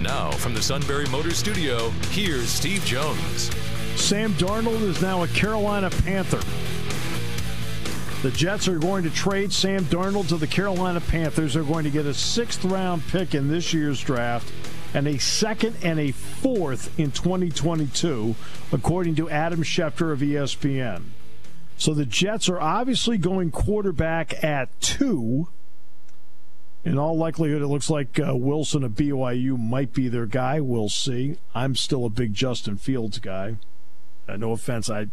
Now, 0.00 0.30
from 0.30 0.54
the 0.54 0.62
Sunbury 0.62 1.06
Motor 1.06 1.32
Studio, 1.32 1.90
here's 2.10 2.48
Steve 2.48 2.84
Jones. 2.84 3.50
Sam 3.96 4.32
Darnold 4.34 4.82
is 4.82 5.02
now 5.02 5.24
a 5.24 5.28
Carolina 5.28 5.90
Panther. 5.90 6.40
The 8.22 8.30
Jets 8.30 8.68
are 8.68 8.78
going 8.78 9.02
to 9.02 9.10
trade 9.10 9.52
Sam 9.52 9.84
Darnold 9.86 10.28
to 10.28 10.36
the 10.36 10.46
Carolina 10.46 11.00
Panthers. 11.00 11.54
They're 11.54 11.64
going 11.64 11.82
to 11.82 11.90
get 11.90 12.06
a 12.06 12.14
sixth 12.14 12.64
round 12.64 13.02
pick 13.08 13.34
in 13.34 13.48
this 13.48 13.74
year's 13.74 14.00
draft 14.00 14.52
and 14.94 15.08
a 15.08 15.18
second 15.18 15.76
and 15.82 15.98
a 15.98 16.12
fourth 16.12 16.96
in 16.98 17.10
2022, 17.10 18.36
according 18.72 19.16
to 19.16 19.28
Adam 19.28 19.64
Schefter 19.64 20.12
of 20.12 20.20
ESPN. 20.20 21.02
So 21.76 21.92
the 21.92 22.06
Jets 22.06 22.48
are 22.48 22.60
obviously 22.60 23.18
going 23.18 23.50
quarterback 23.50 24.44
at 24.44 24.80
two. 24.80 25.48
In 26.88 26.98
all 26.98 27.16
likelihood, 27.16 27.60
it 27.60 27.66
looks 27.66 27.90
like 27.90 28.18
uh, 28.18 28.34
Wilson 28.34 28.82
of 28.82 28.92
BYU 28.92 29.58
might 29.58 29.92
be 29.92 30.08
their 30.08 30.26
guy. 30.26 30.60
We'll 30.60 30.88
see. 30.88 31.36
I'm 31.54 31.74
still 31.74 32.06
a 32.06 32.10
big 32.10 32.32
Justin 32.32 32.76
Fields 32.78 33.18
guy. 33.18 33.56
Uh, 34.26 34.36
no 34.36 34.52
offense, 34.52 34.88
I 34.88 35.08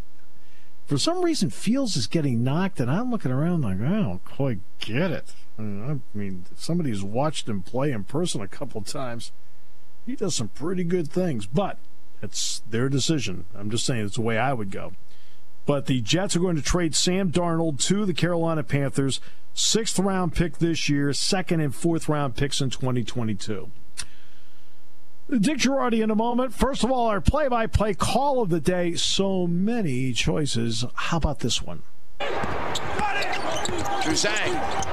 for 0.85 0.98
some 0.98 1.23
reason 1.23 1.49
Fields 1.49 1.98
is 1.98 2.07
getting 2.07 2.43
knocked, 2.43 2.79
and 2.79 2.90
I'm 2.90 3.12
looking 3.12 3.32
around 3.32 3.63
like 3.63 3.82
I 3.82 4.01
don't 4.01 4.23
quite 4.23 4.59
get 4.79 5.12
it. 5.12 5.34
I 5.57 5.63
mean, 5.63 6.01
I 6.15 6.17
mean 6.17 6.45
somebody 6.55 6.91
who's 6.91 7.04
watched 7.04 7.49
him 7.49 7.62
play 7.62 7.91
in 7.91 8.04
person 8.04 8.41
a 8.41 8.48
couple 8.48 8.82
times, 8.82 9.32
he 10.05 10.15
does 10.15 10.35
some 10.35 10.49
pretty 10.49 10.84
good 10.84 11.12
things, 11.12 11.45
but 11.45 11.77
it's 12.21 12.62
their 12.70 12.87
decision. 12.87 13.45
I'm 13.55 13.70
just 13.70 13.85
saying 13.85 14.05
it's 14.05 14.15
the 14.15 14.21
way 14.21 14.37
I 14.37 14.54
would 14.54 14.71
go. 14.71 14.93
But 15.66 15.88
the 15.88 16.02
Jets 16.02 16.35
are 16.35 16.40
going 16.40 16.55
to 16.55 16.62
trade 16.62 16.96
Sam 16.96 17.32
Darnold 17.32 17.80
to 17.85 18.05
the 18.05 18.13
Carolina 18.13 18.63
Panthers. 18.63 19.20
Sixth 19.54 19.98
round 19.98 20.35
pick 20.35 20.57
this 20.57 20.90
year, 20.90 21.13
second 21.13 21.62
and 21.62 21.74
fourth 21.74 22.10
round 22.10 22.35
picks 22.35 22.62
in 22.62 22.70
2022. 22.70 23.72
Dick 25.40 25.57
Jerardi 25.57 26.04
in 26.04 26.12
a 26.12 26.16
moment. 26.16 26.54
First 26.54 26.84
of 26.84 26.91
all, 26.91 27.07
our 27.07 27.22
play 27.22 27.48
by 27.48 27.66
play 27.66 27.94
call 27.96 28.41
of 28.41 28.49
the 28.49 28.60
day. 28.60 28.94
So 28.96 29.48
many 29.48 30.13
choices. 30.13 30.85
How 30.94 31.18
about 31.18 31.40
this 31.40 31.63
one? 31.63 31.82
Juzang 34.05 34.85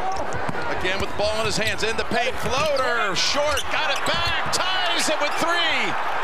again 0.83 1.01
with 1.01 1.11
the 1.11 1.17
ball 1.17 1.39
in 1.41 1.47
his 1.47 1.57
hands 1.57 1.85
in 1.85 1.97
the 1.97 2.05
paint. 2.05 2.35
Floater 2.37 3.15
short, 3.15 3.63
got 3.71 3.91
it 3.91 4.05
back, 4.07 4.53
ties 4.53 5.09
it 5.09 5.21
with 5.21 5.31
three. 5.39 6.22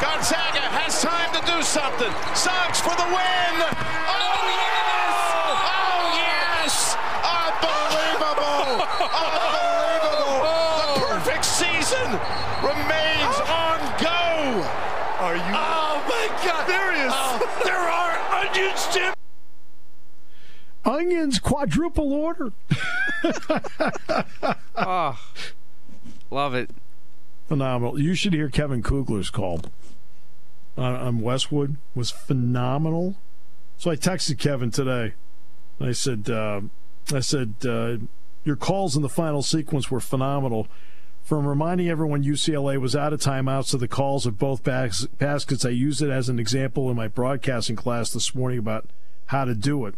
Gonzaga 0.00 0.62
has 0.78 1.02
time 1.02 1.34
to 1.34 1.42
do 1.42 1.58
something. 1.60 2.12
Suggs 2.30 2.78
for 2.78 2.94
the 2.94 3.08
win. 3.10 3.54
Oh, 3.58 4.14
oh, 4.14 4.46
yes! 4.46 5.10
Oh, 5.74 6.14
yes! 6.14 6.94
Unbelievable! 7.26 8.78
Unbelievable! 9.26 10.38
The 10.38 10.94
oh. 10.94 11.02
perfect 11.02 11.44
season 11.44 12.14
remains 12.62 13.34
oh. 13.42 13.58
on 13.58 13.78
go. 13.98 14.62
Are 15.18 15.34
you? 15.34 15.50
Oh, 15.50 15.98
my 16.06 16.30
God! 16.46 16.62
There 16.70 16.94
he 16.94 17.00
is. 17.02 17.12
Oh, 17.12 17.42
there 17.66 17.82
are 17.82 18.14
onions, 18.38 18.86
Jim. 18.94 19.14
Onions 20.84 21.40
quadruple 21.40 22.12
order. 22.12 22.52
Oh, 24.76 25.18
love 26.30 26.54
it. 26.54 26.70
phenomenal. 27.48 28.00
You 28.00 28.14
should 28.14 28.32
hear 28.32 28.48
Kevin 28.48 28.80
Kugler's 28.80 29.30
call 29.30 29.60
on, 30.78 30.94
on 30.94 31.20
Westwood 31.20 31.76
was 31.94 32.10
phenomenal. 32.10 33.16
So 33.76 33.90
I 33.90 33.96
texted 33.96 34.38
Kevin 34.38 34.70
today. 34.70 35.14
I 35.80 35.92
said, 35.92 36.30
uh, 36.30 36.62
I 37.12 37.20
said, 37.20 37.54
uh, 37.64 37.98
your 38.44 38.56
calls 38.56 38.96
in 38.96 39.02
the 39.02 39.08
final 39.08 39.42
sequence 39.42 39.90
were 39.90 40.00
phenomenal. 40.00 40.68
From 41.22 41.46
reminding 41.46 41.88
everyone 41.88 42.24
UCLA 42.24 42.80
was 42.80 42.96
out 42.96 43.12
of 43.12 43.20
timeouts 43.20 43.70
to 43.70 43.76
the 43.76 43.88
calls 43.88 44.24
of 44.24 44.38
both 44.38 44.64
bas- 44.64 45.06
baskets, 45.18 45.64
I 45.64 45.70
used 45.70 46.00
it 46.00 46.10
as 46.10 46.28
an 46.28 46.38
example 46.38 46.88
in 46.88 46.96
my 46.96 47.08
broadcasting 47.08 47.76
class 47.76 48.10
this 48.10 48.34
morning 48.34 48.58
about 48.58 48.86
how 49.26 49.44
to 49.44 49.54
do 49.54 49.84
it. 49.84 49.94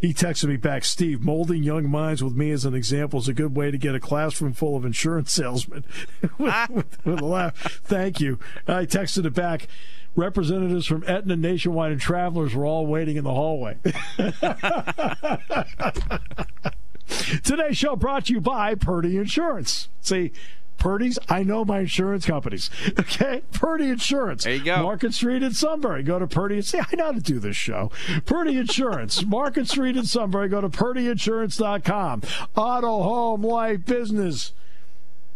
He 0.00 0.12
texted 0.12 0.48
me 0.48 0.56
back, 0.56 0.84
Steve, 0.84 1.22
molding 1.22 1.62
young 1.62 1.88
minds 1.88 2.22
with 2.22 2.34
me 2.34 2.50
as 2.50 2.64
an 2.64 2.74
example 2.74 3.20
is 3.20 3.28
a 3.28 3.32
good 3.32 3.56
way 3.56 3.70
to 3.70 3.78
get 3.78 3.94
a 3.94 4.00
classroom 4.00 4.52
full 4.52 4.76
of 4.76 4.84
insurance 4.84 5.32
salesmen. 5.32 5.84
with, 6.38 6.68
with, 6.68 7.06
with 7.06 7.20
a 7.20 7.24
laugh. 7.24 7.80
Thank 7.84 8.20
you. 8.20 8.38
I 8.66 8.84
texted 8.84 9.24
it 9.24 9.32
back. 9.32 9.68
Representatives 10.16 10.86
from 10.86 11.04
Aetna, 11.06 11.36
Nationwide, 11.36 11.92
and 11.92 12.00
Travelers 12.00 12.54
were 12.54 12.64
all 12.64 12.86
waiting 12.86 13.16
in 13.16 13.24
the 13.24 13.34
hallway. 13.34 13.76
Today's 17.44 17.76
show 17.76 17.96
brought 17.96 18.26
to 18.26 18.32
you 18.32 18.40
by 18.40 18.74
Purdy 18.74 19.16
Insurance. 19.16 19.88
See, 20.00 20.32
Purdy's, 20.78 21.18
I 21.28 21.42
know 21.42 21.64
my 21.64 21.80
insurance 21.80 22.26
companies. 22.26 22.70
Okay? 22.98 23.42
Purdy 23.52 23.88
Insurance. 23.88 24.44
There 24.44 24.54
you 24.54 24.64
go. 24.64 24.82
Market 24.82 25.14
Street 25.14 25.42
in 25.42 25.52
Sunbury. 25.52 26.02
Go 26.02 26.18
to 26.18 26.26
Purdy 26.26 26.56
and 26.56 26.64
say, 26.64 26.80
I 26.80 26.96
know 26.96 27.04
how 27.06 27.12
to 27.12 27.20
do 27.20 27.38
this 27.38 27.56
show. 27.56 27.90
Purdy 28.24 28.56
Insurance. 28.56 29.22
Market 29.26 29.68
Street 29.68 29.96
in 29.96 30.04
Sunbury. 30.04 30.48
Go 30.48 30.60
to 30.60 30.68
purdyinsurance.com. 30.68 32.22
Auto, 32.56 33.02
home, 33.02 33.42
life, 33.42 33.84
business. 33.84 34.52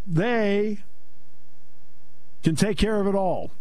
They 0.05 0.79
can 2.43 2.55
take 2.55 2.77
care 2.77 2.99
of 2.99 3.07
it 3.07 3.15
all. 3.15 3.51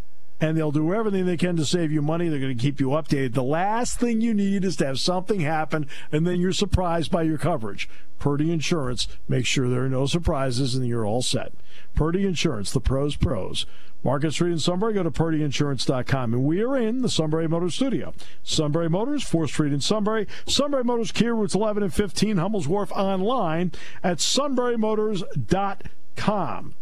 And 0.41 0.57
they'll 0.57 0.71
do 0.71 0.95
everything 0.95 1.27
they 1.27 1.37
can 1.37 1.57
to 1.57 1.65
save 1.65 1.91
you 1.91 2.01
money. 2.01 2.29
They're 2.29 2.39
going 2.39 2.57
to 2.57 2.63
keep 2.63 2.79
you 2.79 2.89
updated. 2.89 3.35
The 3.35 3.43
last 3.43 3.99
thing 3.99 4.21
you 4.21 4.33
need 4.33 4.65
is 4.65 4.77
to 4.77 4.87
have 4.87 5.01
something 5.01 5.41
happen 5.41 5.89
and 6.13 6.27
then 6.27 6.41
you're 6.41 6.53
surprised 6.53 7.11
by 7.11 7.23
your 7.23 7.39
coverage. 7.39 7.89
Purdy 8.19 8.53
Insurance 8.53 9.09
makes 9.29 9.49
sure 9.49 9.69
there 9.69 9.85
are 9.85 9.89
no 9.89 10.07
surprises 10.07 10.75
and 10.75 10.87
you're 10.87 11.07
all 11.07 11.23
set. 11.23 11.53
Purdy 11.95 12.25
Insurance, 12.25 12.73
the 12.73 12.81
pros 12.81 13.17
pros. 13.17 13.67
Market 14.05 14.33
Street 14.33 14.53
in 14.53 14.61
Sunbury, 14.61 14.95
go 14.95 15.03
to 15.03 15.11
purdyinsurance.com. 15.11 16.33
And 16.33 16.45
we 16.45 16.63
are 16.63 16.77
in 16.77 17.03
the 17.03 17.09
Sunbury 17.09 17.49
Motors 17.49 17.75
studio. 17.75 18.15
Sunbury 18.45 18.89
Motors, 18.89 19.25
4th 19.25 19.49
Street 19.49 19.73
in 19.73 19.81
Sunbury. 19.81 20.29
Sunbury 20.47 20.85
Motors, 20.85 21.11
Kia 21.11 21.35
Routes 21.35 21.57
11 21.57 21.83
and 21.83 21.93
15, 21.93 22.37
Hummel's 22.37 22.69
Wharf 22.69 22.93
online 22.93 23.73
at 24.05 24.19
sunburymotors.com. 24.19 26.75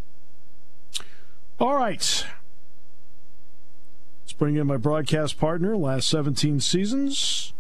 All 1.58 1.74
right. 1.74 2.26
Let's 4.36 4.40
bring 4.40 4.56
in 4.56 4.66
my 4.66 4.76
broadcast 4.76 5.38
partner, 5.38 5.78
last 5.78 6.10
17 6.10 6.60
seasons, 6.60 7.54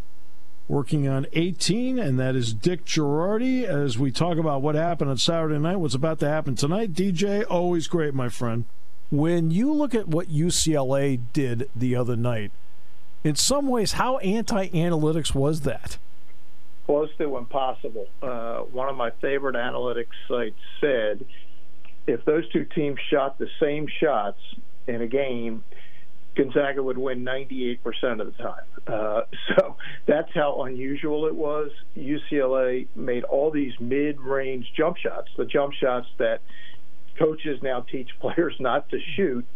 working 0.68 1.08
on 1.08 1.26
18, 1.32 1.98
and 1.98 2.20
that 2.20 2.36
is 2.36 2.52
Dick 2.52 2.84
Jerardi. 2.84 3.64
As 3.64 3.98
we 3.98 4.10
talk 4.10 4.36
about 4.36 4.60
what 4.60 4.74
happened 4.74 5.08
on 5.08 5.16
Saturday 5.16 5.58
night, 5.58 5.76
what's 5.76 5.94
about 5.94 6.18
to 6.18 6.28
happen 6.28 6.54
tonight, 6.54 6.92
DJ, 6.92 7.46
always 7.48 7.88
great, 7.88 8.12
my 8.12 8.28
friend. 8.28 8.66
When 9.10 9.50
you 9.50 9.72
look 9.72 9.94
at 9.94 10.08
what 10.08 10.28
UCLA 10.28 11.18
did 11.32 11.70
the 11.74 11.96
other 11.96 12.14
night, 12.14 12.52
in 13.24 13.36
some 13.36 13.68
ways, 13.68 13.92
how 13.92 14.18
anti 14.18 14.68
analytics 14.68 15.34
was 15.34 15.62
that? 15.62 15.96
close 16.84 17.08
to 17.16 17.38
impossible. 17.38 18.06
Uh, 18.20 18.58
one 18.58 18.90
of 18.90 18.96
my 18.96 19.12
favorite 19.22 19.56
analytics 19.56 20.08
sites 20.28 20.60
said 20.82 21.24
if 22.06 22.22
those 22.26 22.46
two 22.50 22.66
teams 22.66 22.98
shot 23.10 23.38
the 23.38 23.48
same 23.58 23.86
shots 23.98 24.38
in 24.86 25.00
a 25.00 25.06
game, 25.06 25.64
Gonzaga 26.36 26.82
would 26.82 26.98
win 26.98 27.24
98% 27.24 27.78
of 28.20 28.26
the 28.26 28.42
time. 28.42 28.64
Uh, 28.86 29.22
so 29.56 29.76
that's 30.06 30.30
how 30.34 30.62
unusual 30.62 31.26
it 31.26 31.34
was. 31.34 31.70
UCLA 31.96 32.86
made 32.94 33.24
all 33.24 33.50
these 33.50 33.72
mid 33.80 34.20
range 34.20 34.66
jump 34.76 34.96
shots, 34.98 35.28
the 35.36 35.44
jump 35.44 35.72
shots 35.72 36.06
that 36.18 36.40
coaches 37.18 37.58
now 37.62 37.80
teach 37.80 38.10
players 38.20 38.54
not 38.60 38.88
to 38.90 38.98
shoot. 39.16 39.46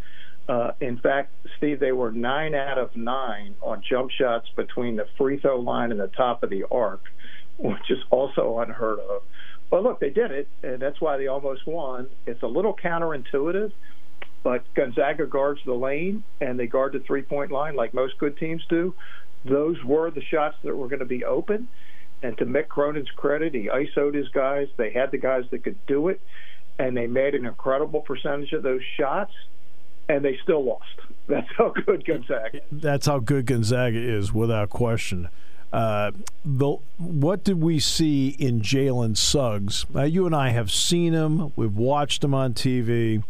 Uh, 0.49 0.73
in 0.81 0.99
fact, 0.99 1.33
Steve, 1.59 1.79
they 1.79 1.93
were 1.93 2.11
nine 2.11 2.55
out 2.55 2.79
of 2.79 2.97
nine 2.97 3.55
on 3.61 3.83
jump 3.89 4.11
shots 4.11 4.49
between 4.57 4.97
the 4.97 5.07
free 5.17 5.39
throw 5.39 5.61
line 5.61 5.93
and 5.93 6.01
the 6.01 6.09
top 6.09 6.43
of 6.43 6.51
the 6.51 6.65
arc, 6.73 7.03
which 7.59 7.91
is 7.91 7.99
also 8.11 8.59
unheard 8.59 8.99
of. 8.99 9.23
But 9.71 9.85
look, 9.85 10.01
they 10.01 10.11
did 10.11 10.33
it, 10.33 10.49
and 10.65 10.83
that's 10.83 11.01
why 11.01 11.19
they 11.19 11.29
almost 11.29 11.67
won. 11.67 12.09
It's 12.27 12.43
a 12.43 12.49
little 12.49 12.75
counterintuitive, 12.75 13.71
but 14.43 14.63
Gonzaga 14.75 15.27
guards 15.27 15.61
the 15.65 15.75
lane 15.75 16.25
and 16.41 16.59
they 16.59 16.67
guard 16.67 16.93
the 16.93 17.01
three 17.01 17.23
point 17.23 17.51
line 17.51 17.75
like 17.75 17.93
most 17.95 18.19
good 18.19 18.37
teams 18.39 18.63
do. 18.69 18.95
Those 19.45 19.83
were 19.85 20.11
the 20.11 20.23
shots 20.23 20.57
that 20.65 20.77
were 20.77 20.89
going 20.89 21.01
to 21.01 21.07
be 21.07 21.25
open. 21.25 21.69
And 22.23 22.37
to 22.39 22.45
Mick 22.45 22.69
Cronin's 22.69 23.11
credit, 23.11 23.55
he 23.55 23.69
ISO'd 23.69 24.15
his 24.15 24.29
guys. 24.29 24.69
They 24.77 24.91
had 24.91 25.11
the 25.11 25.19
guys 25.19 25.45
that 25.51 25.65
could 25.65 25.79
do 25.87 26.09
it, 26.09 26.21
and 26.79 26.95
they 26.95 27.07
made 27.07 27.35
an 27.35 27.47
incredible 27.47 28.01
percentage 28.01 28.53
of 28.53 28.63
those 28.63 28.83
shots, 28.99 29.33
and 30.09 30.23
they 30.23 30.39
still 30.43 30.63
lost. 30.63 30.85
That's 31.29 31.49
how 31.57 31.71
good 31.71 32.05
Gonzaga. 32.05 32.61
That's 32.71 33.07
how 33.07 33.21
good 33.21 33.47
Gonzaga 33.47 33.99
is, 33.99 34.33
without 34.35 34.69
question. 34.69 35.29
Uh, 35.73 36.11
the 36.45 36.77
what 36.99 37.45
did 37.45 37.63
we 37.63 37.79
see 37.79 38.31
in 38.31 38.61
Jalen 38.61 39.17
Suggs? 39.17 39.87
You 39.95 40.27
and 40.27 40.35
I 40.35 40.51
have 40.51 40.71
seen 40.71 41.13
him. 41.13 41.53
We've 41.55 41.77
watched 41.77 42.25
him 42.25 42.35
on 42.35 42.55
TV, 42.55 43.23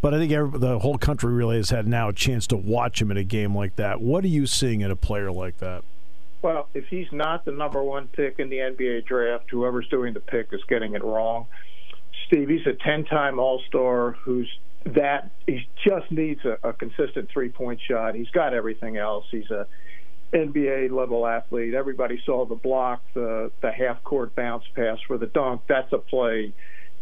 but 0.00 0.14
I 0.14 0.18
think 0.18 0.32
every, 0.32 0.58
the 0.58 0.78
whole 0.78 0.98
country 0.98 1.32
really 1.32 1.56
has 1.56 1.70
had 1.70 1.86
now 1.86 2.08
a 2.08 2.12
chance 2.12 2.46
to 2.48 2.56
watch 2.56 3.00
him 3.00 3.10
in 3.10 3.16
a 3.16 3.24
game 3.24 3.54
like 3.54 3.76
that. 3.76 4.00
What 4.00 4.24
are 4.24 4.28
you 4.28 4.46
seeing 4.46 4.80
in 4.80 4.90
a 4.90 4.96
player 4.96 5.30
like 5.30 5.58
that? 5.58 5.84
Well, 6.42 6.68
if 6.72 6.86
he's 6.86 7.12
not 7.12 7.44
the 7.44 7.52
number 7.52 7.82
one 7.82 8.08
pick 8.08 8.38
in 8.38 8.48
the 8.48 8.56
NBA 8.56 9.04
draft, 9.04 9.50
whoever's 9.50 9.88
doing 9.88 10.14
the 10.14 10.20
pick 10.20 10.48
is 10.52 10.62
getting 10.68 10.94
it 10.94 11.04
wrong. 11.04 11.46
Steve, 12.26 12.48
he's 12.48 12.66
a 12.66 12.72
10-time 12.72 13.38
All-Star 13.38 14.12
who's 14.12 14.48
that 14.86 15.30
he 15.46 15.68
just 15.86 16.10
needs 16.10 16.40
a, 16.46 16.56
a 16.66 16.72
consistent 16.72 17.28
three-point 17.30 17.80
shot. 17.86 18.14
He's 18.14 18.30
got 18.30 18.54
everything 18.54 18.96
else. 18.96 19.26
He's 19.30 19.50
a 19.50 19.66
NBA 20.32 20.90
level 20.90 21.26
athlete. 21.26 21.74
Everybody 21.74 22.20
saw 22.24 22.46
the 22.46 22.54
block, 22.54 23.02
the 23.14 23.50
the 23.60 23.72
half 23.72 24.02
court 24.04 24.34
bounce 24.34 24.64
pass 24.74 24.98
for 25.06 25.18
the 25.18 25.26
dunk. 25.26 25.62
That's 25.68 25.92
a 25.92 25.98
play. 25.98 26.54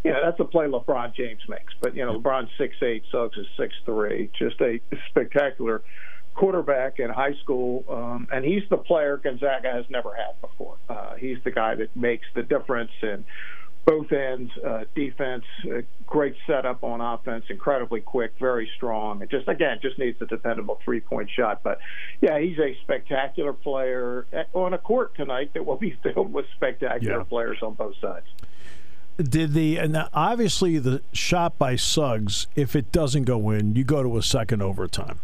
Know, 0.05 0.21
that's 0.25 0.41
a 0.41 0.45
play 0.45 0.67
LeBron 0.67 1.15
James 1.15 1.41
makes. 1.49 1.75
But 1.81 1.95
you 1.95 2.05
know, 2.07 2.19
LeBron's 2.19 2.51
six 2.59 2.77
eight, 2.83 3.05
Suggs 3.11 3.37
is 3.37 3.47
six 3.57 3.75
three. 3.85 4.31
Just 4.39 4.61
a 4.61 4.81
spectacular 5.11 5.83
quarterback 6.35 7.01
in 7.01 7.11
high 7.11 7.35
school, 7.43 7.85
um, 7.89 8.29
and 8.33 8.45
he's 8.45 8.63
the 8.71 8.77
player 8.77 9.17
Gonzaga 9.17 9.73
has 9.73 9.85
never 9.91 10.15
had 10.15 10.41
before. 10.41 10.77
Uh, 10.89 11.15
he's 11.17 11.39
the 11.45 11.51
guy 11.51 11.75
that 11.75 11.95
makes 11.97 12.27
the 12.35 12.43
difference 12.45 12.93
and 13.03 13.25
both 13.85 14.13
ends, 14.13 14.53
uh, 14.65 14.85
defense, 14.95 15.45
uh, 15.65 15.81
great 16.07 16.35
setup 16.47 16.85
on 16.85 17.01
offense, 17.01 17.47
incredibly 17.49 18.01
quick, 18.01 18.35
very 18.39 18.71
strong. 18.77 19.23
It 19.23 19.31
just 19.31 19.49
again 19.49 19.79
just 19.81 19.99
needs 19.99 20.21
a 20.21 20.27
dependable 20.27 20.79
three 20.85 21.01
point 21.01 21.31
shot. 21.31 21.63
But 21.63 21.79
yeah, 22.21 22.39
he's 22.39 22.59
a 22.59 22.77
spectacular 22.83 23.53
player 23.55 24.27
uh, 24.33 24.45
on 24.59 24.75
a 24.75 24.79
court 24.79 25.15
tonight 25.17 25.53
that 25.55 25.65
will 25.65 25.79
be 25.79 25.99
filled 26.03 26.33
with 26.33 26.45
spectacular 26.55 27.19
Yeah. 27.19 27.25
players 27.25 27.59
on 27.63 27.75
both 27.75 27.95
sides. 28.01 28.27
Did 29.19 29.53
the 29.53 29.79
and 29.79 30.09
obviously 30.15 30.79
the 30.79 31.03
shot 31.13 31.59
by 31.59 31.75
Suggs, 31.75 32.47
if 32.55 32.77
it 32.77 32.93
doesn't 32.93 33.25
go 33.25 33.51
in, 33.51 33.75
you 33.75 33.83
go 33.83 34.03
to 34.03 34.17
a 34.17 34.23
second 34.23 34.63
overtime. 34.63 35.21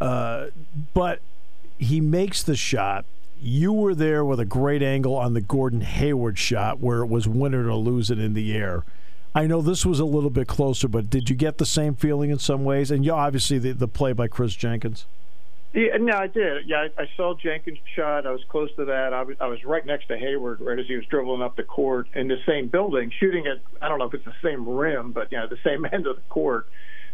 Uh, 0.00 0.46
but 0.94 1.20
he 1.78 2.00
makes 2.00 2.42
the 2.42 2.56
shot. 2.56 3.04
You 3.40 3.72
were 3.72 3.94
there 3.94 4.24
with 4.24 4.40
a 4.40 4.44
great 4.44 4.82
angle 4.82 5.16
on 5.16 5.34
the 5.34 5.40
Gordon 5.40 5.80
Hayward 5.80 6.38
shot 6.38 6.80
where 6.80 7.00
it 7.02 7.06
was 7.06 7.26
win 7.26 7.54
it 7.54 7.58
or 7.58 7.74
lose 7.74 8.10
it 8.10 8.18
in 8.18 8.34
the 8.34 8.54
air. 8.54 8.84
I 9.34 9.46
know 9.46 9.60
this 9.60 9.84
was 9.84 10.00
a 10.00 10.04
little 10.04 10.30
bit 10.30 10.46
closer, 10.46 10.88
but 10.88 11.10
did 11.10 11.28
you 11.28 11.36
get 11.36 11.58
the 11.58 11.66
same 11.66 11.94
feeling 11.94 12.30
in 12.30 12.38
some 12.38 12.64
ways? 12.64 12.90
And 12.90 13.04
you 13.04 13.12
obviously 13.12 13.58
the, 13.58 13.72
the 13.72 13.88
play 13.88 14.12
by 14.12 14.28
Kris 14.28 14.54
Jenkins. 14.54 15.04
Yeah, 15.76 15.98
no, 16.00 16.16
I 16.16 16.26
did. 16.26 16.66
Yeah, 16.66 16.86
I, 16.96 17.02
I 17.02 17.04
saw 17.18 17.34
Jenkins' 17.34 17.76
shot. 17.94 18.26
I 18.26 18.30
was 18.30 18.40
close 18.48 18.70
to 18.76 18.86
that. 18.86 19.12
I 19.12 19.22
was, 19.22 19.36
I 19.38 19.46
was 19.46 19.62
right 19.62 19.84
next 19.84 20.06
to 20.08 20.16
Hayward 20.16 20.62
right 20.62 20.78
as 20.78 20.86
he 20.86 20.96
was 20.96 21.04
dribbling 21.04 21.42
up 21.42 21.54
the 21.56 21.64
court 21.64 22.08
in 22.14 22.28
the 22.28 22.38
same 22.48 22.68
building, 22.68 23.12
shooting 23.20 23.46
at 23.46 23.60
I 23.82 23.88
don't 23.90 23.98
know 23.98 24.06
if 24.06 24.14
it's 24.14 24.24
the 24.24 24.32
same 24.42 24.66
rim, 24.66 25.12
but 25.12 25.30
you 25.30 25.36
know 25.36 25.46
the 25.46 25.58
same 25.62 25.84
end 25.92 26.06
of 26.06 26.16
the 26.16 26.22
court. 26.30 26.66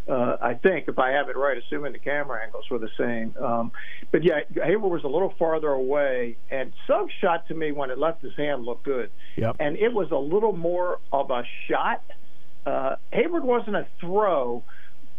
Uh, 0.07 0.37
I 0.41 0.53
think 0.53 0.87
if 0.87 0.97
I 0.97 1.11
have 1.11 1.27
it 1.27 1.35
right, 1.35 1.57
assuming 1.57 1.91
the 1.91 1.99
camera 1.99 2.41
angles 2.41 2.63
were 2.71 2.79
the 2.79 2.89
same. 2.97 3.35
Um, 3.41 3.73
but 4.11 4.23
yeah, 4.23 4.39
Hayward 4.63 4.91
was 4.91 5.03
a 5.03 5.07
little 5.07 5.33
farther 5.37 5.69
away, 5.69 6.37
and 6.49 6.71
Suggs' 6.87 7.11
shot 7.19 7.47
to 7.49 7.53
me 7.53 7.73
when 7.73 7.89
it 7.89 7.97
left 7.97 8.21
his 8.21 8.35
hand 8.37 8.63
looked 8.63 8.83
good, 8.85 9.11
Yep. 9.35 9.57
and 9.59 9.75
it 9.77 9.93
was 9.93 10.11
a 10.11 10.17
little 10.17 10.53
more 10.53 10.99
of 11.11 11.31
a 11.31 11.43
shot. 11.69 12.01
Uh, 12.65 12.95
Hayward 13.11 13.43
wasn't 13.43 13.75
a 13.75 13.87
throw, 13.99 14.63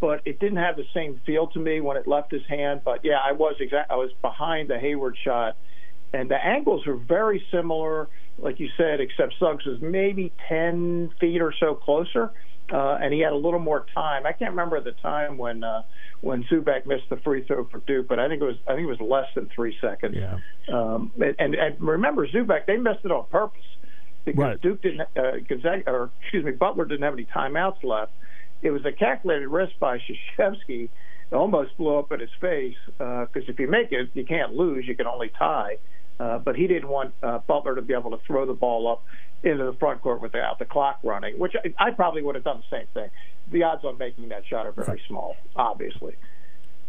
but 0.04 0.20
it 0.26 0.38
didn't 0.38 0.58
have 0.58 0.76
the 0.76 0.84
same 0.92 1.18
feel 1.24 1.46
to 1.46 1.58
me 1.58 1.80
when 1.80 1.96
it 1.96 2.06
left 2.06 2.30
his 2.30 2.42
hand. 2.46 2.82
But 2.84 3.00
yeah, 3.04 3.20
I 3.24 3.32
was 3.32 3.54
exact. 3.58 3.90
I 3.90 3.96
was 3.96 4.10
behind 4.20 4.68
the 4.68 4.78
Hayward 4.78 5.16
shot, 5.24 5.56
and 6.12 6.30
the 6.30 6.36
angles 6.36 6.86
are 6.86 6.94
very 6.96 7.42
similar, 7.50 8.10
like 8.36 8.60
you 8.60 8.68
said, 8.76 9.00
except 9.00 9.32
Suggs 9.38 9.64
was 9.64 9.80
maybe 9.80 10.30
ten 10.46 11.10
feet 11.18 11.40
or 11.40 11.54
so 11.58 11.74
closer, 11.74 12.32
uh, 12.70 12.98
and 13.00 13.14
he 13.14 13.20
had 13.20 13.32
a 13.32 13.36
little 13.36 13.60
more 13.60 13.86
time. 13.94 14.26
I 14.26 14.32
can't 14.32 14.50
remember 14.50 14.78
the 14.82 14.92
time 14.92 15.38
when 15.38 15.64
uh, 15.64 15.84
when 16.20 16.44
Zoubek 16.52 16.84
missed 16.84 17.08
the 17.08 17.16
free 17.24 17.42
throw 17.46 17.64
for 17.64 17.78
Duke, 17.78 18.06
but 18.06 18.18
I 18.18 18.28
think 18.28 18.42
it 18.42 18.44
was 18.44 18.56
I 18.66 18.74
think 18.74 18.84
it 18.84 19.00
was 19.00 19.00
less 19.00 19.28
than 19.34 19.48
three 19.54 19.74
seconds. 19.80 20.16
Yeah. 20.18 20.36
Um, 20.70 21.12
and, 21.38 21.54
and 21.54 21.80
remember, 21.80 22.28
Zoubek 22.28 22.66
they 22.66 22.76
missed 22.76 23.06
it 23.06 23.10
on 23.10 23.24
purpose 23.30 23.62
because 24.26 24.38
Right. 24.38 24.60
Duke 24.60 24.82
didn't, 24.82 25.00
uh, 25.16 25.38
Gonzaga, 25.48 25.90
or 25.90 26.10
excuse 26.20 26.44
me, 26.44 26.52
Butler 26.52 26.84
didn't 26.84 27.04
have 27.04 27.14
any 27.14 27.24
timeouts 27.34 27.82
left. 27.82 28.12
It 28.64 28.70
was 28.70 28.84
a 28.84 28.90
calculated 28.92 29.46
risk 29.48 29.78
by 29.78 29.98
Krzyzewski. 29.98 30.88
It 31.30 31.34
almost 31.34 31.76
blew 31.76 31.96
up 31.98 32.10
in 32.12 32.18
his 32.18 32.30
face 32.40 32.74
because 32.98 33.48
if 33.48 33.60
you 33.60 33.68
make 33.68 33.92
it, 33.92 34.08
you 34.14 34.24
can't 34.24 34.54
lose. 34.54 34.86
You 34.88 34.96
can 34.96 35.06
only 35.06 35.30
tie. 35.38 35.76
Uh, 36.18 36.38
but 36.38 36.56
he 36.56 36.66
didn't 36.66 36.88
want 36.88 37.12
uh, 37.22 37.38
Butler 37.46 37.74
to 37.74 37.82
be 37.82 37.92
able 37.92 38.10
to 38.12 38.18
throw 38.26 38.46
the 38.46 38.54
ball 38.54 38.90
up 38.90 39.04
into 39.42 39.64
the 39.64 39.72
front 39.74 40.00
court 40.00 40.22
without 40.22 40.58
the 40.58 40.64
clock 40.64 40.98
running, 41.02 41.38
which 41.38 41.54
I, 41.78 41.88
I 41.88 41.90
probably 41.90 42.22
would 42.22 42.36
have 42.36 42.44
done 42.44 42.62
the 42.70 42.76
same 42.78 42.86
thing. 42.94 43.10
The 43.50 43.64
odds 43.64 43.84
on 43.84 43.98
making 43.98 44.28
that 44.30 44.46
shot 44.46 44.64
are 44.64 44.72
very 44.72 45.02
small, 45.08 45.36
obviously. 45.56 46.14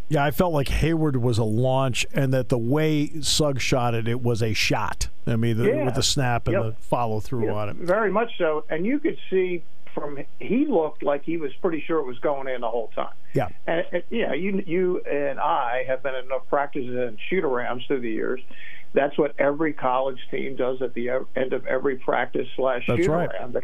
Yeah, 0.07 0.23
I 0.23 0.29
felt 0.29 0.53
like 0.53 0.67
Hayward 0.67 1.17
was 1.17 1.39
a 1.39 1.43
launch, 1.43 2.05
and 2.13 2.31
that 2.35 2.49
the 2.49 2.59
way 2.59 3.19
Suggs 3.21 3.63
shot 3.63 3.95
it, 3.95 4.07
it 4.07 4.21
was 4.21 4.43
a 4.43 4.53
shot. 4.53 5.07
I 5.25 5.35
mean, 5.35 5.57
the, 5.57 5.65
Yeah. 5.69 5.85
with 5.85 5.95
the 5.95 6.03
snap 6.03 6.47
and 6.47 6.53
Yep. 6.53 6.63
the 6.63 6.81
follow 6.83 7.19
through 7.19 7.47
Yeah, 7.47 7.53
on 7.53 7.69
it. 7.69 7.75
Very 7.77 8.11
much 8.11 8.37
so. 8.37 8.63
And 8.69 8.85
you 8.85 8.99
could 8.99 9.17
see 9.31 9.63
from 9.95 10.19
he 10.39 10.67
looked 10.67 11.01
like 11.01 11.23
he 11.23 11.37
was 11.37 11.51
pretty 11.61 11.83
sure 11.87 11.99
it 11.99 12.05
was 12.05 12.19
going 12.19 12.47
in 12.47 12.61
the 12.61 12.69
whole 12.69 12.91
time. 12.93 13.13
Yeah. 13.33 13.47
And, 13.65 13.85
and 13.91 14.03
you 14.11 14.27
know, 14.27 14.33
you 14.33 14.63
you 14.67 14.99
and 15.01 15.39
I 15.39 15.85
have 15.87 16.03
been 16.03 16.13
in 16.13 16.25
enough 16.25 16.47
practices 16.49 16.95
and 16.95 17.17
shoot 17.29 17.43
arounds 17.43 17.87
through 17.87 18.01
the 18.01 18.11
years. 18.11 18.41
That's 18.93 19.17
what 19.17 19.33
every 19.39 19.73
college 19.73 20.19
team 20.29 20.55
does 20.55 20.81
at 20.81 20.93
the 20.93 21.09
end 21.35 21.53
of 21.53 21.65
every 21.65 21.97
practice 21.97 22.47
slash 22.55 22.85
shoot 22.85 23.07
right. 23.07 23.29
around. 23.29 23.57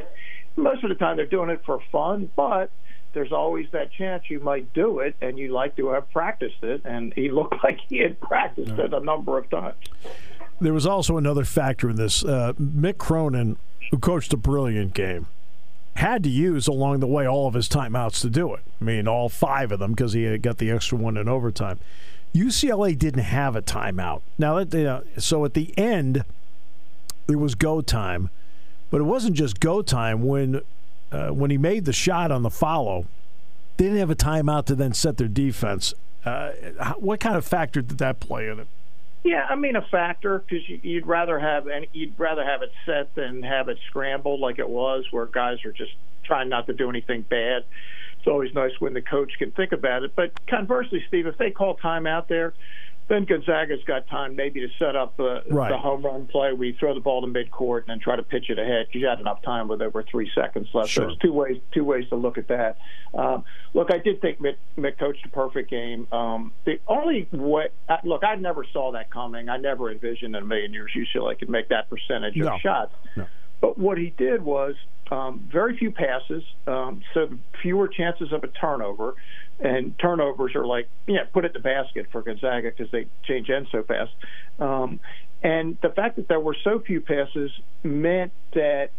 Most 0.56 0.84
of 0.84 0.90
the 0.90 0.96
time 0.96 1.18
they're 1.18 1.26
doing 1.26 1.50
it 1.50 1.62
for 1.66 1.80
fun, 1.92 2.30
but 2.36 2.72
there's 3.14 3.32
always 3.32 3.68
that 3.72 3.92
chance 3.92 4.24
you 4.30 4.40
might 4.40 4.74
do 4.74 5.00
it, 5.00 5.16
and 5.22 5.38
you 5.38 5.50
like 5.50 5.76
to 5.78 5.90
have 5.90 6.10
practiced 6.12 6.64
it. 6.64 6.82
And 6.86 7.14
he 7.14 7.30
looked 7.30 7.56
like 7.64 7.80
he 7.88 8.00
had 8.00 8.20
practiced 8.20 8.72
it 8.72 8.94
a 8.94 9.00
number 9.00 9.38
of 9.38 9.50
times. 9.50 9.78
There 10.60 10.74
was 10.74 10.86
also 10.86 11.18
another 11.18 11.44
factor 11.44 11.90
in 11.90 11.96
this. 11.96 12.24
Uh, 12.24 12.54
Mick 12.54 12.98
Cronin, 12.98 13.58
who 13.90 13.98
coached 13.98 14.32
a 14.34 14.38
brilliant 14.38 14.94
game, 14.94 15.28
had 15.96 16.24
to 16.24 16.30
use 16.30 16.68
along 16.68 17.00
the 17.00 17.08
way 17.08 17.28
all 17.28 17.48
of 17.48 17.54
his 17.54 17.68
timeouts 17.68 18.22
to 18.22 18.30
do 18.30 18.54
it. 18.54 18.62
I 18.80 18.84
mean, 18.84 19.08
all 19.08 19.30
five 19.30 19.72
of 19.72 19.80
them 19.80 19.92
because 19.92 20.14
he 20.14 20.38
got 20.38 20.58
the 20.58 20.72
extra 20.72 20.98
one 20.98 21.18
in 21.18 21.28
overtime. 21.28 21.80
UCLA 22.34 22.98
didn't 22.98 23.24
have 23.24 23.56
a 23.56 23.62
timeout. 23.62 24.22
Now, 24.38 24.64
that 24.64 24.78
you 24.78 24.86
know, 24.86 25.04
so 25.18 25.44
at 25.44 25.54
the 25.54 25.78
end, 25.78 26.24
it 27.28 27.36
was 27.36 27.56
go 27.56 27.82
time, 27.82 28.30
but 28.90 29.02
it 29.02 29.06
wasn't 29.06 29.36
just 29.36 29.60
go 29.60 29.82
time 29.82 30.24
when 30.24 30.62
uh, 31.12 31.30
when 31.30 31.52
he 31.52 31.58
made 31.58 31.86
the 31.86 31.94
shot 31.94 32.32
on 32.32 32.44
the 32.44 32.50
follow. 32.50 33.06
They 33.78 33.86
didn't 33.86 34.00
have 34.00 34.12
a 34.12 34.16
timeout 34.16 34.66
to 34.66 34.76
then 34.76 34.94
set 34.94 35.18
their 35.18 35.28
defense. 35.28 35.94
Uh, 36.24 36.52
what 36.98 37.20
kind 37.20 37.36
of 37.36 37.46
factor 37.46 37.82
did 37.82 37.98
that 37.98 38.20
play 38.20 38.48
in 38.48 38.60
it? 38.60 38.68
Yeah, 39.24 39.46
I 39.48 39.56
mean 39.56 39.76
a 39.76 39.86
factor 39.92 40.40
because 40.40 40.68
you, 40.68 40.80
you'd 40.82 41.06
rather 41.06 41.40
have 41.40 41.68
any, 41.68 41.90
you'd 41.94 42.20
rather 42.20 42.44
have 42.44 42.62
it 42.64 42.72
set 42.86 43.14
than 43.16 43.44
have 43.44 43.70
it 43.70 43.78
scrambled 43.88 44.40
like 44.40 44.58
it 44.58 44.70
was, 44.70 45.06
where 45.12 45.28
guys 45.28 45.58
are 45.66 45.72
just 45.72 45.92
trying 46.26 46.50
not 46.50 46.66
to 46.68 46.74
do 46.74 46.90
anything 46.90 47.26
bad. 47.30 47.64
It's 48.18 48.28
always 48.28 48.54
nice 48.54 48.72
when 48.80 48.94
the 48.94 49.02
coach 49.02 49.32
can 49.38 49.52
think 49.52 49.72
about 49.72 50.04
it. 50.04 50.14
But 50.16 50.32
conversely, 50.48 51.04
Steve, 51.08 51.28
if 51.28 51.38
they 51.38 51.52
call 51.52 51.76
time 51.76 52.06
out 52.08 52.30
there, 52.30 52.54
then 53.12 53.26
Gonzaga's 53.26 53.84
got 53.86 54.08
time 54.08 54.38
maybe 54.38 54.62
to 54.62 54.68
set 54.80 54.96
up 54.96 55.20
uh, 55.20 55.42
Right. 55.50 55.70
the 55.70 55.78
home 55.78 56.04
run 56.06 56.28
play. 56.28 56.54
We 56.54 56.72
throw 56.80 56.94
the 56.94 57.02
ball 57.02 57.20
to 57.22 57.28
midcourt 57.28 57.80
and 57.82 57.88
then 57.90 58.00
try 58.00 58.16
to 58.16 58.24
pitch 58.24 58.50
it 58.50 58.58
ahead 58.58 58.88
you 58.94 59.06
had 59.06 59.20
enough 59.20 59.42
time 59.42 59.68
with 59.68 59.82
over 59.82 60.02
three 60.10 60.32
seconds 60.34 60.70
left. 60.74 60.90
Sure. 60.90 61.04
So 61.04 61.08
there's 61.08 61.18
two 61.20 61.34
ways 61.34 61.58
two 61.74 61.84
ways 61.84 62.08
to 62.10 62.16
look 62.16 62.38
at 62.38 62.48
that. 62.48 62.78
Um, 63.14 63.44
look, 63.74 63.92
I 63.92 63.98
did 63.98 64.22
think 64.22 64.40
Mick, 64.40 64.56
Mick 64.78 64.98
coached 64.98 65.26
a 65.26 65.30
perfect 65.30 65.70
game. 65.70 66.08
Um, 66.14 66.54
the 66.66 66.80
only 66.88 67.28
way, 67.34 67.68
look, 68.06 68.24
I 68.24 68.36
never 68.36 68.66
saw 68.72 68.94
that 68.94 69.12
coming. 69.12 69.50
I 69.50 69.58
never 69.58 69.92
envisioned 69.92 70.36
in 70.36 70.44
a 70.44 70.46
million 70.46 70.72
years 70.74 70.92
UCLA 70.96 71.38
could 71.38 71.50
make 71.50 71.68
that 71.70 71.90
percentage 71.90 72.38
No. 72.38 72.54
of 72.56 72.62
shots. 72.62 72.94
No. 73.18 73.28
But 73.62 73.78
what 73.78 73.98
he 73.98 74.14
did 74.18 74.42
was 74.42 74.76
um, 75.12 75.48
very 75.52 75.78
few 75.78 75.92
passes, 75.92 76.44
um, 76.68 77.02
so 77.14 77.30
fewer 77.62 77.88
chances 77.88 78.34
of 78.34 78.44
a 78.44 78.48
turnover. 78.48 79.14
And 79.60 79.98
turnovers 80.00 80.56
are 80.56 80.66
like, 80.66 80.90
yeah, 81.08 81.26
put 81.32 81.46
it 81.46 81.56
in 81.56 81.62
the 81.62 81.68
basket 81.68 82.08
for 82.12 82.24
Gonzaga 82.24 82.72
because 82.76 82.92
they 82.92 83.06
change 83.26 83.50
ends 83.52 83.70
so 83.72 83.84
fast. 83.84 84.12
Um, 84.60 85.00
and 85.44 85.78
the 85.84 85.90
fact 85.90 86.16
that 86.16 86.28
there 86.28 86.40
were 86.40 86.56
so 86.64 86.80
few 86.80 87.02
passes 87.02 87.52
meant 87.84 88.32
that 88.54 88.90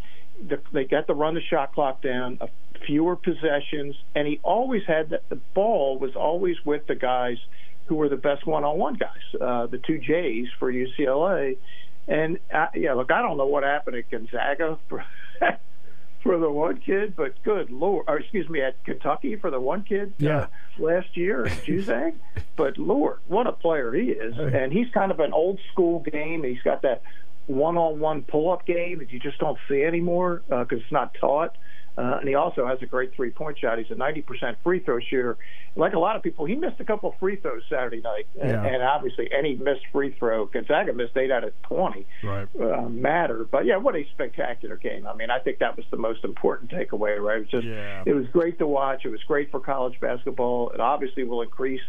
the, 0.48 0.60
they 0.72 0.84
got 0.84 1.08
to 1.08 1.14
run 1.14 1.34
the 1.34 1.40
shot 1.40 1.74
clock 1.74 2.02
down, 2.02 2.38
uh, 2.40 2.46
fewer 2.86 3.16
possessions, 3.16 3.96
and 4.14 4.26
he 4.26 4.40
always 4.42 4.82
had 4.86 5.10
that 5.10 5.28
the 5.28 5.38
ball 5.54 5.98
was 5.98 6.14
always 6.16 6.56
with 6.64 6.86
the 6.86 6.94
guys 6.94 7.38
who 7.86 7.96
were 7.96 8.08
the 8.08 8.16
best 8.16 8.46
one-on-one 8.46 8.94
guys, 8.94 9.40
uh, 9.40 9.66
the 9.66 9.78
two 9.78 9.98
J's 9.98 10.48
for 10.58 10.72
UCLA. 10.72 11.56
And 12.08 12.38
uh, 12.52 12.66
yeah, 12.74 12.94
look, 12.94 13.10
I 13.12 13.22
don't 13.22 13.36
know 13.36 13.46
what 13.46 13.62
happened 13.62 13.96
at 13.96 14.10
Gonzaga 14.10 14.78
for 14.88 15.04
for 16.22 16.38
the 16.38 16.50
one 16.50 16.78
kid, 16.78 17.14
but 17.16 17.40
good 17.42 17.70
lord, 17.70 18.04
or 18.08 18.18
excuse 18.18 18.48
me, 18.48 18.60
at 18.60 18.82
Kentucky 18.84 19.36
for 19.36 19.50
the 19.50 19.58
one 19.60 19.82
kid 19.82 20.12
Yeah. 20.18 20.38
uh, 20.38 20.46
last 20.78 21.16
year, 21.16 21.44
Juzang. 21.66 22.14
but 22.56 22.78
lord, 22.78 23.18
what 23.26 23.46
a 23.46 23.52
player 23.52 23.92
he 23.92 24.10
is, 24.10 24.34
and 24.38 24.72
he's 24.72 24.88
kind 24.94 25.10
of 25.10 25.18
an 25.20 25.32
old 25.32 25.58
school 25.72 26.00
game. 26.00 26.44
He's 26.44 26.62
got 26.62 26.82
that 26.82 27.02
one-on-one 27.46 28.22
pull-up 28.22 28.64
game 28.66 28.98
that 29.00 29.10
you 29.12 29.18
just 29.18 29.38
don't 29.38 29.58
see 29.68 29.82
anymore 29.82 30.42
because 30.48 30.78
it's 30.80 30.92
not 30.92 31.12
taught. 31.14 31.56
Uh, 31.98 32.16
and 32.20 32.28
he 32.28 32.34
also 32.34 32.66
has 32.66 32.78
a 32.80 32.86
great 32.86 33.14
three-point 33.14 33.58
shot. 33.58 33.78
He's 33.78 33.90
a 33.90 33.94
90% 33.94 34.56
free 34.64 34.80
throw 34.80 34.98
shooter. 34.98 35.36
Like 35.76 35.92
a 35.92 35.98
lot 35.98 36.16
of 36.16 36.22
people, 36.22 36.46
he 36.46 36.54
missed 36.54 36.80
a 36.80 36.84
couple 36.84 37.10
of 37.10 37.18
free 37.18 37.36
throws 37.36 37.62
Saturday 37.68 38.00
night, 38.00 38.26
and, 38.40 38.50
Yeah. 38.50 38.64
and 38.64 38.82
obviously 38.82 39.30
any 39.30 39.56
missed 39.56 39.86
free 39.92 40.10
throw, 40.18 40.46
Gonzaga 40.46 40.94
missed 40.94 41.16
eight 41.18 41.30
out 41.30 41.44
of 41.44 41.52
20 41.64 42.06
Right. 42.24 42.48
uh, 42.58 42.88
matter. 42.88 43.44
But 43.50 43.66
yeah, 43.66 43.76
what 43.76 43.94
a 43.94 44.04
spectacular 44.12 44.76
game! 44.76 45.06
I 45.06 45.14
mean, 45.14 45.30
I 45.30 45.38
think 45.38 45.58
that 45.58 45.76
was 45.76 45.84
the 45.90 45.96
most 45.98 46.24
important 46.24 46.70
takeaway. 46.70 47.20
Right? 47.20 47.36
It 47.36 47.40
was 47.40 47.48
just, 47.50 47.66
Yeah. 47.66 48.02
it 48.06 48.14
was 48.14 48.26
great 48.28 48.58
to 48.58 48.66
watch. 48.66 49.04
It 49.04 49.10
was 49.10 49.22
great 49.24 49.50
for 49.50 49.60
college 49.60 49.98
basketball. 50.00 50.70
It 50.70 50.80
obviously 50.80 51.24
will 51.24 51.42
increase 51.42 51.82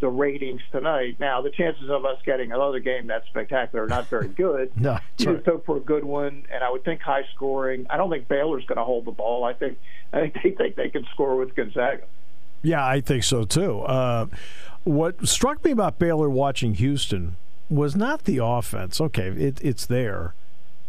the 0.00 0.08
ratings 0.08 0.60
tonight. 0.70 1.16
Now, 1.18 1.42
the 1.42 1.50
chances 1.50 1.90
of 1.90 2.04
us 2.04 2.18
getting 2.24 2.52
another 2.52 2.78
game 2.78 3.08
that 3.08 3.24
spectacular 3.28 3.84
are 3.84 3.88
not 3.88 4.06
very 4.08 4.28
good. 4.28 4.70
No, 4.76 4.92
that's 4.92 5.02
You 5.18 5.26
right. 5.30 5.36
just 5.36 5.46
hope 5.46 5.66
for 5.66 5.76
a 5.76 5.80
good 5.80 6.04
one, 6.04 6.44
and 6.52 6.62
I 6.62 6.70
would 6.70 6.84
think 6.84 7.00
high 7.00 7.24
scoring. 7.34 7.86
I 7.90 7.96
don't 7.96 8.10
think 8.10 8.28
Baylor's 8.28 8.64
going 8.66 8.78
to 8.78 8.84
hold 8.84 9.04
the 9.06 9.10
ball. 9.12 9.44
I 9.44 9.52
think 9.54 9.78
I 10.12 10.20
think 10.20 10.34
they 10.42 10.50
think 10.52 10.76
they 10.76 10.88
can 10.88 11.04
score 11.12 11.36
with 11.36 11.54
Gonzaga. 11.54 12.02
Yeah, 12.62 12.84
I 12.86 13.00
think 13.00 13.24
so 13.24 13.44
too. 13.44 13.80
Uh, 13.80 14.26
what 14.84 15.26
struck 15.28 15.64
me 15.64 15.70
about 15.72 15.98
Baylor 15.98 16.30
watching 16.30 16.74
Houston 16.74 17.36
was 17.70 17.94
not 17.94 18.24
the 18.24 18.38
offense. 18.42 19.00
Okay, 19.00 19.28
it, 19.28 19.60
it's 19.62 19.84
there. 19.86 20.34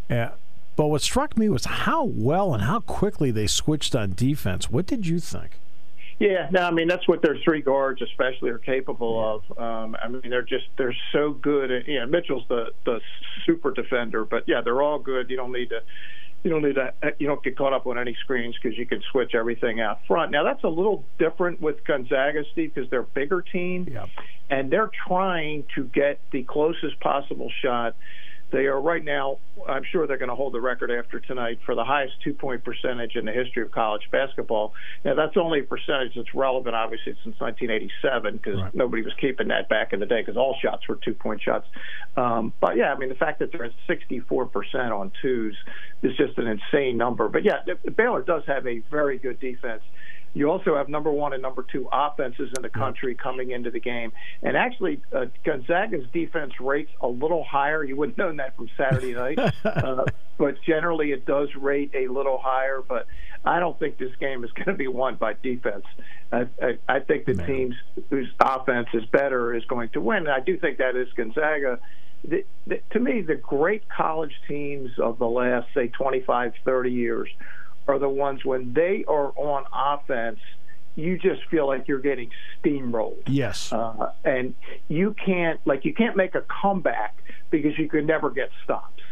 Uh, 0.08 0.30
but 0.76 0.86
what 0.86 1.02
struck 1.02 1.36
me 1.36 1.48
was 1.48 1.64
how 1.66 2.04
well 2.04 2.54
and 2.54 2.62
how 2.62 2.80
quickly 2.80 3.30
they 3.30 3.46
switched 3.46 3.94
on 3.94 4.14
defense. 4.14 4.70
What 4.70 4.86
did 4.86 5.06
you 5.06 5.18
think? 5.18 5.58
Yeah, 6.20 6.48
no, 6.52 6.60
I 6.60 6.70
mean 6.70 6.86
that's 6.86 7.08
what 7.08 7.22
their 7.22 7.38
three 7.42 7.62
guards 7.62 8.02
especially 8.02 8.50
are 8.50 8.58
capable 8.58 9.42
of. 9.48 9.58
Um, 9.58 9.96
I 10.00 10.06
mean 10.08 10.20
they're 10.28 10.42
just 10.42 10.66
they're 10.76 10.94
so 11.12 11.32
good. 11.32 11.70
At, 11.70 11.88
you 11.88 11.98
know, 11.98 12.06
Mitchell's 12.06 12.44
the 12.48 12.66
the 12.84 13.00
super 13.46 13.70
defender, 13.72 14.26
but 14.26 14.44
yeah, 14.46 14.60
they're 14.62 14.82
all 14.82 14.98
good. 14.98 15.30
You 15.30 15.36
don't 15.36 15.50
need 15.50 15.70
to 15.70 15.80
you 16.44 16.50
don't 16.50 16.62
need 16.62 16.74
to 16.74 16.92
you 17.18 17.26
don't 17.26 17.42
get 17.42 17.56
caught 17.56 17.72
up 17.72 17.86
on 17.86 17.98
any 17.98 18.14
screens 18.22 18.54
because 18.62 18.76
you 18.76 18.86
can 18.86 19.02
switch 19.10 19.34
everything 19.34 19.80
out 19.80 20.00
front. 20.06 20.30
Now 20.30 20.44
that's 20.44 20.62
a 20.62 20.68
little 20.68 21.06
different 21.18 21.58
with 21.58 21.82
Gonzaga, 21.86 22.44
Steve, 22.52 22.72
because 22.74 22.90
they're 22.90 23.00
a 23.00 23.14
bigger 23.14 23.40
team 23.40 23.88
Yeah. 23.90 24.04
and 24.50 24.70
they're 24.70 24.90
trying 25.08 25.64
to 25.74 25.84
get 25.84 26.20
the 26.32 26.42
closest 26.42 27.00
possible 27.00 27.50
shot. 27.62 27.96
They 28.52 28.66
are 28.66 28.80
right 28.80 29.04
now. 29.04 29.38
I'm 29.68 29.84
sure 29.92 30.06
they're 30.06 30.18
going 30.18 30.30
to 30.30 30.34
hold 30.34 30.54
the 30.54 30.60
record 30.60 30.90
after 30.90 31.20
tonight 31.20 31.60
for 31.64 31.74
the 31.74 31.84
highest 31.84 32.14
two-point 32.24 32.64
percentage 32.64 33.14
in 33.14 33.24
the 33.24 33.32
history 33.32 33.62
of 33.62 33.70
college 33.70 34.02
basketball. 34.10 34.74
Now 35.04 35.14
that's 35.14 35.36
only 35.36 35.60
a 35.60 35.62
percentage 35.62 36.14
that's 36.16 36.34
relevant, 36.34 36.74
obviously, 36.74 37.14
since 37.22 37.38
1987, 37.38 38.36
because 38.36 38.60
Right. 38.60 38.74
nobody 38.74 39.02
was 39.02 39.14
keeping 39.20 39.48
that 39.48 39.68
back 39.68 39.92
in 39.92 40.00
the 40.00 40.06
day, 40.06 40.20
because 40.22 40.36
all 40.36 40.56
shots 40.60 40.88
were 40.88 40.96
two-point 40.96 41.42
shots. 41.42 41.66
Um, 42.16 42.52
but 42.60 42.76
yeah, 42.76 42.92
I 42.92 42.98
mean 42.98 43.08
the 43.08 43.14
fact 43.14 43.38
that 43.38 43.52
they're 43.52 43.64
at 43.64 43.72
64% 43.88 44.90
on 44.92 45.12
twos 45.22 45.56
is 46.02 46.16
just 46.16 46.36
an 46.38 46.46
insane 46.46 46.96
number. 46.96 47.28
But 47.28 47.44
yeah, 47.44 47.58
Baylor 47.96 48.22
does 48.22 48.42
have 48.46 48.66
a 48.66 48.80
very 48.90 49.18
good 49.18 49.38
defense. 49.38 49.82
You 50.32 50.50
also 50.50 50.76
have 50.76 50.88
number 50.88 51.10
one 51.10 51.32
and 51.32 51.42
number 51.42 51.64
two 51.70 51.88
offenses 51.90 52.52
in 52.54 52.62
the 52.62 52.68
country 52.68 53.14
coming 53.14 53.50
into 53.50 53.70
the 53.70 53.80
game. 53.80 54.12
And 54.42 54.56
actually, 54.56 55.00
uh, 55.12 55.26
Gonzaga's 55.44 56.06
defense 56.12 56.52
rates 56.60 56.90
a 57.00 57.08
little 57.08 57.42
higher. 57.42 57.82
You 57.82 57.96
wouldn't 57.96 58.16
know 58.16 58.32
that 58.36 58.56
from 58.56 58.68
Saturday 58.76 59.12
night. 59.12 59.38
uh, 59.64 60.04
but 60.38 60.62
generally, 60.62 61.10
it 61.10 61.26
does 61.26 61.48
rate 61.56 61.90
a 61.94 62.06
little 62.06 62.38
higher. 62.38 62.80
But 62.86 63.06
I 63.44 63.58
don't 63.58 63.78
think 63.78 63.98
this 63.98 64.14
game 64.20 64.44
is 64.44 64.52
going 64.52 64.66
to 64.66 64.74
be 64.74 64.86
won 64.86 65.16
by 65.16 65.34
defense. 65.42 65.84
I, 66.30 66.46
I, 66.62 66.78
I 66.88 67.00
think 67.00 67.26
the 67.26 67.34
Man. 67.34 67.46
teams 67.46 67.74
whose 68.08 68.28
offense 68.38 68.88
is 68.94 69.04
better 69.06 69.54
is 69.54 69.64
going 69.64 69.88
to 69.90 70.00
win. 70.00 70.18
And 70.18 70.30
I 70.30 70.40
do 70.40 70.56
think 70.58 70.78
that 70.78 70.94
is 70.94 71.08
Gonzaga. 71.16 71.80
The, 72.22 72.44
the, 72.66 72.80
to 72.90 73.00
me, 73.00 73.22
the 73.22 73.34
great 73.34 73.88
college 73.88 74.34
teams 74.46 74.90
of 74.98 75.18
the 75.18 75.26
last, 75.26 75.68
say, 75.74 75.88
25, 75.88 76.52
30 76.64 76.90
years 76.90 77.28
are 77.86 77.98
the 77.98 78.08
ones 78.08 78.44
when 78.44 78.72
they 78.72 79.04
are 79.08 79.32
on 79.36 79.64
offense, 79.72 80.38
you 80.96 81.18
just 81.18 81.42
feel 81.50 81.66
like 81.66 81.88
you're 81.88 82.00
getting 82.00 82.30
steamrolled. 82.62 83.22
Yes. 83.26 83.72
Uh, 83.72 84.12
and 84.24 84.54
you 84.88 85.14
can't, 85.24 85.60
like, 85.64 85.84
you 85.84 85.94
can't 85.94 86.16
make 86.16 86.34
a 86.34 86.44
comeback 86.62 87.22
because 87.50 87.78
you 87.78 87.88
can 87.88 88.06
never 88.06 88.30
get 88.30 88.50
stops. 88.64 89.02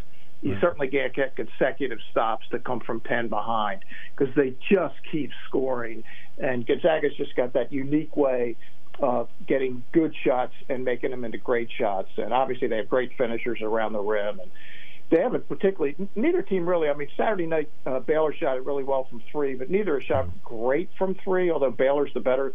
You 0.40 0.56
certainly 0.60 0.86
can't 0.86 1.12
get 1.12 1.34
consecutive 1.34 1.98
stops 2.12 2.46
to 2.50 2.60
come 2.60 2.78
from 2.78 3.00
10 3.00 3.26
behind 3.26 3.84
because 4.16 4.32
they 4.36 4.54
just 4.70 4.94
keep 5.10 5.30
scoring. 5.48 6.04
And 6.38 6.64
Gonzaga's 6.64 7.16
just 7.16 7.34
got 7.34 7.54
that 7.54 7.72
unique 7.72 8.16
way 8.16 8.54
of 9.00 9.28
getting 9.46 9.82
good 9.92 10.14
shots 10.24 10.54
and 10.68 10.84
making 10.84 11.10
them 11.10 11.24
into 11.24 11.38
great 11.38 11.70
shots. 11.76 12.10
And 12.16 12.32
obviously, 12.32 12.68
they 12.68 12.76
have 12.76 12.88
great 12.88 13.10
finishers 13.18 13.58
around 13.62 13.94
the 13.94 14.00
rim. 14.00 14.38
And 14.38 14.50
they 15.10 15.20
haven't 15.20 15.48
particularly, 15.48 15.96
neither 16.14 16.42
team 16.42 16.68
really. 16.68 16.88
I 16.88 16.94
mean, 16.94 17.08
Saturday 17.16 17.46
night, 17.46 17.70
uh, 17.86 18.00
Baylor 18.00 18.34
shot 18.34 18.56
it 18.56 18.64
really 18.64 18.84
well 18.84 19.04
from 19.04 19.22
three, 19.32 19.54
but 19.54 19.70
neither 19.70 19.98
has 19.98 20.06
shot 20.06 20.26
great 20.44 20.90
from 20.98 21.14
three, 21.24 21.50
although 21.50 21.70
Baylor's 21.70 22.12
the 22.14 22.20
better 22.20 22.52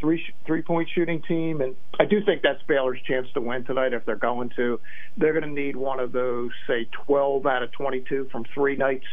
three 0.00 0.22
three 0.46 0.62
point 0.62 0.88
shooting 0.94 1.20
team, 1.22 1.60
and 1.60 1.74
I 1.98 2.04
do 2.04 2.24
think 2.24 2.42
that's 2.42 2.62
Baylor's 2.68 3.00
chance 3.02 3.26
to 3.34 3.40
win 3.40 3.64
tonight 3.64 3.92
if 3.92 4.04
they're 4.04 4.14
going 4.14 4.50
to. 4.56 4.78
They're 5.16 5.32
going 5.32 5.42
to 5.44 5.50
need 5.60 5.74
one 5.74 5.98
of 5.98 6.12
those, 6.12 6.50
say, 6.68 6.88
12 7.06 7.44
out 7.46 7.64
of 7.64 7.72
22 7.72 8.28
from 8.30 8.44
three 8.54 8.76
nights, 8.76 9.06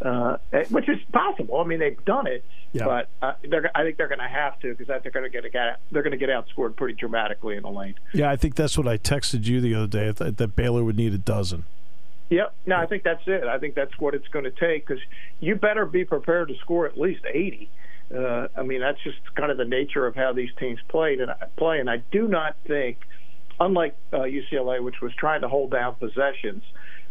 uh, 0.00 0.38
which 0.70 0.88
is 0.88 0.98
possible. 1.12 1.60
I 1.60 1.64
mean, 1.64 1.80
they've 1.80 2.02
done 2.06 2.26
it, 2.26 2.44
Yeah. 2.72 2.86
but 2.86 3.08
uh, 3.20 3.32
they're, 3.46 3.70
I 3.74 3.82
think 3.82 3.98
they're 3.98 4.08
going 4.08 4.20
to 4.20 4.26
have 4.28 4.58
to 4.60 4.74
because 4.74 4.86
they're 5.02 5.12
going 5.12 5.30
to 5.30 5.38
get 5.38 5.44
a, 5.44 5.76
they're 5.90 6.02
going 6.02 6.12
to 6.12 6.16
get 6.16 6.30
outscored 6.30 6.76
pretty 6.76 6.94
dramatically 6.94 7.56
in 7.56 7.62
the 7.64 7.70
lane. 7.70 7.96
Yeah, 8.14 8.30
I 8.30 8.36
think 8.36 8.54
that's 8.54 8.78
what 8.78 8.88
I 8.88 8.96
texted 8.96 9.44
you 9.44 9.60
the 9.60 9.74
other 9.74 9.86
day 9.86 10.10
that, 10.12 10.38
that 10.38 10.56
Baylor 10.56 10.82
would 10.82 10.96
need 10.96 11.12
a 11.12 11.18
dozen. 11.18 11.64
Yep. 12.32 12.54
No, 12.64 12.76
I 12.76 12.86
think 12.86 13.02
that's 13.02 13.20
it. 13.26 13.44
I 13.44 13.58
think 13.58 13.74
that's 13.74 13.92
what 13.98 14.14
it's 14.14 14.26
going 14.28 14.46
to 14.46 14.50
take 14.50 14.86
because 14.86 15.02
you 15.40 15.54
better 15.54 15.84
be 15.84 16.06
prepared 16.06 16.48
to 16.48 16.54
score 16.62 16.86
at 16.86 16.98
least 16.98 17.20
80. 17.30 17.70
Uh, 18.14 18.48
I 18.56 18.62
mean, 18.62 18.80
that's 18.80 18.96
just 19.04 19.18
kind 19.34 19.50
of 19.50 19.58
the 19.58 19.66
nature 19.66 20.06
of 20.06 20.14
how 20.14 20.32
these 20.32 20.48
teams 20.58 20.78
played 20.88 21.20
and 21.20 21.30
play. 21.58 21.78
And 21.78 21.90
I 21.90 22.02
do 22.10 22.26
not 22.28 22.56
think, 22.66 22.96
unlike 23.60 23.94
uh, 24.14 24.20
UCLA, 24.20 24.82
which 24.82 25.02
was 25.02 25.12
trying 25.18 25.42
to 25.42 25.48
hold 25.48 25.72
down 25.72 25.96
possessions, 25.96 26.62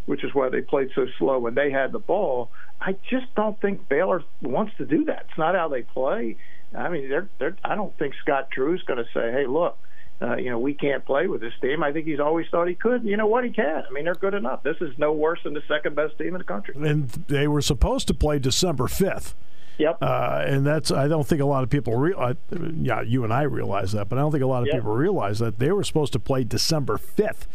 which 0.08 0.24
is 0.24 0.32
why 0.34 0.50
they 0.50 0.62
played 0.62 0.90
so 0.96 1.06
slow 1.20 1.38
when 1.38 1.54
they 1.54 1.70
had 1.70 1.92
the 1.92 2.00
ball. 2.00 2.50
I 2.80 2.94
just 3.12 3.28
don't 3.36 3.62
think 3.62 3.88
Baylor 3.88 4.24
wants 4.42 4.74
to 4.80 4.88
do 4.88 5.06
that. 5.06 5.28
It's 5.30 5.38
not 5.38 5.54
how 5.54 5.68
they 5.68 5.84
play. 5.84 6.38
I 6.76 6.90
mean, 6.90 7.10
they're, 7.10 7.30
they're, 7.38 7.56
I 7.64 7.76
don't 7.76 7.96
think 8.00 8.16
Scott 8.24 8.50
Drew's 8.50 8.82
going 8.88 8.98
to 8.98 9.06
say, 9.14 9.32
"Hey, 9.32 9.46
look, 9.46 9.78
uh, 10.22 10.36
you 10.38 10.50
know, 10.50 10.60
we 10.60 10.74
can't 10.74 11.04
play 11.06 11.28
with 11.28 11.42
this 11.42 11.54
team." 11.62 11.84
I 11.84 11.92
think 11.92 12.06
he's 12.08 12.20
always 12.20 12.48
thought 12.50 12.68
he 12.68 12.76
could. 12.76 13.04
You 13.04 13.18
know 13.18 13.28
what? 13.28 13.44
He 13.44 13.52
can. 13.52 13.84
I 13.88 13.92
mean, 13.92 14.06
they're 14.06 14.16
good 14.16 14.34
enough. 14.34 14.64
This 14.64 14.78
is 14.82 14.98
no 14.98 15.12
worse 15.14 15.40
than 15.44 15.54
the 15.54 15.64
second 15.68 15.96
best 15.96 16.18
team 16.18 16.30
in 16.36 16.38
the 16.40 16.44
country. 16.44 16.76
And 16.78 17.10
they 17.28 17.48
were 17.48 17.62
supposed 17.62 18.08
to 18.08 18.14
play 18.14 18.40
December 18.40 18.86
5th. 18.88 19.34
Yep. 19.78 19.98
Uh, 20.02 20.44
and 20.46 20.66
that's 20.68 20.92
I 20.92 21.08
don't 21.08 21.26
think 21.26 21.42
a 21.42 21.46
lot 21.46 21.64
of 21.64 21.70
people 21.70 21.96
realize. 21.96 22.36
Yeah, 22.52 23.02
you 23.02 23.24
and 23.24 23.34
I 23.34 23.44
realize 23.44 23.94
that, 23.94 24.10
but 24.10 24.20
I 24.20 24.22
don't 24.22 24.32
think 24.32 24.44
a 24.44 24.48
lot 24.48 24.62
of 24.62 24.68
Yeah. 24.68 24.76
people 24.76 24.94
realize 24.94 25.40
that 25.40 25.58
they 25.60 25.72
were 25.72 25.84
supposed 25.84 26.14
to 26.14 26.20
play 26.20 26.44
December 26.44 26.98
fifth, 27.00 27.48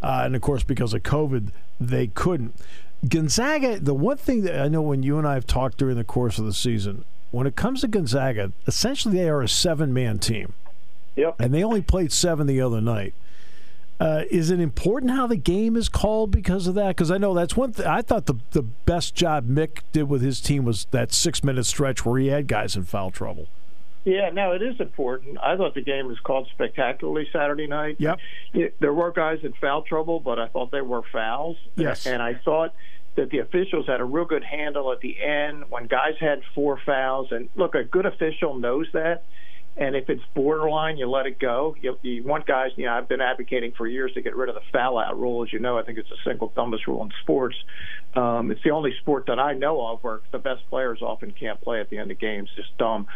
uh, 0.00 0.22
and 0.24 0.36
of 0.36 0.42
course 0.42 0.62
because 0.62 0.94
of 0.94 1.02
COVID 1.02 1.48
they 1.80 2.06
couldn't. 2.06 2.54
Gonzaga, 3.08 3.80
the 3.80 3.94
one 3.94 4.16
thing 4.16 4.42
that 4.42 4.60
I 4.60 4.68
know 4.68 4.82
when 4.82 5.02
you 5.02 5.18
and 5.18 5.26
I 5.26 5.34
have 5.34 5.46
talked 5.46 5.78
during 5.78 5.96
the 5.96 6.04
course 6.04 6.38
of 6.38 6.44
the 6.44 6.52
season, 6.52 7.04
when 7.32 7.48
it 7.48 7.56
comes 7.56 7.80
to 7.80 7.88
Gonzaga, 7.88 8.52
essentially 8.68 9.16
they 9.16 9.28
are 9.28 9.42
a 9.42 9.48
seven-man 9.48 10.20
team, 10.20 10.52
Yep. 11.16 11.40
and 11.40 11.52
they 11.52 11.62
only 11.62 11.82
played 11.82 12.12
seven 12.12 12.46
the 12.46 12.60
other 12.60 12.80
night. 12.80 13.14
Uh, 14.00 14.24
is 14.30 14.50
it 14.50 14.58
important 14.58 15.12
how 15.12 15.26
the 15.28 15.36
game 15.36 15.76
is 15.76 15.88
called 15.88 16.30
because 16.32 16.66
of 16.66 16.74
that? 16.74 16.88
Because 16.88 17.10
I 17.10 17.18
know 17.18 17.34
that's 17.34 17.56
one 17.56 17.72
thing. 17.72 17.86
I 17.86 18.02
thought 18.02 18.26
the 18.26 18.34
the 18.50 18.62
best 18.62 19.14
job 19.14 19.46
Mick 19.46 19.80
did 19.92 20.08
with 20.08 20.22
his 20.22 20.40
team 20.40 20.64
was 20.64 20.86
that 20.90 21.12
six 21.12 21.44
minute 21.44 21.66
stretch 21.66 22.04
where 22.04 22.18
he 22.18 22.28
had 22.28 22.48
guys 22.48 22.74
in 22.74 22.82
foul 22.84 23.10
trouble. 23.12 23.46
Yeah, 24.04 24.30
no, 24.30 24.50
it 24.50 24.62
is 24.62 24.80
important. 24.80 25.38
I 25.40 25.56
thought 25.56 25.74
the 25.74 25.82
game 25.82 26.08
was 26.08 26.18
called 26.18 26.48
spectacularly 26.52 27.28
Saturday 27.32 27.68
night. 27.68 27.96
Yep. 28.00 28.18
Yeah, 28.52 28.66
there 28.80 28.92
were 28.92 29.12
guys 29.12 29.38
in 29.44 29.52
foul 29.60 29.82
trouble, 29.82 30.18
but 30.18 30.40
I 30.40 30.48
thought 30.48 30.72
they 30.72 30.80
were 30.80 31.02
fouls. 31.12 31.56
Yes. 31.76 32.04
And 32.04 32.20
I 32.20 32.34
thought 32.34 32.74
that 33.14 33.30
the 33.30 33.38
officials 33.38 33.86
had 33.86 34.00
a 34.00 34.04
real 34.04 34.24
good 34.24 34.42
handle 34.42 34.90
at 34.90 34.98
the 35.00 35.22
end 35.22 35.66
when 35.68 35.86
guys 35.86 36.14
had 36.18 36.42
four 36.54 36.80
fouls. 36.84 37.28
And 37.30 37.48
look, 37.54 37.76
a 37.76 37.84
good 37.84 38.06
official 38.06 38.58
knows 38.58 38.88
that. 38.94 39.22
And 39.74 39.96
if 39.96 40.10
it's 40.10 40.22
borderline, 40.34 40.98
you 40.98 41.08
let 41.08 41.26
it 41.26 41.38
go. 41.38 41.74
You, 41.80 41.98
you 42.02 42.22
want 42.24 42.46
guys, 42.46 42.72
you 42.76 42.84
know, 42.84 42.92
I've 42.92 43.08
been 43.08 43.22
advocating 43.22 43.72
for 43.72 43.86
years 43.86 44.12
to 44.12 44.20
get 44.20 44.36
rid 44.36 44.50
of 44.50 44.54
the 44.54 44.60
foul 44.70 44.98
out 44.98 45.18
rule. 45.18 45.42
As 45.42 45.52
you 45.52 45.60
know, 45.60 45.78
I 45.78 45.82
think 45.82 45.96
it's 45.96 46.10
the 46.10 46.16
single 46.26 46.52
dumbest 46.54 46.86
rule 46.86 47.02
in 47.02 47.10
sports. 47.22 47.56
Um, 48.14 48.50
it's 48.50 48.62
the 48.62 48.70
only 48.70 48.94
sport 49.00 49.24
that 49.28 49.38
I 49.38 49.54
know 49.54 49.86
of 49.86 50.04
where 50.04 50.20
the 50.30 50.38
best 50.38 50.68
players 50.68 51.00
often 51.00 51.30
can't 51.30 51.58
play 51.62 51.80
at 51.80 51.88
the 51.88 51.96
end 51.96 52.10
of 52.10 52.18
games. 52.18 52.50
Just 52.54 52.76
dumb. 52.76 53.06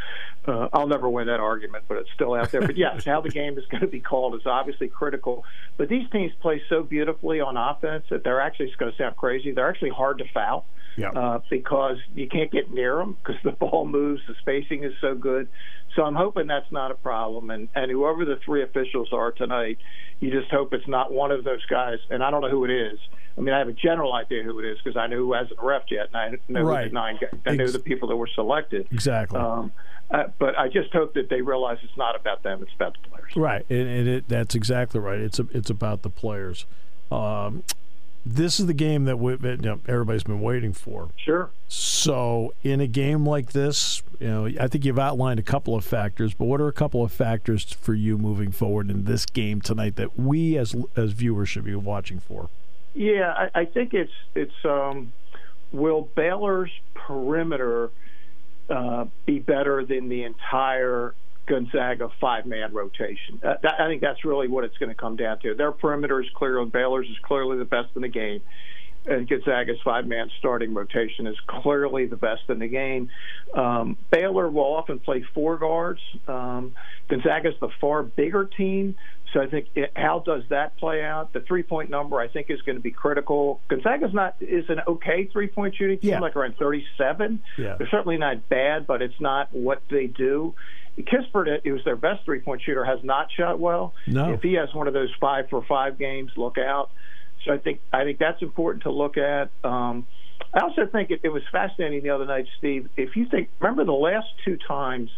Uh, 0.47 0.69
I'll 0.73 0.87
never 0.87 1.11
win 1.11 1.27
that 1.27 1.41
argument, 1.41 1.85
but 1.89 1.99
it's 1.99 2.09
still 2.15 2.33
out 2.33 2.51
there. 2.51 2.63
But 2.63 2.79
yes, 2.79 3.05
how 3.05 3.21
the 3.21 3.29
game 3.29 3.59
is 3.59 3.67
going 3.67 3.83
to 3.83 3.87
be 3.87 4.01
called 4.01 4.35
is 4.35 4.47
obviously 4.47 4.89
critical. 4.89 5.45
But 5.77 5.91
these 5.91 6.09
teams 6.11 6.33
play 6.41 6.63
so 6.71 6.83
beautifully 6.83 7.41
on 7.41 7.59
offense 7.59 8.05
that 8.11 8.25
they're 8.25 8.41
actually, 8.41 8.67
it's 8.67 8.77
going 8.77 8.93
to 8.93 8.97
sound 8.97 9.17
crazy, 9.17 9.53
they're 9.53 9.69
actually 9.69 9.91
hard 9.91 10.19
to 10.19 10.25
foul. 10.33 10.65
Yeah. 10.99 11.11
uh, 11.11 11.41
because 11.51 11.99
you 12.15 12.27
can't 12.27 12.51
get 12.51 12.73
near 12.73 12.97
them 12.97 13.19
because 13.23 13.37
the 13.45 13.53
ball 13.61 13.87
moves, 13.87 14.23
the 14.27 14.35
spacing 14.41 14.83
is 14.83 14.95
so 15.03 15.15
good. 15.15 15.47
So 15.97 16.05
I'm 16.05 16.15
hoping 16.15 16.47
that's 16.47 16.71
not 16.71 16.91
a 16.91 16.95
problem. 16.95 17.51
And, 17.51 17.69
and 17.75 17.91
whoever 17.91 18.25
the 18.25 18.37
three 18.45 18.63
officials 18.63 19.09
are 19.13 19.33
tonight, 19.33 19.79
you 20.21 20.31
just 20.31 20.51
hope 20.51 20.73
it's 20.75 20.87
not 20.87 21.11
one 21.13 21.33
of 21.33 21.43
those 21.43 21.65
guys. 21.67 21.99
And 22.11 22.23
I 22.23 22.31
don't 22.31 22.43
know 22.43 22.51
who 22.51 22.65
it 22.67 22.71
is. 22.71 22.99
I 23.37 23.41
mean, 23.41 23.55
I 23.55 23.59
have 23.59 23.69
a 23.69 23.73
general 23.73 24.13
idea 24.15 24.43
who 24.43 24.59
it 24.61 24.65
is 24.67 24.79
because 24.83 24.97
I 24.97 25.07
know 25.09 25.17
who 25.17 25.33
hasn't 25.33 25.59
refed 25.59 25.91
yet, 25.91 26.09
and 26.13 26.17
I 26.17 26.53
know 26.53 26.63
Right. 26.63 26.89
the 26.89 26.95
nine. 26.95 27.19
guys- 27.21 27.31
I 27.47 27.57
know 27.57 27.65
Ex- 27.65 27.73
the 27.73 27.79
people 27.79 28.09
that 28.09 28.17
were 28.17 28.29
selected. 28.29 28.87
Exactly. 28.93 29.39
Um, 29.41 29.73
uh, 30.11 30.25
but 30.39 30.57
I 30.59 30.69
just 30.69 30.93
hope 30.93 31.15
that 31.15 31.29
they 31.29 31.41
realize 31.43 31.79
it's 31.83 31.97
not 31.99 32.15
about 32.17 32.43
them; 32.45 32.63
it's 32.63 32.73
about 32.75 32.97
the 33.03 33.09
players. 33.09 33.37
Right, 33.37 33.67
and, 33.69 33.89
and 33.89 34.09
it, 34.09 34.29
that's 34.29 34.55
exactly 34.55 35.01
right. 35.01 35.19
It's 35.19 35.39
a, 35.39 35.47
it's 35.53 35.69
about 35.69 36.01
the 36.03 36.09
players. 36.11 36.65
Um, 37.11 37.63
this 38.27 38.59
is 38.59 38.67
the 38.67 38.75
game 38.75 39.05
that 39.05 39.19
we, 39.19 39.37
you 39.41 39.57
know, 39.59 39.79
everybody's 39.87 40.25
been 40.25 40.41
waiting 40.41 40.73
for. 40.73 41.11
Sure. 41.17 41.51
So, 41.69 42.53
in 42.65 42.81
a 42.81 42.89
game 42.89 43.25
like 43.25 43.53
this, 43.53 44.03
you 44.19 44.27
know, 44.27 44.47
I 44.61 44.67
think 44.67 44.85
you've 44.85 44.99
outlined 44.99 45.39
a 45.39 45.45
couple 45.45 45.77
of 45.77 45.85
factors. 45.85 46.35
But 46.35 46.47
what 46.47 46.61
are 46.61 46.67
a 46.67 46.73
couple 46.73 47.05
of 47.05 47.13
factors 47.13 47.65
for 47.73 47.95
you 47.95 48.19
moving 48.19 48.51
forward 48.51 48.91
in 48.91 49.05
this 49.05 49.27
game 49.27 49.61
tonight 49.61 49.95
that 49.97 50.19
we 50.19 50.59
as 50.59 50.75
as 50.97 51.13
viewers 51.13 51.49
should 51.49 51.65
be 51.65 51.75
watching 51.77 52.19
for? 52.19 52.51
Yeah, 52.95 53.49
I, 53.55 53.61
I 53.61 53.65
think 53.65 53.95
it's 53.95 54.13
it's 54.35 54.65
um, 54.65 55.13
will 55.71 56.09
Baylor's 56.17 56.73
perimeter 56.95 57.91
uh, 58.69 59.07
be 59.25 59.39
better 59.39 59.85
than 59.85 60.09
the 60.09 60.25
entire 60.25 61.15
Gonzaga 61.47 62.09
five-man 62.21 62.73
rotation? 62.73 63.41
Uh, 63.43 63.55
that, 63.63 63.81
I 63.81 63.87
think 63.89 64.03
that's 64.03 64.25
really 64.25 64.49
what 64.49 64.65
it's 64.65 64.77
going 64.79 64.89
to 64.91 64.95
come 64.95 65.17
down 65.17 65.39
to. 65.41 65.55
Their 65.55 65.73
perimeter 65.73 66.21
is 66.21 66.27
clearly 66.35 66.69
Baylor's 66.71 67.07
is 67.09 67.17
clearly 67.23 67.59
the 67.59 67.65
best 67.65 67.89
in 67.95 68.03
the 68.03 68.09
game. 68.09 68.43
And 69.09 69.29
Gonzaga's 69.29 69.79
five-man 69.85 70.31
starting 70.39 70.75
rotation 70.75 71.27
is 71.27 71.37
clearly 71.47 72.07
the 72.07 72.17
best 72.17 72.43
in 72.49 72.59
the 72.59 72.67
game. 72.67 73.09
Um, 73.55 73.97
Baylor 74.11 74.51
will 74.51 74.65
often 74.75 74.99
play 74.99 75.25
four 75.35 75.59
guards. 75.59 76.01
Um, 76.27 76.75
Gonzaga's 77.09 77.55
the 77.61 77.69
far 77.81 78.03
bigger 78.03 78.45
team, 78.47 78.97
so 79.33 79.41
I 79.41 79.47
think 79.47 79.69
it, 79.77 79.93
how 79.95 80.21
does 80.27 80.43
that 80.51 80.77
play 80.79 81.05
out? 81.05 81.33
The 81.33 81.41
three-point 81.41 81.89
number 81.89 82.19
I 82.19 82.27
think 82.27 82.51
is 82.51 82.61
going 82.63 82.77
to 82.77 82.83
be 82.83 82.91
critical. 82.91 83.61
Gonzaga's 83.69 84.13
not 84.13 84.35
is 84.41 84.65
an 84.69 84.81
okay 84.89 85.29
three-point 85.33 85.77
shooting 85.77 85.99
team, 86.01 86.11
Yeah. 86.11 86.21
like 86.21 86.35
around 86.35 86.57
37. 86.59 87.41
Yeah. 87.59 87.77
They're 87.79 87.89
certainly 87.91 88.19
not 88.19 88.49
bad, 88.49 88.87
but 88.89 89.03
it's 89.03 89.21
not 89.21 89.53
what 89.53 89.83
they 89.89 90.07
do. 90.09 90.55
Kispert, 90.99 91.61
who's 91.63 91.85
their 91.85 91.95
best 91.97 92.25
three-point 92.25 92.63
shooter, 92.63 92.85
has 92.85 92.99
not 93.05 93.29
shot 93.31 93.61
well. 93.61 93.95
No. 94.07 94.33
If 94.33 94.43
he 94.43 94.55
has 94.55 94.73
one 94.75 94.89
of 94.89 94.95
those 94.95 95.13
five 95.21 95.49
for 95.51 95.63
five 95.69 95.99
games, 95.99 96.33
look 96.37 96.57
out. 96.59 96.91
So 97.45 97.53
I 97.53 97.59
think 97.59 97.81
I 97.93 98.05
think 98.05 98.19
that's 98.19 98.43
important 98.43 98.85
to 98.85 98.91
look 98.91 99.17
at. 99.17 99.51
Um, 99.65 100.07
I 100.53 100.61
also 100.61 100.87
think 100.87 101.11
it, 101.11 101.21
it 101.23 101.29
was 101.29 101.43
fascinating 101.53 102.03
the 102.03 102.11
other 102.11 102.27
night, 102.27 102.47
Steve. 102.59 102.89
If 102.97 103.17
you 103.17 103.27
think, 103.27 103.49
remember 103.61 103.85
the 103.85 103.93
last 103.93 104.27
two 104.45 104.57
times, 104.57 105.11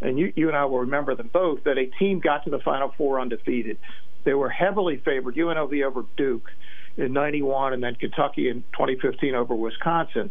and 0.00 0.18
you 0.18 0.32
you 0.36 0.48
and 0.48 0.56
I 0.56 0.64
will 0.66 0.80
remember 0.80 1.14
them 1.14 1.30
both, 1.32 1.64
that 1.64 1.78
a 1.78 1.86
team 1.86 2.20
got 2.20 2.44
to 2.44 2.50
the 2.50 2.60
Final 2.60 2.92
Four 2.96 3.20
undefeated. 3.20 3.78
They 4.24 4.34
were 4.34 4.48
heavily 4.48 4.98
favored, 5.04 5.36
UNLV 5.36 5.84
over 5.84 6.04
Duke 6.16 6.50
in 6.96 7.12
'91, 7.12 7.72
and 7.72 7.82
then 7.82 7.94
Kentucky 7.94 8.48
in 8.48 8.62
2015 8.72 9.34
over 9.34 9.54
Wisconsin. 9.54 10.30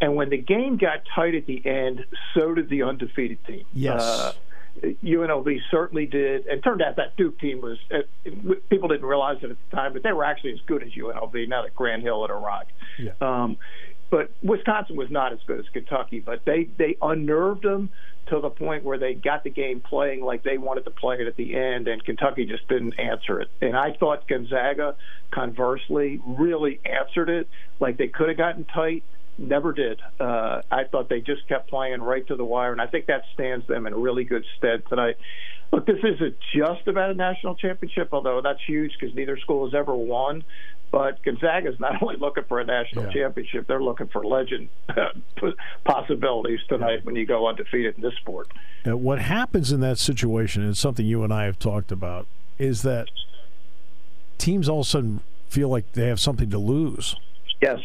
And 0.00 0.16
when 0.16 0.30
the 0.30 0.38
game 0.38 0.78
got 0.78 1.02
tight 1.14 1.34
at 1.34 1.46
the 1.46 1.64
end, 1.66 2.06
so 2.34 2.54
did 2.54 2.70
the 2.70 2.82
undefeated 2.82 3.44
team. 3.46 3.64
Yes. 3.74 4.02
Uh, 4.02 4.32
UNLV 4.82 5.58
certainly 5.70 6.06
did. 6.06 6.46
And 6.46 6.62
turned 6.62 6.82
out 6.82 6.96
that 6.96 7.16
Duke 7.16 7.38
team 7.38 7.60
was, 7.60 7.78
uh, 7.92 7.98
people 8.68 8.88
didn't 8.88 9.06
realize 9.06 9.38
it 9.42 9.50
at 9.50 9.56
the 9.70 9.76
time, 9.76 9.92
but 9.92 10.02
they 10.02 10.12
were 10.12 10.24
actually 10.24 10.52
as 10.52 10.60
good 10.66 10.82
as 10.82 10.90
UNLV 10.90 11.48
now 11.48 11.62
that 11.62 11.74
Grant 11.74 12.02
Hill 12.02 12.22
had 12.22 12.30
arrived. 12.30 12.72
Yeah. 12.98 13.12
Um, 13.20 13.56
but 14.10 14.32
Wisconsin 14.42 14.96
was 14.96 15.10
not 15.10 15.32
as 15.32 15.38
good 15.46 15.60
as 15.60 15.66
Kentucky, 15.72 16.20
but 16.20 16.44
they, 16.44 16.68
they 16.78 16.96
unnerved 17.00 17.62
them 17.62 17.90
to 18.28 18.40
the 18.40 18.50
point 18.50 18.84
where 18.84 18.98
they 18.98 19.14
got 19.14 19.44
the 19.44 19.50
game 19.50 19.80
playing 19.80 20.22
like 20.22 20.42
they 20.42 20.58
wanted 20.58 20.84
to 20.84 20.90
play 20.90 21.16
it 21.20 21.26
at 21.26 21.36
the 21.36 21.54
end, 21.54 21.88
and 21.88 22.04
Kentucky 22.04 22.44
just 22.44 22.66
didn't 22.68 22.98
answer 22.98 23.40
it. 23.40 23.48
And 23.60 23.76
I 23.76 23.92
thought 23.98 24.26
Gonzaga, 24.28 24.96
conversely, 25.30 26.20
really 26.24 26.80
answered 26.84 27.28
it 27.28 27.48
like 27.78 27.98
they 27.98 28.08
could 28.08 28.28
have 28.28 28.38
gotten 28.38 28.64
tight 28.64 29.04
never 29.40 29.72
did. 29.72 30.00
Uh, 30.20 30.62
I 30.70 30.84
thought 30.84 31.08
they 31.08 31.20
just 31.20 31.46
kept 31.48 31.68
playing 31.70 32.00
right 32.02 32.26
to 32.28 32.36
the 32.36 32.44
wire, 32.44 32.72
and 32.72 32.80
I 32.80 32.86
think 32.86 33.06
that 33.06 33.22
stands 33.34 33.66
them 33.66 33.86
in 33.86 33.94
really 33.94 34.24
good 34.24 34.44
stead 34.58 34.82
tonight. 34.88 35.16
Look, 35.72 35.86
this 35.86 35.98
isn't 36.02 36.36
just 36.54 36.86
about 36.88 37.10
a 37.10 37.14
national 37.14 37.54
championship, 37.54 38.08
although 38.12 38.40
that's 38.42 38.60
huge 38.66 38.92
because 38.98 39.14
neither 39.14 39.38
school 39.38 39.64
has 39.66 39.74
ever 39.74 39.94
won. 39.94 40.44
But 40.90 41.22
Gonzaga's 41.22 41.78
not 41.78 42.02
only 42.02 42.16
looking 42.16 42.42
for 42.48 42.58
a 42.60 42.64
national 42.64 43.06
Yeah. 43.06 43.12
championship; 43.12 43.66
they're 43.68 43.82
looking 43.82 44.08
for 44.08 44.24
legend 44.24 44.68
possibilities 45.84 46.60
tonight 46.68 47.04
when 47.04 47.16
you 47.16 47.26
go 47.26 47.46
undefeated 47.48 47.96
in 47.96 48.02
this 48.02 48.14
sport. 48.16 48.48
Uh, 48.86 48.96
what 48.96 49.20
happens 49.20 49.70
in 49.72 49.80
that 49.80 49.98
situation, 49.98 50.62
and 50.62 50.72
it's 50.72 50.80
something 50.80 51.06
you 51.06 51.22
and 51.22 51.32
I 51.32 51.44
have 51.44 51.58
talked 51.58 51.92
about, 51.92 52.26
is 52.58 52.82
that 52.82 53.08
teams 54.38 54.68
all 54.68 54.80
of 54.80 54.86
a 54.86 54.88
sudden 54.88 55.20
feel 55.48 55.68
like 55.68 55.92
they 55.92 56.08
have 56.08 56.18
something 56.20 56.50
to 56.50 56.58
lose. 56.58 57.14
Yes, 57.60 57.78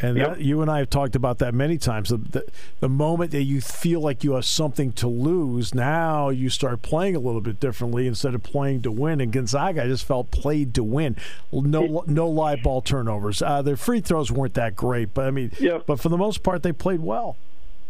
And 0.00 0.16
Yep. 0.16 0.28
that, 0.28 0.40
you 0.40 0.62
and 0.62 0.70
I 0.70 0.78
have 0.78 0.90
talked 0.90 1.14
about 1.16 1.38
that 1.38 1.54
many 1.54 1.78
times. 1.78 2.08
The, 2.10 2.16
the, 2.18 2.44
the 2.80 2.88
moment 2.88 3.30
that 3.32 3.42
you 3.42 3.60
feel 3.60 4.00
like 4.00 4.24
you 4.24 4.32
have 4.34 4.44
something 4.44 4.92
to 4.92 5.08
lose, 5.08 5.74
now 5.74 6.28
you 6.30 6.48
start 6.50 6.82
playing 6.82 7.16
a 7.16 7.20
little 7.20 7.40
bit 7.40 7.60
differently 7.60 8.06
instead 8.06 8.34
of 8.34 8.42
playing 8.42 8.82
to 8.82 8.90
win. 8.90 9.20
And 9.20 9.32
Gonzaga, 9.32 9.84
I 9.84 9.86
just 9.86 10.04
felt 10.04 10.30
played 10.30 10.74
to 10.74 10.84
win. 10.84 11.16
No, 11.52 12.04
no 12.06 12.28
live 12.28 12.62
ball 12.62 12.80
turnovers. 12.82 13.42
Uh, 13.42 13.62
their 13.62 13.76
free 13.76 14.00
throws 14.00 14.30
weren't 14.32 14.54
that 14.54 14.76
great, 14.76 15.14
but 15.14 15.26
I 15.26 15.30
mean, 15.30 15.50
Yep. 15.58 15.84
but 15.86 16.00
for 16.00 16.08
the 16.08 16.18
most 16.18 16.42
part, 16.42 16.62
they 16.62 16.72
played 16.72 17.00
well. 17.00 17.36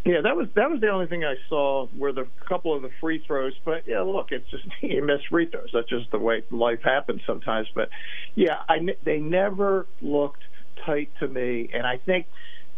Yeah, 0.07 0.21
that 0.21 0.37
was 0.37 0.47
that 0.53 0.69
was 0.69 0.81
the 0.81 0.89
only 0.89 1.07
thing 1.07 1.25
I 1.25 1.33
saw 1.49 1.87
were 1.97 2.11
the 2.11 2.27
couple 2.47 2.75
of 2.75 2.83
the 2.83 2.91
free 3.01 3.17
throws. 3.25 3.53
But 3.65 3.87
yeah, 3.87 4.01
look, 4.01 4.31
it's 4.31 4.47
just 4.51 4.63
you 4.81 5.03
miss 5.03 5.21
free 5.31 5.47
throws. 5.47 5.71
That's 5.73 5.89
just 5.89 6.11
the 6.11 6.19
way 6.19 6.43
life 6.51 6.83
happens 6.83 7.21
sometimes. 7.25 7.67
But 7.73 7.89
yeah, 8.35 8.59
I 8.69 8.95
they 9.03 9.17
never 9.19 9.87
looked 10.03 10.43
tight 10.85 11.09
to 11.19 11.27
me, 11.27 11.69
and 11.73 11.85
I 11.85 11.97
think 11.97 12.27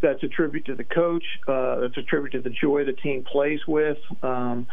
that's 0.02 0.22
a 0.24 0.28
tribute 0.28 0.66
to 0.66 0.76
the 0.76 0.84
coach. 0.84 1.24
Uh, 1.48 1.80
that's 1.82 1.98
a 1.98 2.04
tribute 2.04 2.32
to 2.32 2.42
the 2.42 2.50
joy 2.50 2.86
the 2.86 2.94
team 2.94 3.24
plays 3.24 3.60
with. 3.68 3.98
Um, 4.22 4.68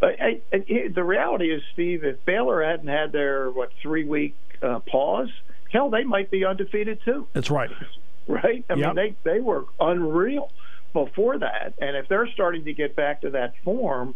but 0.00 0.20
I, 0.20 0.40
I, 0.52 0.88
the 0.94 1.02
reality 1.02 1.52
is, 1.52 1.62
Steve, 1.72 2.04
if 2.04 2.24
Baylor 2.24 2.62
hadn't 2.62 2.88
had 2.88 3.12
their 3.12 3.50
what 3.50 3.70
three 3.82 4.04
week 4.04 4.36
uh, 4.62 4.80
pause, 4.80 5.30
hell, 5.72 5.90
they 5.90 6.04
might 6.04 6.30
be 6.30 6.44
undefeated 6.44 7.00
too 7.04 7.26
That's 7.32 7.50
right. 7.50 7.70
right? 8.26 8.64
I 8.68 8.74
Yep. 8.74 8.78
mean, 8.78 8.94
they 8.94 9.16
they 9.24 9.40
were 9.40 9.64
unreal 9.80 10.50
before 10.92 11.38
that, 11.38 11.74
and 11.80 11.96
if 11.96 12.08
they're 12.08 12.28
starting 12.28 12.64
to 12.64 12.72
get 12.72 12.96
back 12.96 13.22
to 13.22 13.30
that 13.30 13.54
form, 13.64 14.14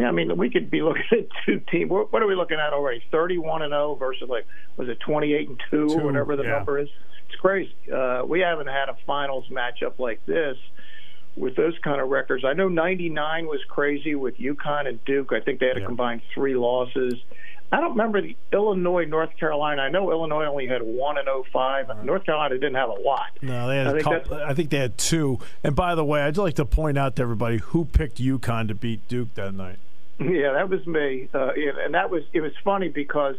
yeah, 0.00 0.08
I 0.08 0.12
mean, 0.12 0.34
we 0.38 0.48
could 0.48 0.70
be 0.70 0.80
looking 0.80 1.04
at 1.12 1.28
two 1.44 1.60
teams. 1.70 1.90
What, 1.90 2.10
what 2.10 2.22
are 2.22 2.26
we 2.26 2.34
looking 2.34 2.58
at 2.58 2.72
already? 2.72 3.02
Thirty-one 3.12 3.60
and 3.60 3.70
zero 3.70 3.96
versus 3.96 4.30
like 4.30 4.46
was 4.78 4.88
it 4.88 4.98
twenty-eight 5.00 5.48
and 5.50 5.60
two, 5.70 5.88
or 5.90 6.04
whatever 6.06 6.36
the 6.36 6.42
yeah. 6.44 6.50
number 6.52 6.78
is? 6.78 6.88
It's 7.28 7.38
crazy. 7.38 7.74
Uh, 7.94 8.22
we 8.26 8.40
haven't 8.40 8.68
had 8.68 8.88
a 8.88 8.96
finals 9.06 9.44
matchup 9.50 9.98
like 9.98 10.24
this. 10.24 10.56
With 11.36 11.54
those 11.54 11.74
kind 11.84 12.00
of 12.00 12.08
records, 12.08 12.44
I 12.46 12.54
know 12.54 12.68
'99 12.68 13.46
was 13.46 13.60
crazy 13.68 14.14
with 14.14 14.38
UConn 14.38 14.88
and 14.88 15.04
Duke. 15.04 15.32
I 15.32 15.40
think 15.40 15.60
they 15.60 15.66
had 15.66 15.76
a 15.76 15.80
Yeah. 15.80 15.86
combined 15.86 16.22
three 16.34 16.54
losses. 16.56 17.14
I 17.72 17.80
don't 17.80 17.90
remember 17.90 18.20
the 18.20 18.36
Illinois 18.52 19.04
North 19.04 19.36
Carolina. 19.38 19.82
I 19.82 19.90
know 19.90 20.10
Illinois 20.10 20.46
only 20.46 20.66
had 20.66 20.82
one 20.82 21.18
and 21.18 21.28
05. 21.52 22.04
North 22.04 22.24
Carolina 22.24 22.54
didn't 22.56 22.74
have 22.74 22.88
a 22.88 22.94
lot. 23.00 23.26
No, 23.42 23.68
they 23.68 23.76
had 23.76 23.86
I 23.86 23.90
a 23.90 23.92
think 23.92 24.04
couple, 24.04 24.34
I 24.42 24.54
think 24.54 24.70
they 24.70 24.78
had 24.78 24.98
two. 24.98 25.38
And 25.62 25.76
by 25.76 25.94
the 25.94 26.04
way, 26.04 26.22
I'd 26.22 26.36
like 26.36 26.54
to 26.54 26.64
point 26.64 26.98
out 26.98 27.14
to 27.16 27.22
everybody 27.22 27.58
who 27.58 27.84
picked 27.84 28.18
UConn 28.18 28.66
to 28.68 28.74
beat 28.74 29.06
Duke 29.06 29.34
that 29.34 29.54
night. 29.54 29.78
Yeah, 30.20 30.52
that 30.52 30.68
was 30.68 30.86
me, 30.86 31.28
uh, 31.32 31.50
and 31.84 31.94
that 31.94 32.10
was 32.10 32.22
it 32.34 32.40
was 32.42 32.52
funny 32.62 32.88
because 32.88 33.36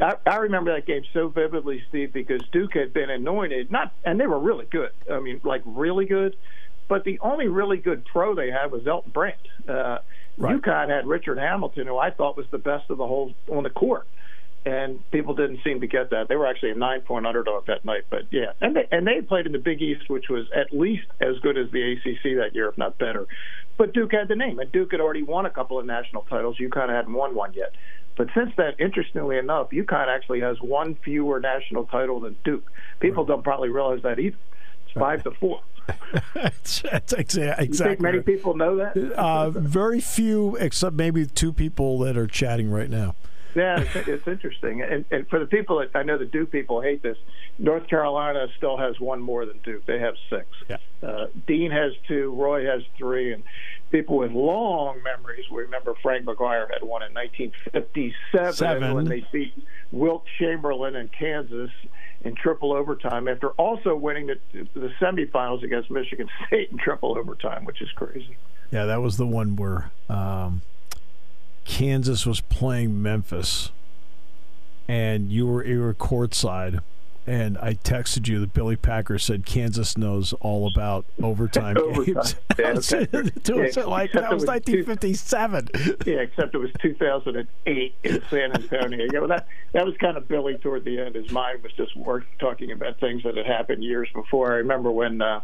I, 0.00 0.14
I 0.26 0.36
remember 0.36 0.74
that 0.74 0.86
game 0.86 1.02
so 1.12 1.28
vividly, 1.28 1.82
Steve, 1.88 2.12
because 2.12 2.40
Duke 2.52 2.72
had 2.74 2.92
been 2.94 3.10
anointed, 3.10 3.70
not 3.70 3.92
and 4.04 4.18
they 4.18 4.26
were 4.26 4.38
really 4.40 4.66
good. 4.70 4.90
I 5.12 5.20
mean, 5.20 5.40
like 5.44 5.62
really 5.66 6.06
good, 6.06 6.36
but 6.88 7.04
the 7.04 7.18
only 7.20 7.48
really 7.48 7.76
good 7.76 8.04
pro 8.06 8.34
they 8.34 8.50
had 8.50 8.72
was 8.72 8.86
Elton 8.86 9.12
Brand. 9.12 9.36
Uh, 9.68 9.98
Right. 10.38 10.56
UConn 10.56 10.88
had 10.88 11.06
Richard 11.06 11.36
Hamilton, 11.36 11.86
who 11.86 11.98
I 11.98 12.10
thought 12.10 12.34
was 12.34 12.46
the 12.50 12.56
best 12.56 12.84
of 12.88 12.96
the 12.96 13.06
whole 13.06 13.34
on 13.52 13.62
the 13.62 13.68
court. 13.68 14.06
And 14.66 15.10
people 15.10 15.34
didn't 15.34 15.60
seem 15.64 15.80
to 15.80 15.86
get 15.86 16.10
that. 16.10 16.28
They 16.28 16.36
were 16.36 16.46
actually 16.46 16.72
a 16.72 16.74
nine-point 16.74 17.26
underdog 17.26 17.66
that 17.66 17.82
night, 17.84 18.02
but 18.10 18.24
yeah, 18.30 18.52
and 18.60 18.76
they 18.76 18.86
and 18.90 19.06
they 19.06 19.22
played 19.22 19.46
in 19.46 19.52
the 19.52 19.58
Big 19.58 19.80
East, 19.80 20.10
which 20.10 20.28
was 20.28 20.46
at 20.54 20.70
least 20.70 21.06
as 21.20 21.38
good 21.38 21.56
as 21.56 21.70
the 21.70 21.92
ACC 21.92 22.36
that 22.36 22.50
year, 22.54 22.68
if 22.68 22.76
not 22.76 22.98
better. 22.98 23.26
But 23.78 23.94
Duke 23.94 24.12
had 24.12 24.28
the 24.28 24.36
name, 24.36 24.58
and 24.58 24.70
Duke 24.70 24.92
had 24.92 25.00
already 25.00 25.22
won 25.22 25.46
a 25.46 25.50
couple 25.50 25.78
of 25.78 25.86
national 25.86 26.22
titles. 26.24 26.58
UConn 26.58 26.90
hadn't 26.90 27.14
won 27.14 27.34
one 27.34 27.54
yet. 27.54 27.72
But 28.18 28.28
since 28.34 28.50
then, 28.58 28.74
interestingly 28.78 29.38
enough, 29.38 29.70
UConn 29.70 30.08
actually 30.08 30.40
has 30.40 30.60
one 30.60 30.94
fewer 30.96 31.40
national 31.40 31.86
title 31.86 32.20
than 32.20 32.36
Duke. 32.44 32.70
People 33.00 33.24
don't 33.24 33.42
probably 33.42 33.70
realize 33.70 34.02
that 34.02 34.18
either. 34.18 34.36
It's 34.84 34.92
five 34.92 35.22
to 35.24 35.30
four. 35.30 35.62
That's 36.34 36.82
that's 36.82 37.14
exa- 37.14 37.58
You 37.58 37.64
exactly. 37.64 37.94
think 37.96 38.00
many 38.00 38.20
people 38.20 38.54
know 38.54 38.76
that? 38.76 38.94
Uh, 39.14 39.48
very 39.48 40.00
few, 40.00 40.56
except 40.56 40.94
maybe 40.94 41.24
two 41.24 41.52
people 41.54 41.98
that 42.00 42.18
are 42.18 42.26
chatting 42.26 42.70
right 42.70 42.90
now. 42.90 43.14
Yeah, 43.54 43.80
it's, 43.80 44.08
it's 44.08 44.28
interesting. 44.28 44.82
And, 44.82 45.04
and 45.10 45.28
for 45.28 45.38
the 45.38 45.46
people 45.46 45.78
that 45.78 45.90
I 45.94 46.02
know, 46.02 46.18
the 46.18 46.24
Duke 46.24 46.50
people 46.52 46.80
hate 46.80 47.02
this. 47.02 47.16
North 47.58 47.88
Carolina 47.88 48.46
still 48.56 48.76
has 48.76 48.98
one 49.00 49.20
more 49.20 49.44
than 49.46 49.58
Duke. 49.64 49.86
They 49.86 49.98
have 49.98 50.14
six. 50.28 50.46
Yeah. 50.68 50.76
Uh, 51.02 51.26
Dean 51.46 51.70
has 51.70 51.92
two. 52.06 52.32
Roy 52.34 52.64
has 52.66 52.82
three. 52.96 53.32
And 53.32 53.42
people 53.90 54.18
with 54.18 54.32
long 54.32 55.02
memories 55.02 55.44
remember 55.50 55.94
Frank 56.02 56.24
McGuire 56.24 56.70
had 56.72 56.82
one 56.82 57.02
in 57.02 57.12
1957 57.14 58.52
Seven. 58.54 58.94
when 58.94 59.04
they 59.06 59.26
beat 59.32 59.54
Wilt 59.90 60.24
Chamberlain 60.38 60.96
in 60.96 61.08
Kansas 61.08 61.70
in 62.22 62.34
triple 62.34 62.72
overtime 62.72 63.28
after 63.28 63.48
also 63.50 63.96
winning 63.96 64.26
the, 64.26 64.38
the 64.74 64.92
semifinals 65.00 65.62
against 65.62 65.90
Michigan 65.90 66.28
State 66.46 66.70
in 66.70 66.78
triple 66.78 67.16
overtime, 67.18 67.64
which 67.64 67.80
is 67.80 67.90
crazy. 67.92 68.36
Yeah, 68.70 68.84
that 68.84 69.02
was 69.02 69.16
the 69.16 69.26
one 69.26 69.56
where 69.56 69.90
um, 70.08 70.62
Kansas 71.70 72.26
was 72.26 72.40
playing 72.40 73.00
Memphis, 73.00 73.70
and 74.88 75.30
you 75.30 75.46
were 75.46 75.64
you 75.64 75.80
were 75.80 75.94
courtside, 75.94 76.80
and 77.28 77.56
I 77.58 77.74
texted 77.74 78.26
you 78.26 78.40
that 78.40 78.52
Billy 78.52 78.74
Packer 78.74 79.18
said 79.20 79.46
Kansas 79.46 79.96
knows 79.96 80.32
all 80.40 80.68
about 80.68 81.06
overtime, 81.22 81.76
Overtime. 81.80 82.04
games. 82.14 82.34
Yeah, 82.34 82.54
That 82.56 82.74
was- 82.74 82.92
okay. 82.92 83.30
to 83.44 83.64
us, 83.64 83.76
Yeah, 83.76 83.84
like 83.84 84.12
that 84.12 84.32
was 84.32 84.44
was 84.46 84.62
two- 84.64 84.82
1957. 84.82 85.68
Yeah, 86.06 86.14
except 86.16 86.54
it 86.56 86.58
was 86.58 86.70
2008 86.82 87.94
in 88.02 88.22
San 88.28 88.52
Antonio. 88.52 89.06
Yeah, 89.12 89.20
well, 89.20 89.28
that 89.28 89.46
that 89.72 89.86
was 89.86 89.96
kind 89.98 90.16
of 90.16 90.26
Billy 90.26 90.58
toward 90.58 90.84
the 90.84 90.98
end. 91.00 91.14
His 91.14 91.30
mind 91.30 91.62
was 91.62 91.72
just 91.74 91.96
work, 91.96 92.24
talking 92.40 92.72
about 92.72 92.98
things 92.98 93.22
that 93.22 93.36
had 93.36 93.46
happened 93.46 93.84
years 93.84 94.08
before. 94.12 94.52
I 94.52 94.56
remember 94.56 94.90
when 94.90 95.22
uh, 95.22 95.40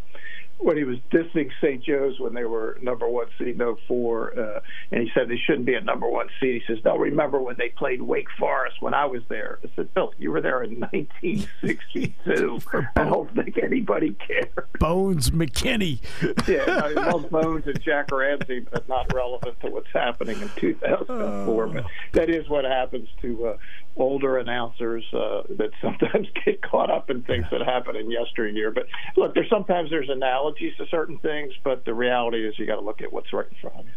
when 0.59 0.77
he 0.77 0.85
was 0.85 0.99
dissing 1.13 1.51
St. 1.61 1.83
Joe's 1.85 2.19
when 2.19 2.35
they 2.35 2.45
were 2.45 2.79
number 2.83 3.09
one 3.09 3.27
seed 3.39 3.61
in 3.61 3.77
04, 3.87 4.39
uh, 4.39 4.61
and 4.91 5.03
he 5.03 5.11
said 5.15 5.29
they 5.29 5.37
shouldn't 5.47 5.67
be 5.67 5.75
a 5.75 5.81
number 5.81 6.09
one 6.09 6.29
seed. 6.41 6.63
He 6.67 6.75
says 6.75 6.83
they'll 6.83 6.99
remember 6.99 7.41
when 7.41 7.57
they 7.59 7.69
played 7.71 8.01
Wake 8.03 8.29
Forest 8.39 8.81
when 8.81 8.95
I 8.95 9.05
was 9.05 9.23
there. 9.29 9.59
I 9.65 9.69
said, 9.77 9.93
Bill, 9.95 10.13
you 10.19 10.33
were 10.33 10.41
there 10.41 10.63
in 10.63 10.81
1962. 10.81 12.61
I 12.97 13.05
don't 13.05 13.33
think 13.35 13.59
anybody 13.63 14.17
cares." 14.27 14.49
Bones 14.79 15.31
McKinney. 15.31 16.01
Yeah, 16.47 16.81
I 16.85 16.89
love 16.91 17.29
Bones 17.31 17.67
and 17.67 17.81
Jack 17.83 18.13
Ramsay, 18.13 18.61
but 18.71 18.89
not 18.89 19.13
relevant 19.13 19.59
to 19.61 19.69
what's 19.69 19.91
happening 19.93 20.41
in 20.41 20.49
2004. 20.57 21.67
But 21.67 21.85
that 22.13 22.31
is 22.31 22.49
what 22.49 22.65
happens 22.65 23.09
to 23.23 23.49
uh, 23.49 23.57
older 23.97 24.39
announcers 24.39 25.05
uh, 25.13 25.43
that 25.57 25.71
sometimes 25.83 26.29
get 26.45 26.63
caught 26.63 26.91
up 26.91 27.11
in 27.11 27.23
things 27.23 27.47
that 27.51 27.63
happened 27.63 27.97
in 27.97 28.11
yesteryear. 28.11 28.71
But 28.71 28.87
look, 29.17 29.35
there's 29.35 29.51
sometimes 29.51 29.91
there's 29.91 30.09
analogies 30.47 30.77
to 30.77 30.87
certain 30.91 31.19
things, 31.19 31.53
but 31.65 31.85
the 31.85 31.95
reality 31.95 32.47
is 32.47 32.59
you 32.59 32.67
got 32.67 32.77
to 32.77 32.81
look 32.81 33.03
at 33.03 33.13
what's 33.13 33.33
right 33.33 33.47
in 33.51 33.57
front 33.61 33.81
of 33.81 33.87
you. 33.87 33.93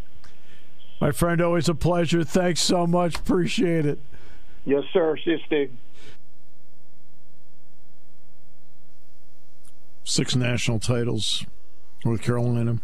My 1.01 1.11
friend, 1.11 1.41
always 1.41 1.69
a 1.69 1.75
pleasure. 1.75 2.23
Thanks 2.23 2.61
so 2.61 2.85
much. 2.85 3.15
Appreciate 3.15 3.85
it. 3.85 3.99
Yes, 4.65 4.83
sir. 4.91 5.15
See 5.23 5.31
you, 5.31 5.39
Steve. 5.45 5.77
Six 10.03 10.35
national 10.35 10.79
titles, 10.79 11.45
North 12.03 12.21
Carolina. 12.21 12.79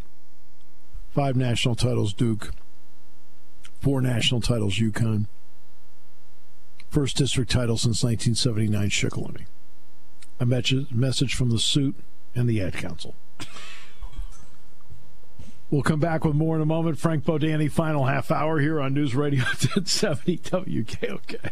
Five 1.13 1.35
national 1.35 1.75
titles, 1.75 2.13
Duke. 2.13 2.51
Four 3.81 4.01
national 4.01 4.41
titles, 4.41 4.75
UConn. 4.75 5.25
First 6.89 7.17
district 7.17 7.51
title 7.51 7.77
since 7.77 8.03
1979, 8.03 8.89
Shikellamy. 8.89 9.45
A 10.39 10.45
message, 10.45 10.91
message 10.91 11.33
from 11.33 11.49
the 11.49 11.59
suit 11.59 11.95
and 12.35 12.47
the 12.49 12.61
ad 12.61 12.73
council. 12.73 13.15
We'll 15.71 15.81
come 15.81 15.99
back 15.99 16.23
with 16.23 16.35
more 16.35 16.55
in 16.55 16.61
a 16.61 16.65
moment. 16.65 16.99
Frank 16.99 17.25
Bodani, 17.25 17.71
final 17.71 18.05
half 18.05 18.29
hour 18.29 18.59
here 18.59 18.79
on 18.79 18.93
News 18.93 19.15
Radio 19.15 19.43
1070 19.45 20.37
WKOK. 20.37 21.51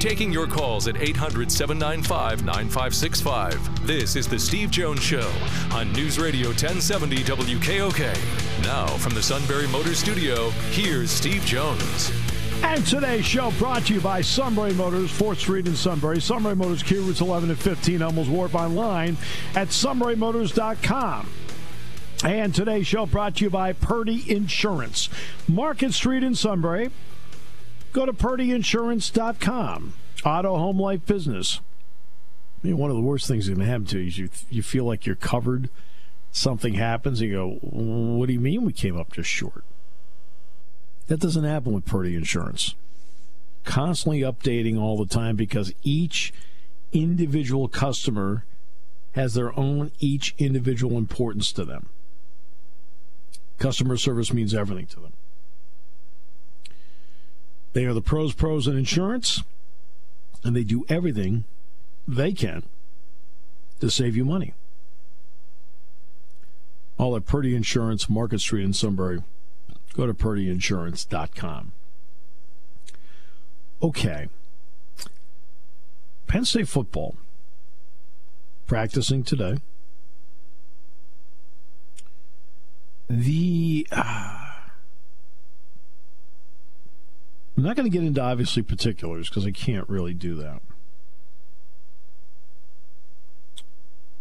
Taking 0.00 0.30
your 0.30 0.46
calls 0.46 0.88
at 0.88 1.00
800 1.00 1.50
795 1.50 2.44
9565. 2.44 3.86
This 3.86 4.14
is 4.14 4.28
The 4.28 4.38
Steve 4.38 4.70
Jones 4.70 5.02
Show 5.02 5.32
on 5.72 5.90
News 5.92 6.18
Radio 6.18 6.48
1070 6.48 7.16
WKOK. 7.24 8.62
Now, 8.62 8.86
from 8.98 9.14
the 9.14 9.22
Sunbury 9.22 9.66
Motors 9.68 9.98
Studio, 9.98 10.50
here's 10.70 11.10
Steve 11.10 11.42
Jones. 11.46 12.12
And 12.62 12.86
today's 12.86 13.24
show 13.24 13.50
brought 13.52 13.86
to 13.86 13.94
you 13.94 14.00
by 14.00 14.20
Sunbury 14.20 14.74
Motors, 14.74 15.10
4th 15.10 15.38
Street 15.38 15.66
in 15.66 15.74
Sunbury. 15.74 16.20
Sunbury 16.20 16.56
Motors, 16.56 16.82
Key 16.82 16.98
Routes 16.98 17.22
11 17.22 17.48
and 17.48 17.58
15, 17.58 18.00
Hummel's 18.00 18.28
Wharf 18.28 18.54
online 18.54 19.16
at 19.54 19.68
sunburymotors.com. 19.68 21.28
And 22.24 22.54
today's 22.54 22.86
show 22.86 23.06
brought 23.06 23.36
to 23.36 23.44
you 23.44 23.50
by 23.50 23.72
Purdy 23.72 24.30
Insurance, 24.30 25.08
Market 25.48 25.92
Street 25.94 26.22
in 26.22 26.34
Sunbury. 26.34 26.90
Go 27.96 28.04
to 28.04 28.12
purdyinsurance.com. 28.12 29.94
Auto, 30.22 30.58
home, 30.58 30.78
life, 30.78 31.06
business. 31.06 31.60
I 32.62 32.66
mean, 32.66 32.76
one 32.76 32.90
of 32.90 32.96
the 32.96 33.02
worst 33.02 33.26
things 33.26 33.46
that 33.46 33.54
can 33.54 33.62
happen 33.62 33.86
to 33.86 33.98
you 33.98 34.06
is 34.06 34.18
you, 34.18 34.28
you 34.50 34.62
feel 34.62 34.84
like 34.84 35.06
you're 35.06 35.16
covered. 35.16 35.70
Something 36.30 36.74
happens, 36.74 37.22
and 37.22 37.30
you 37.30 37.36
go, 37.36 37.48
What 37.62 38.26
do 38.26 38.34
you 38.34 38.40
mean 38.40 38.66
we 38.66 38.74
came 38.74 38.98
up 38.98 39.14
just 39.14 39.30
short? 39.30 39.64
That 41.06 41.20
doesn't 41.20 41.44
happen 41.44 41.72
with 41.72 41.86
Purdy 41.86 42.14
Insurance. 42.14 42.74
Constantly 43.64 44.20
updating 44.20 44.78
all 44.78 44.98
the 44.98 45.06
time 45.06 45.34
because 45.34 45.72
each 45.82 46.34
individual 46.92 47.66
customer 47.66 48.44
has 49.12 49.32
their 49.32 49.58
own 49.58 49.90
each 50.00 50.34
individual 50.36 50.98
importance 50.98 51.50
to 51.52 51.64
them. 51.64 51.88
Customer 53.58 53.96
service 53.96 54.34
means 54.34 54.52
everything 54.52 54.86
to 54.88 55.00
them. 55.00 55.14
They 57.76 57.84
are 57.84 57.92
the 57.92 58.00
pros, 58.00 58.32
pros 58.32 58.66
in 58.66 58.78
insurance, 58.78 59.42
and 60.42 60.56
they 60.56 60.64
do 60.64 60.86
everything 60.88 61.44
they 62.08 62.32
can 62.32 62.62
to 63.80 63.90
save 63.90 64.16
you 64.16 64.24
money. 64.24 64.54
All 66.96 67.14
at 67.16 67.26
Purdy 67.26 67.54
Insurance, 67.54 68.08
Market 68.08 68.40
Street 68.40 68.64
in 68.64 68.72
Sunbury. 68.72 69.22
Go 69.92 70.06
to 70.06 70.14
purdyinsurance.com. 70.14 71.72
Okay. 73.82 74.28
Penn 76.26 76.46
State 76.46 76.68
football 76.68 77.14
practicing 78.66 79.22
today. 79.22 79.58
The. 83.10 83.86
Uh, 83.92 84.46
I'm 87.55 87.55
not 87.66 87.76
going 87.76 87.90
to 87.90 87.98
get 87.98 88.06
into 88.06 88.20
obviously 88.20 88.62
particulars 88.62 89.28
because 89.28 89.46
I 89.46 89.50
can't 89.50 89.88
really 89.88 90.14
do 90.14 90.34
that. 90.36 90.62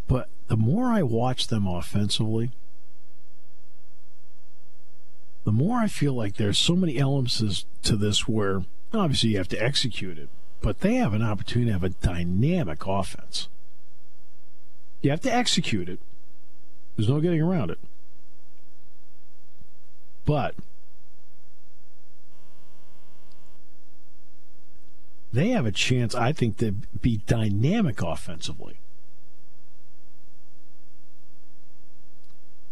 But 0.08 0.30
the 0.48 0.58
more 0.58 0.88
I 0.88 1.04
watch 1.04 1.48
them 1.48 1.68
offensively, 1.68 2.52
the 5.44 5.52
more 5.52 5.78
I 5.78 5.88
feel 5.88 6.14
like 6.14 6.36
there's 6.36 6.58
so 6.58 6.76
many 6.76 6.98
elements 6.98 7.66
to 7.84 7.96
this 7.96 8.28
where 8.28 8.64
obviously 8.94 9.32
you 9.32 9.38
have 9.38 9.48
to 9.50 9.64
execute 9.64 10.18
it, 10.18 10.30
but 10.62 10.80
they 10.80 10.96
have 10.96 11.14
an 11.14 11.22
opportunity 11.22 11.70
to 11.70 11.74
have 11.74 11.84
a 11.84 11.90
dynamic 11.90 12.88
offense. 12.88 13.48
You 15.02 15.12
have 15.12 15.22
to 15.22 15.34
execute 15.34 15.88
it. 15.88 16.00
There's 16.96 17.10
no 17.10 17.20
getting 17.20 17.42
around 17.42 17.70
it. 17.70 17.80
But 20.26 20.56
they 25.36 25.50
have 25.50 25.66
a 25.66 25.72
chance, 25.72 26.16
I 26.16 26.32
think, 26.34 26.58
to 26.58 26.72
be 26.72 27.18
dynamic 27.28 28.02
offensively. 28.02 28.80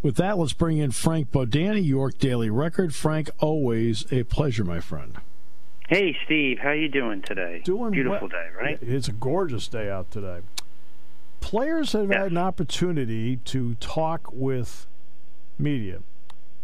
With 0.02 0.15
that, 0.17 0.38
let's 0.38 0.54
bring 0.54 0.78
in 0.78 0.91
Frank 0.91 1.32
Bodani, 1.32 1.86
York 1.86 2.17
Daily 2.17 2.49
Record. 2.49 2.93
Frank, 2.93 3.30
always 3.39 4.06
a 4.12 4.23
pleasure, 4.23 4.65
my 4.65 4.82
friend. 4.82 5.17
Hey, 5.88 6.15
Steve, 6.26 6.60
how 6.60 6.71
you 6.71 6.89
doing 6.89 7.21
today? 7.21 7.62
Doing 7.63 7.91
beautiful 7.91 8.28
well. 8.28 8.41
day, 8.41 8.49
right? 8.60 8.80
It's 8.82 9.08
a 9.08 9.13
gorgeous 9.13 9.67
day 9.67 9.89
out 9.89 10.12
today. 10.12 10.39
Players 11.39 11.93
have 11.93 12.10
Yes. 12.10 12.17
had 12.17 12.32
an 12.32 12.38
opportunity 12.38 13.38
to 13.38 13.76
talk 13.76 14.32
with 14.34 14.88
media. 15.58 15.99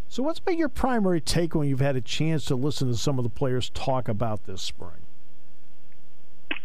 So, 0.07 0.23
what's 0.23 0.39
been 0.39 0.57
your 0.57 0.69
primary 0.69 1.21
take 1.21 1.53
when 1.53 1.67
you've 1.67 1.81
had 1.81 1.95
a 1.95 2.01
chance 2.01 2.43
to 2.45 2.55
listen 2.55 2.87
to 2.87 2.95
some 2.97 3.19
of 3.19 3.23
the 3.23 3.29
players 3.29 3.69
talk 3.69 4.07
about 4.07 4.45
this 4.45 4.61
spring? 4.61 5.01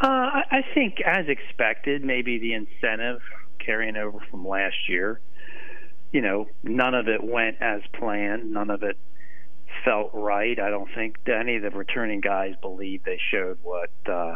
Uh, 0.05 0.43
I, 0.51 0.63
think, 0.75 1.01
as 1.01 1.25
expected, 1.27 2.03
maybe 2.03 2.37
the 2.37 2.53
incentive 2.53 3.21
carrying 3.57 3.97
over 3.97 4.19
from 4.29 4.47
last 4.47 4.87
year. 4.87 5.19
You 6.11 6.21
know, 6.21 6.47
none 6.61 6.93
of 6.93 7.07
it 7.07 7.23
went 7.23 7.57
as 7.59 7.81
planned. 7.91 8.51
None 8.51 8.69
of 8.69 8.83
it 8.83 8.99
felt 9.83 10.11
right. 10.13 10.59
I 10.59 10.69
don't 10.69 10.89
think 10.93 11.17
any 11.27 11.55
of 11.55 11.63
the 11.63 11.71
returning 11.71 12.21
guys 12.21 12.53
believe 12.61 13.03
they 13.03 13.19
showed 13.31 13.57
what 13.63 13.89
uh, 14.05 14.35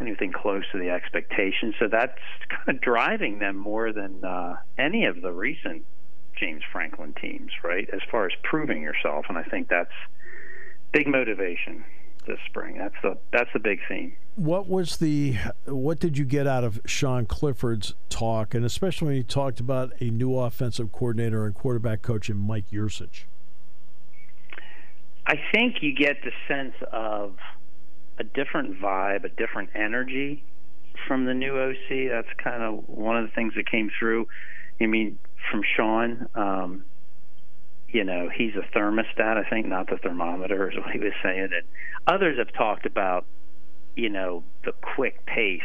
anything 0.00 0.30
close 0.30 0.62
to 0.70 0.78
the 0.78 0.90
expectations. 0.90 1.74
So 1.80 1.88
that's 1.90 2.20
kind 2.48 2.76
of 2.76 2.80
driving 2.80 3.40
them 3.40 3.56
more 3.56 3.92
than 3.92 4.24
uh, 4.24 4.58
any 4.78 5.06
of 5.06 5.22
the 5.22 5.32
recent 5.32 5.84
James 6.38 6.62
Franklin 6.70 7.14
teams, 7.20 7.50
right? 7.64 7.88
As 7.92 8.00
far 8.12 8.26
as 8.26 8.32
proving 8.44 8.80
yourself, 8.80 9.26
and 9.28 9.36
I 9.36 9.42
think 9.42 9.68
that's 9.68 9.90
big 10.92 11.08
motivation 11.08 11.84
this 12.26 12.38
spring. 12.46 12.78
That's 12.78 12.94
the 13.02 13.16
that's 13.32 13.50
the 13.52 13.58
big 13.58 13.80
theme. 13.88 14.16
What 14.36 14.68
was 14.68 14.96
the 14.96 15.36
what 15.66 16.00
did 16.00 16.18
you 16.18 16.24
get 16.24 16.46
out 16.46 16.64
of 16.64 16.80
Sean 16.86 17.26
Clifford's 17.26 17.94
talk, 18.08 18.54
and 18.54 18.64
especially 18.64 19.06
when 19.06 19.16
he 19.16 19.22
talked 19.22 19.60
about 19.60 19.92
a 20.00 20.04
new 20.04 20.38
offensive 20.38 20.92
coordinator 20.92 21.44
and 21.44 21.54
quarterback 21.54 22.02
coach 22.02 22.28
in 22.28 22.36
Mike 22.36 22.70
Yurcich? 22.70 23.24
I 25.26 25.36
think 25.52 25.76
you 25.82 25.94
get 25.94 26.16
the 26.22 26.32
sense 26.48 26.74
of 26.92 27.36
a 28.18 28.24
different 28.24 28.80
vibe, 28.80 29.24
a 29.24 29.28
different 29.30 29.70
energy 29.74 30.44
from 31.06 31.24
the 31.24 31.34
new 31.34 31.56
OC. 31.58 32.10
That's 32.10 32.28
kind 32.42 32.62
of 32.62 32.88
one 32.88 33.16
of 33.16 33.24
the 33.24 33.32
things 33.34 33.54
that 33.56 33.70
came 33.70 33.90
through. 33.98 34.28
I 34.80 34.86
mean, 34.86 35.18
from 35.50 35.62
Sean, 35.76 36.28
um, 36.34 36.84
you 37.94 38.02
know, 38.02 38.28
he's 38.28 38.52
a 38.56 38.76
thermostat, 38.76 39.36
I 39.36 39.48
think, 39.48 39.66
not 39.68 39.88
the 39.88 39.96
thermometer, 39.98 40.68
is 40.68 40.76
what 40.76 40.90
he 40.90 40.98
was 40.98 41.12
saying. 41.22 41.48
And 41.54 41.62
others 42.08 42.38
have 42.38 42.52
talked 42.52 42.86
about, 42.86 43.24
you 43.94 44.08
know, 44.10 44.42
the 44.64 44.72
quick 44.72 45.24
pace 45.26 45.60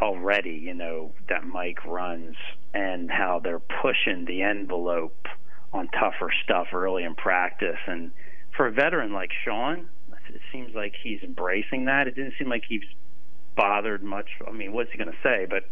already, 0.00 0.52
you 0.52 0.74
know, 0.74 1.12
that 1.28 1.44
Mike 1.44 1.84
runs 1.84 2.36
and 2.72 3.10
how 3.10 3.40
they're 3.42 3.58
pushing 3.58 4.26
the 4.26 4.42
envelope 4.42 5.26
on 5.72 5.88
tougher 5.88 6.30
stuff 6.44 6.68
early 6.72 7.02
in 7.02 7.16
practice. 7.16 7.78
And 7.88 8.12
for 8.56 8.68
a 8.68 8.72
veteran 8.72 9.12
like 9.12 9.30
Sean, 9.44 9.88
it 10.32 10.40
seems 10.52 10.72
like 10.72 10.94
he's 11.02 11.20
embracing 11.24 11.86
that. 11.86 12.06
It 12.06 12.14
didn't 12.14 12.34
seem 12.38 12.48
like 12.48 12.62
he's 12.68 12.84
bothered 13.56 14.04
much. 14.04 14.28
I 14.46 14.52
mean, 14.52 14.72
what's 14.72 14.92
he 14.92 14.98
going 14.98 15.10
to 15.10 15.18
say? 15.20 15.46
But 15.50 15.64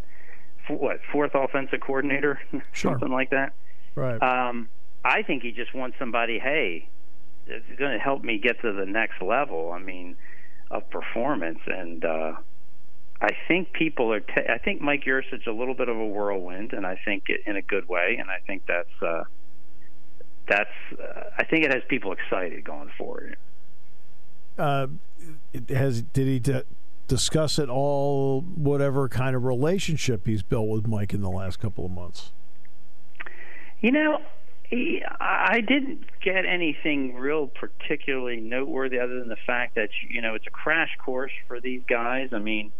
for 0.67 0.77
what 0.77 0.99
fourth 1.13 1.33
offensive 1.35 1.79
coordinator, 1.81 2.41
Sure. 2.73 2.91
something 2.93 3.13
like 3.13 3.31
that. 3.31 3.53
Right. 3.95 4.21
Um, 4.21 4.69
I 5.07 5.23
think 5.23 5.43
he 5.43 5.53
just 5.53 5.75
wants 5.75 5.97
somebody. 5.99 6.39
Hey, 6.39 6.89
it's 7.47 7.79
going 7.79 7.93
to 7.93 7.99
help 7.99 8.25
me 8.25 8.39
get 8.39 8.61
to 8.63 8.73
the 8.73 8.87
next 8.87 9.23
level. 9.23 9.73
I 9.73 9.79
mean, 9.79 10.17
of 10.71 10.91
performance, 10.91 11.61
and 11.67 12.05
uh, 12.05 12.33
I 13.21 13.29
think 13.47 13.73
people 13.73 14.13
are. 14.13 14.21
T- 14.21 14.49
I 14.49 14.59
think 14.59 14.81
Mike 14.81 15.05
Yurcich 15.05 15.47
a 15.47 15.53
little 15.53 15.75
bit 15.75 15.89
of 15.89 15.97
a 15.97 16.05
whirlwind, 16.07 16.73
and 16.73 16.85
I 16.85 16.99
think 17.05 17.25
it 17.29 17.43
in 17.47 17.57
a 17.57 17.63
good 17.63 17.89
way. 17.89 18.17
And 18.19 18.29
I 18.31 18.39
think 18.47 18.63
that's 18.67 19.03
uh, 19.03 19.25
that's. 20.49 20.71
Uh, 21.01 21.31
I 21.39 21.45
think 21.45 21.65
it 21.65 21.73
has 21.73 21.85
people 21.89 22.13
excited 22.13 22.65
going 22.65 22.91
forward. 22.99 23.37
uh, 24.59 24.89
it 25.53 25.71
has 25.71 26.03
did 26.03 26.27
he 26.27 26.39
d- 26.41 26.63
discuss 27.07 27.59
at 27.61 27.69
all 27.69 28.41
whatever 28.41 29.09
kind 29.09 29.37
of 29.37 29.45
relationship 29.45 30.27
he's 30.27 30.43
built 30.43 30.69
with 30.69 30.89
Mike 30.89 31.15
in 31.15 31.21
the 31.21 31.31
last 31.31 31.61
couple 31.61 31.85
of 31.87 31.93
months? 31.93 32.33
You 33.81 33.93
know, 33.93 34.21
I 34.73 35.61
didn't 35.61 36.07
get 36.23 36.45
anything 36.45 37.15
real 37.15 37.47
particularly 37.47 38.41
noteworthy 38.41 38.99
other 38.99 39.21
than 39.21 39.29
the 39.29 39.37
fact 39.47 39.77
that 39.77 39.91
you 40.09 40.21
know 40.21 40.35
it's 40.35 40.47
a 40.47 40.51
crash 40.51 40.91
course 41.05 41.33
for 41.47 41.61
these 41.61 41.83
guys. 41.89 42.31
I 42.33 42.39
mean, 42.39 42.73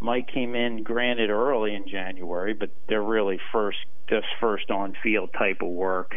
Mike 0.00 0.28
came 0.32 0.54
in 0.56 0.82
granted 0.82 1.30
early 1.30 1.74
in 1.74 1.86
January, 1.86 2.52
but 2.52 2.70
they're 2.88 3.02
really 3.02 3.38
first 3.52 3.78
this 4.08 4.24
first 4.40 4.70
on 4.70 4.96
field 5.02 5.30
type 5.38 5.62
of 5.62 5.68
work 5.68 6.16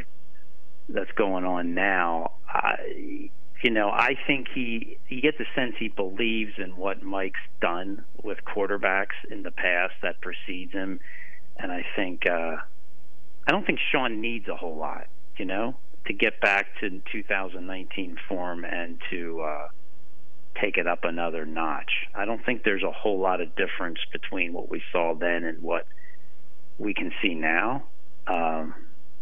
that's 0.90 1.12
going 1.12 1.46
on 1.46 1.76
now. 1.76 2.32
I, 2.48 3.30
you 3.62 3.70
know, 3.70 3.90
I 3.90 4.16
think 4.26 4.48
he 4.54 4.98
you 5.10 5.22
get 5.22 5.38
the 5.38 5.46
sense 5.54 5.76
he 5.78 5.90
believes 5.90 6.54
in 6.58 6.76
what 6.76 7.04
Mike's 7.04 7.40
done 7.62 8.04
with 8.24 8.40
quarterbacks 8.46 9.16
in 9.30 9.44
the 9.44 9.52
past 9.52 9.94
that 10.02 10.22
precedes 10.22 10.74
him, 10.74 11.00
and 11.58 11.72
I 11.72 11.86
think. 11.96 12.26
uh 12.26 12.56
I 13.48 13.52
don't 13.52 13.66
think 13.66 13.80
Sean 13.92 14.20
needs 14.20 14.50
a 14.50 14.56
whole 14.56 14.76
lot, 14.76 15.08
you 15.38 15.46
know, 15.46 15.76
to 16.06 16.14
get 16.14 16.42
back 16.42 16.68
to 16.82 17.02
2019 17.12 18.18
form 18.28 18.66
and 18.66 19.00
to 19.10 19.42
uh, 19.42 19.68
take 20.62 20.78
it 20.78 20.86
up 20.86 21.06
another 21.06 21.46
notch. 21.46 21.92
I 22.14 22.26
don't 22.26 22.44
think 22.46 22.64
there's 22.64 22.84
a 22.84 22.92
whole 22.92 23.20
lot 23.20 23.40
of 23.40 23.56
difference 23.56 24.00
between 24.12 24.52
what 24.52 24.70
we 24.70 24.82
saw 24.92 25.16
then 25.16 25.46
and 25.46 25.64
what 25.64 25.88
we 26.78 26.94
can 26.94 27.14
see 27.22 27.36
now. 27.36 27.84
Um, 28.28 28.74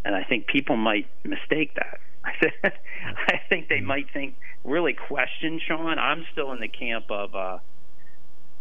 and 0.04 0.16
I 0.16 0.24
think 0.24 0.48
people 0.48 0.76
might 0.76 1.08
mistake 1.24 1.76
that. 1.76 2.00
I 3.28 3.42
think 3.48 3.70
they 3.70 3.82
might 3.82 4.08
think, 4.12 4.36
really 4.64 4.94
question 4.94 5.62
Sean. 5.68 6.00
I'm 6.00 6.26
still 6.32 6.52
in 6.52 6.60
the 6.60 6.68
camp 6.68 7.12
of. 7.12 7.36
Uh, 7.36 7.60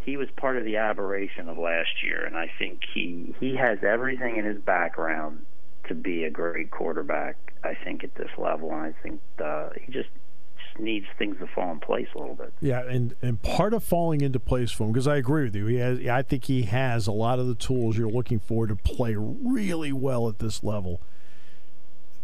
he 0.05 0.19
was 0.19 0.29
part 0.37 0.59
of 0.59 0.65
the 0.65 0.77
aberration 0.77 1.49
of 1.49 1.57
last 1.57 2.03
year, 2.03 2.27
and 2.27 2.37
I 2.37 2.51
think 2.59 2.81
he 2.93 3.35
he 3.41 3.57
has 3.57 3.79
everything 3.83 4.37
in 4.37 4.45
his 4.45 4.61
background 4.61 5.47
to 5.89 5.95
be 5.95 6.25
a 6.25 6.31
great 6.31 6.71
quarterback. 6.71 7.37
I 7.63 7.75
think 7.85 8.05
at 8.05 8.15
this 8.15 8.31
level, 8.37 8.73
and 8.73 8.81
I 8.81 8.93
think 9.03 9.21
uh, 9.43 9.71
he 9.81 9.91
just 9.93 10.11
just 10.75 10.83
needs 10.83 11.07
things 11.19 11.37
to 11.39 11.47
fall 11.47 11.71
in 11.73 11.81
place 11.81 12.09
a 12.15 12.19
little 12.19 12.35
bit. 12.35 12.53
Yeah, 12.61 12.83
and 12.83 13.15
and 13.23 13.41
part 13.43 13.75
of 13.75 13.83
falling 13.83 14.21
into 14.21 14.41
place 14.41 14.71
for 14.71 14.85
him 14.85 14.93
because 14.93 15.09
I 15.09 15.17
agree 15.17 15.45
with 15.45 15.57
you. 15.57 15.67
He 15.67 15.77
has, 15.77 16.07
I 16.07 16.23
think 16.23 16.45
he 16.45 16.63
has 16.63 17.07
a 17.07 17.13
lot 17.13 17.39
of 17.39 17.47
the 17.47 17.55
tools 17.55 17.97
you're 17.97 18.11
looking 18.11 18.39
for 18.39 18.67
to 18.67 18.77
play 18.77 19.15
really 19.17 19.93
well 19.93 20.29
at 20.29 20.39
this 20.39 20.63
level. 20.63 21.01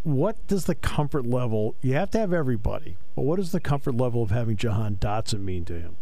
What 0.02 0.46
does 0.46 0.64
the 0.64 0.74
comfort 0.74 1.26
level? 1.26 1.74
You 1.82 1.94
have 1.94 2.10
to 2.12 2.18
have 2.18 2.32
everybody, 2.32 2.96
but 3.14 3.22
what 3.22 3.36
does 3.36 3.52
the 3.52 3.60
comfort 3.60 3.96
level 3.96 4.22
of 4.22 4.30
having 4.30 4.56
Jahan 4.56 4.96
Dotson 4.96 5.42
mean 5.42 5.64
to 5.66 5.74
him? 5.74 5.96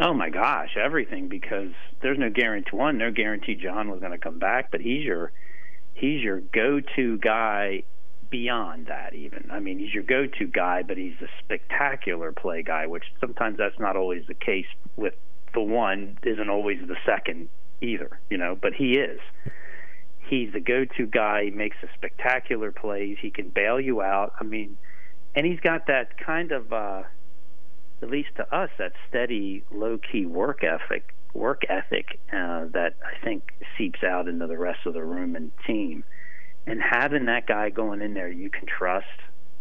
Oh 0.00 0.12
my 0.12 0.28
gosh, 0.28 0.76
everything 0.76 1.28
because 1.28 1.70
there's 2.00 2.18
no 2.18 2.30
guarantee. 2.30 2.76
One, 2.76 2.98
no 2.98 3.12
guarantee 3.12 3.54
John 3.54 3.90
was 3.90 4.00
going 4.00 4.12
to 4.12 4.18
come 4.18 4.38
back, 4.38 4.70
but 4.70 4.80
he's 4.80 5.04
your 5.04 5.32
he's 5.94 6.22
your 6.22 6.40
go-to 6.40 7.18
guy 7.18 7.82
beyond 8.30 8.86
that. 8.86 9.14
Even 9.14 9.48
I 9.50 9.60
mean, 9.60 9.78
he's 9.78 9.92
your 9.92 10.02
go-to 10.02 10.46
guy, 10.46 10.82
but 10.82 10.96
he's 10.96 11.14
a 11.22 11.28
spectacular 11.42 12.32
play 12.32 12.62
guy, 12.62 12.86
which 12.86 13.04
sometimes 13.20 13.58
that's 13.58 13.78
not 13.78 13.96
always 13.96 14.26
the 14.26 14.34
case 14.34 14.66
with 14.96 15.14
the 15.52 15.62
one 15.62 16.18
isn't 16.22 16.50
always 16.50 16.78
the 16.86 16.96
second 17.06 17.48
either. 17.80 18.20
You 18.30 18.38
know, 18.38 18.56
but 18.60 18.74
he 18.74 18.94
is. 18.94 19.20
He's 20.28 20.52
the 20.52 20.60
go-to 20.60 21.06
guy. 21.06 21.44
He 21.44 21.50
makes 21.50 21.76
the 21.82 21.88
spectacular 21.94 22.72
plays. 22.72 23.18
He 23.20 23.30
can 23.30 23.50
bail 23.50 23.80
you 23.80 24.02
out. 24.02 24.32
I 24.40 24.44
mean, 24.44 24.78
and 25.34 25.44
he's 25.46 25.60
got 25.60 25.86
that 25.86 26.18
kind 26.18 26.52
of. 26.52 26.72
uh 26.72 27.02
at 28.02 28.10
least 28.10 28.30
to 28.36 28.54
us, 28.54 28.68
that 28.78 28.92
steady, 29.08 29.64
low-key 29.70 30.26
work 30.26 30.62
ethic, 30.62 31.14
work 31.34 31.62
ethic 31.68 32.20
uh, 32.32 32.66
that 32.72 32.94
I 33.04 33.22
think 33.24 33.52
seeps 33.76 34.02
out 34.02 34.28
into 34.28 34.46
the 34.46 34.56
rest 34.56 34.80
of 34.86 34.94
the 34.94 35.02
room 35.02 35.36
and 35.36 35.50
team. 35.66 36.04
And 36.66 36.80
having 36.80 37.26
that 37.26 37.46
guy 37.46 37.68
going 37.70 38.00
in 38.00 38.14
there 38.14 38.30
you 38.30 38.48
can 38.48 38.66
trust, 38.66 39.06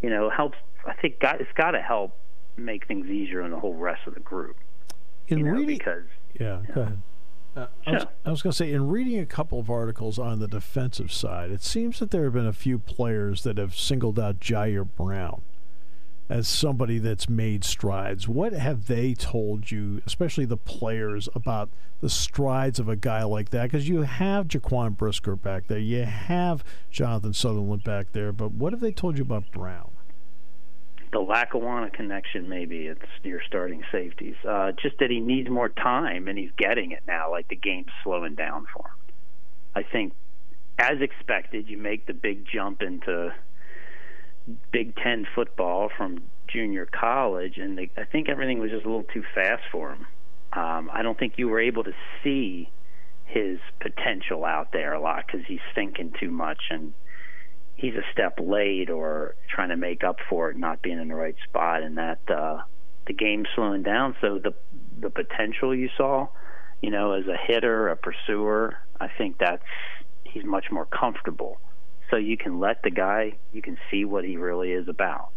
you 0.01 0.09
know, 0.09 0.29
helps. 0.29 0.57
I 0.87 0.93
think 0.93 1.19
got, 1.19 1.41
it's 1.41 1.51
got 1.55 1.71
to 1.71 1.81
help 1.81 2.17
make 2.55 2.87
things 2.87 3.07
easier 3.07 3.41
on 3.41 3.51
the 3.51 3.59
whole 3.59 3.73
rest 3.73 4.01
of 4.05 4.13
the 4.13 4.19
group. 4.19 4.57
In 5.27 5.39
you 5.39 5.45
know, 5.45 5.51
reading, 5.51 5.77
because 5.77 6.03
yeah, 6.39 6.61
go 6.73 6.81
ahead. 6.81 7.01
Uh, 7.55 7.67
I 7.85 7.91
was, 7.91 8.01
Sure. 8.01 8.11
I 8.25 8.31
was 8.31 8.41
going 8.41 8.51
to 8.51 8.57
say, 8.57 8.71
in 8.71 8.87
reading 8.87 9.19
a 9.19 9.25
couple 9.25 9.59
of 9.59 9.69
articles 9.69 10.17
on 10.17 10.39
the 10.39 10.47
defensive 10.47 11.11
side, 11.11 11.51
it 11.51 11.61
seems 11.61 11.99
that 11.99 12.11
there 12.11 12.23
have 12.25 12.33
been 12.33 12.47
a 12.47 12.53
few 12.53 12.79
players 12.79 13.43
that 13.43 13.57
have 13.57 13.75
singled 13.75 14.19
out 14.19 14.39
Ji'Ayir 14.39 14.87
Brown 14.95 15.41
as 16.29 16.47
somebody 16.47 16.99
that's 16.99 17.29
made 17.29 17.63
strides. 17.63 18.27
What 18.27 18.53
have 18.53 18.87
they 18.87 19.13
told 19.13 19.71
you, 19.71 20.01
especially 20.05 20.45
the 20.45 20.57
players, 20.57 21.29
about 21.35 21.69
the 22.01 22.09
strides 22.09 22.79
of 22.79 22.89
a 22.89 22.95
guy 22.95 23.23
like 23.23 23.49
that? 23.49 23.63
Because 23.63 23.87
you 23.87 24.01
have 24.01 24.47
Jaquan 24.47 24.97
Brisker 24.97 25.35
back 25.35 25.67
there, 25.67 25.79
you 25.79 26.03
have 26.03 26.63
Jonathan 26.89 27.33
Sutherland 27.33 27.83
back 27.83 28.13
there, 28.13 28.31
but 28.31 28.51
what 28.51 28.73
have 28.73 28.79
they 28.79 28.91
told 28.91 29.17
you 29.17 29.23
about 29.23 29.51
Brown? 29.51 29.89
the 31.13 31.19
Lackawanna 31.19 31.91
connection, 31.91 32.49
maybe 32.49 32.87
it's 32.87 33.05
your 33.21 33.39
starting 33.47 33.83
safeties. 33.91 34.35
Uh, 34.47 34.71
just 34.71 34.97
that 34.99 35.11
he 35.11 35.19
needs 35.19 35.47
more 35.47 35.69
time, 35.69 36.27
and 36.27 36.37
he's 36.37 36.49
getting 36.57 36.91
it 36.91 37.03
now. 37.07 37.31
Like 37.31 37.47
the 37.47 37.55
game's 37.55 37.91
slowing 38.03 38.33
down 38.33 38.65
for 38.73 38.87
him. 38.87 39.13
I 39.75 39.83
think, 39.83 40.13
as 40.79 41.01
expected, 41.01 41.69
you 41.69 41.77
make 41.77 42.07
the 42.07 42.13
big 42.13 42.45
jump 42.51 42.81
into 42.81 43.31
Big 44.71 44.95
Ten 44.95 45.25
football 45.35 45.89
from 45.95 46.23
junior 46.47 46.85
college, 46.85 47.57
and 47.57 47.77
they, 47.77 47.89
I 47.97 48.03
think 48.03 48.29
everything 48.29 48.59
was 48.59 48.71
just 48.71 48.85
a 48.85 48.89
little 48.89 49.05
too 49.13 49.23
fast 49.33 49.63
for 49.71 49.91
him. 49.93 50.05
Um, 50.53 50.89
I 50.93 51.01
don't 51.01 51.17
think 51.17 51.33
you 51.37 51.47
were 51.47 51.59
able 51.59 51.83
to 51.83 51.93
see 52.23 52.69
his 53.25 53.57
potential 53.79 54.45
out 54.45 54.71
there 54.71 54.93
a 54.93 55.01
lot 55.01 55.25
because 55.25 55.45
he's 55.47 55.59
thinking 55.73 56.13
too 56.19 56.29
much 56.29 56.61
and 56.69 56.93
he's 57.75 57.95
a 57.95 58.03
step 58.11 58.39
late 58.39 58.89
or 58.89 59.35
trying 59.49 59.69
to 59.69 59.75
make 59.75 60.03
up 60.03 60.17
for 60.29 60.51
it 60.51 60.57
not 60.57 60.81
being 60.81 60.99
in 60.99 61.07
the 61.07 61.15
right 61.15 61.35
spot 61.49 61.81
and 61.81 61.97
that 61.97 62.19
uh 62.29 62.61
the 63.07 63.13
game's 63.13 63.47
slowing 63.55 63.81
down 63.81 64.15
so 64.21 64.39
the 64.39 64.53
the 64.99 65.09
potential 65.09 65.73
you 65.73 65.89
saw 65.97 66.27
you 66.81 66.91
know 66.91 67.13
as 67.13 67.25
a 67.25 67.37
hitter 67.47 67.87
a 67.87 67.95
pursuer 67.95 68.77
i 69.01 69.07
think 69.17 69.37
that's 69.39 69.63
he's 70.23 70.45
much 70.45 70.65
more 70.71 70.85
comfortable 70.85 71.59
so 72.09 72.15
you 72.15 72.37
can 72.37 72.59
let 72.59 72.81
the 72.83 72.91
guy 72.91 73.33
you 73.51 73.61
can 73.61 73.77
see 73.89 74.05
what 74.05 74.23
he 74.23 74.37
really 74.37 74.71
is 74.71 74.87
about 74.87 75.29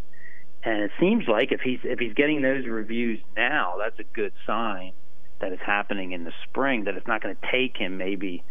and 0.62 0.82
it 0.82 0.90
seems 0.98 1.26
like 1.28 1.52
if 1.52 1.60
he's 1.60 1.80
if 1.84 1.98
he's 1.98 2.14
getting 2.14 2.42
those 2.42 2.66
reviews 2.66 3.20
now 3.36 3.74
that's 3.78 3.98
a 3.98 4.14
good 4.14 4.32
sign 4.46 4.92
that 5.40 5.52
it's 5.52 5.62
happening 5.62 6.12
in 6.12 6.24
the 6.24 6.32
spring 6.44 6.84
that 6.84 6.94
it's 6.94 7.06
not 7.06 7.22
going 7.22 7.34
to 7.34 7.50
take 7.50 7.76
him 7.76 7.98
maybe 7.98 8.42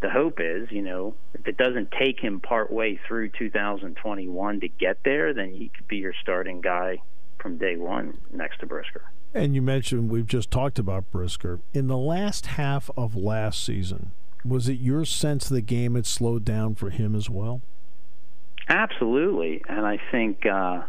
the 0.00 0.10
hope 0.10 0.40
is, 0.40 0.70
you 0.70 0.82
know, 0.82 1.14
if 1.34 1.46
it 1.46 1.56
doesn't 1.56 1.90
take 1.98 2.20
him 2.20 2.40
part 2.40 2.70
way 2.70 3.00
through 3.08 3.30
2021 3.30 4.60
to 4.60 4.68
get 4.68 4.98
there, 5.04 5.32
then 5.32 5.52
he 5.52 5.70
could 5.74 5.88
be 5.88 5.96
your 5.96 6.12
starting 6.20 6.60
guy 6.60 6.98
from 7.40 7.58
day 7.58 7.76
one 7.76 8.18
next 8.32 8.60
to 8.60 8.66
Brisker. 8.66 9.04
And 9.34 9.54
you 9.54 9.62
mentioned 9.62 10.10
we've 10.10 10.26
just 10.26 10.50
talked 10.50 10.78
about 10.78 11.10
Brisker. 11.10 11.60
In 11.72 11.88
the 11.88 11.96
last 11.96 12.46
half 12.46 12.90
of 12.96 13.16
last 13.16 13.64
season, 13.64 14.12
was 14.48 14.68
it 14.68 14.78
your 14.78 15.04
sense 15.04 15.48
the 15.48 15.60
game 15.60 15.94
had 15.94 16.06
slowed 16.06 16.44
down 16.44 16.74
for 16.74 16.90
him 16.90 17.14
as 17.14 17.28
well? 17.30 17.60
Absolutely. 18.68 19.62
And 19.68 19.86
I 19.86 19.98
think, 20.10 20.44
uh, 20.44 20.82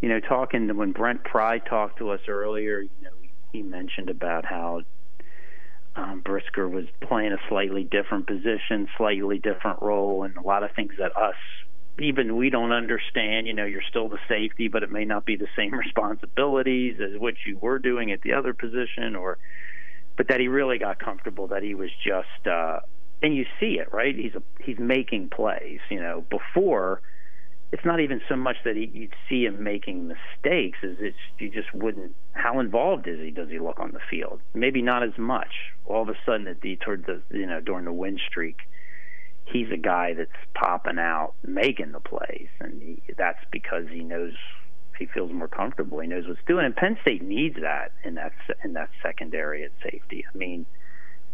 you 0.00 0.08
know, 0.08 0.20
talking 0.20 0.68
to 0.68 0.74
when 0.74 0.92
Brent 0.92 1.24
Pry 1.24 1.58
talked 1.58 1.98
to 1.98 2.10
us 2.10 2.20
earlier, 2.28 2.80
you 2.80 2.90
know, 3.02 3.10
he 3.52 3.62
mentioned 3.62 4.10
about 4.10 4.44
how 4.44 4.82
um, 5.96 6.20
Brisker 6.20 6.68
was 6.68 6.86
playing 7.00 7.32
a 7.32 7.38
slightly 7.48 7.84
different 7.84 8.26
position, 8.26 8.88
slightly 8.96 9.38
different 9.38 9.82
role, 9.82 10.22
and 10.22 10.36
a 10.36 10.42
lot 10.42 10.62
of 10.62 10.70
things 10.72 10.92
that 10.98 11.16
us 11.16 11.34
even 11.98 12.36
we 12.36 12.50
don't 12.50 12.72
understand. 12.72 13.46
You 13.46 13.54
know, 13.54 13.64
you're 13.64 13.82
still 13.88 14.08
the 14.08 14.18
safety, 14.28 14.68
but 14.68 14.82
it 14.82 14.92
may 14.92 15.04
not 15.04 15.24
be 15.24 15.36
the 15.36 15.48
same 15.56 15.74
responsibilities 15.78 17.00
as 17.00 17.18
what 17.18 17.34
you 17.46 17.58
were 17.58 17.78
doing 17.78 18.12
at 18.12 18.22
the 18.22 18.32
other 18.32 18.54
position, 18.54 19.16
or 19.16 19.38
but 20.18 20.28
that 20.28 20.40
he 20.40 20.48
really 20.48 20.76
got 20.76 20.98
comfortable. 20.98 21.46
That 21.46 21.62
he 21.62 21.74
was 21.74 21.90
just, 22.04 22.46
uh, 22.46 22.80
and 23.22 23.34
you 23.34 23.46
see 23.58 23.78
it, 23.78 23.90
right? 23.92 24.14
He's 24.14 24.34
a, 24.34 24.42
he's 24.62 24.78
making 24.78 25.30
plays. 25.30 25.80
You 25.88 26.00
know, 26.00 26.24
before 26.28 27.00
it's 27.70 27.84
not 27.84 28.00
even 28.00 28.20
so 28.28 28.36
much 28.36 28.56
that 28.64 28.76
he, 28.76 28.90
you'd 28.92 29.14
see 29.28 29.44
him 29.44 29.62
making 29.62 30.08
mistakes 30.08 30.78
as 30.82 30.96
it's 31.00 31.16
you 31.38 31.50
just 31.50 31.72
wouldn't 31.74 32.14
how 32.32 32.60
involved 32.60 33.06
is 33.06 33.18
he 33.20 33.30
does 33.30 33.48
he 33.48 33.58
look 33.58 33.78
on 33.78 33.92
the 33.92 34.00
field 34.10 34.40
maybe 34.54 34.80
not 34.80 35.02
as 35.02 35.16
much 35.18 35.72
all 35.84 36.02
of 36.02 36.08
a 36.08 36.14
sudden 36.24 36.46
at 36.46 36.60
the 36.62 36.76
toward 36.76 37.04
the 37.06 37.20
you 37.36 37.46
know 37.46 37.60
during 37.60 37.84
the 37.84 37.92
win 37.92 38.18
streak 38.26 38.60
he's 39.44 39.70
a 39.70 39.76
guy 39.76 40.14
that's 40.14 40.30
popping 40.54 40.98
out 40.98 41.34
making 41.46 41.92
the 41.92 42.00
plays 42.00 42.48
and 42.60 42.80
he, 42.80 43.02
that's 43.16 43.44
because 43.50 43.84
he 43.90 44.00
knows 44.00 44.32
he 44.98 45.06
feels 45.06 45.32
more 45.32 45.48
comfortable 45.48 46.00
he 46.00 46.06
knows 46.06 46.26
what's 46.26 46.40
doing 46.46 46.64
and 46.64 46.76
Penn 46.76 46.98
State 47.02 47.22
needs 47.22 47.56
that 47.60 47.92
in 48.04 48.14
that 48.14 48.32
in 48.64 48.72
that 48.74 48.90
secondary 49.02 49.64
at 49.64 49.70
safety 49.82 50.24
I 50.32 50.36
mean 50.36 50.66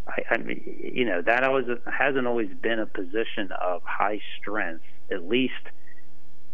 I, 0.06 0.22
I 0.30 0.36
mean 0.38 0.90
you 0.94 1.04
know 1.04 1.22
that 1.22 1.44
always 1.44 1.66
hasn't 1.86 2.26
always 2.26 2.50
been 2.62 2.78
a 2.78 2.86
position 2.86 3.50
of 3.60 3.82
high 3.84 4.20
strength 4.40 4.84
at 5.10 5.28
least 5.28 5.52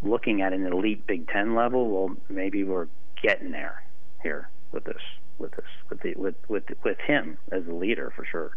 looking 0.02 0.42
at 0.42 0.52
an 0.52 0.66
elite 0.66 1.06
Big 1.06 1.28
Ten 1.28 1.54
level, 1.54 1.88
well, 1.88 2.16
maybe 2.28 2.64
we're 2.64 2.88
getting 3.22 3.50
there 3.50 3.82
here 4.22 4.48
with 4.72 4.84
this, 4.84 5.02
with 5.38 5.52
this, 5.52 5.66
with 5.88 6.00
the, 6.00 6.14
with 6.14 6.34
with 6.48 6.64
with 6.84 6.98
him 6.98 7.38
as 7.50 7.66
a 7.66 7.72
leader 7.72 8.12
for 8.14 8.24
sure. 8.24 8.56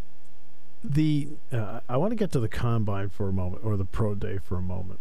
The 0.83 1.29
uh, 1.51 1.79
I 1.87 1.97
want 1.97 2.11
to 2.11 2.15
get 2.15 2.31
to 2.33 2.39
the 2.39 2.49
combine 2.49 3.09
for 3.09 3.29
a 3.29 3.33
moment, 3.33 3.63
or 3.63 3.77
the 3.77 3.85
pro 3.85 4.15
day 4.15 4.37
for 4.37 4.57
a 4.57 4.61
moment. 4.61 4.99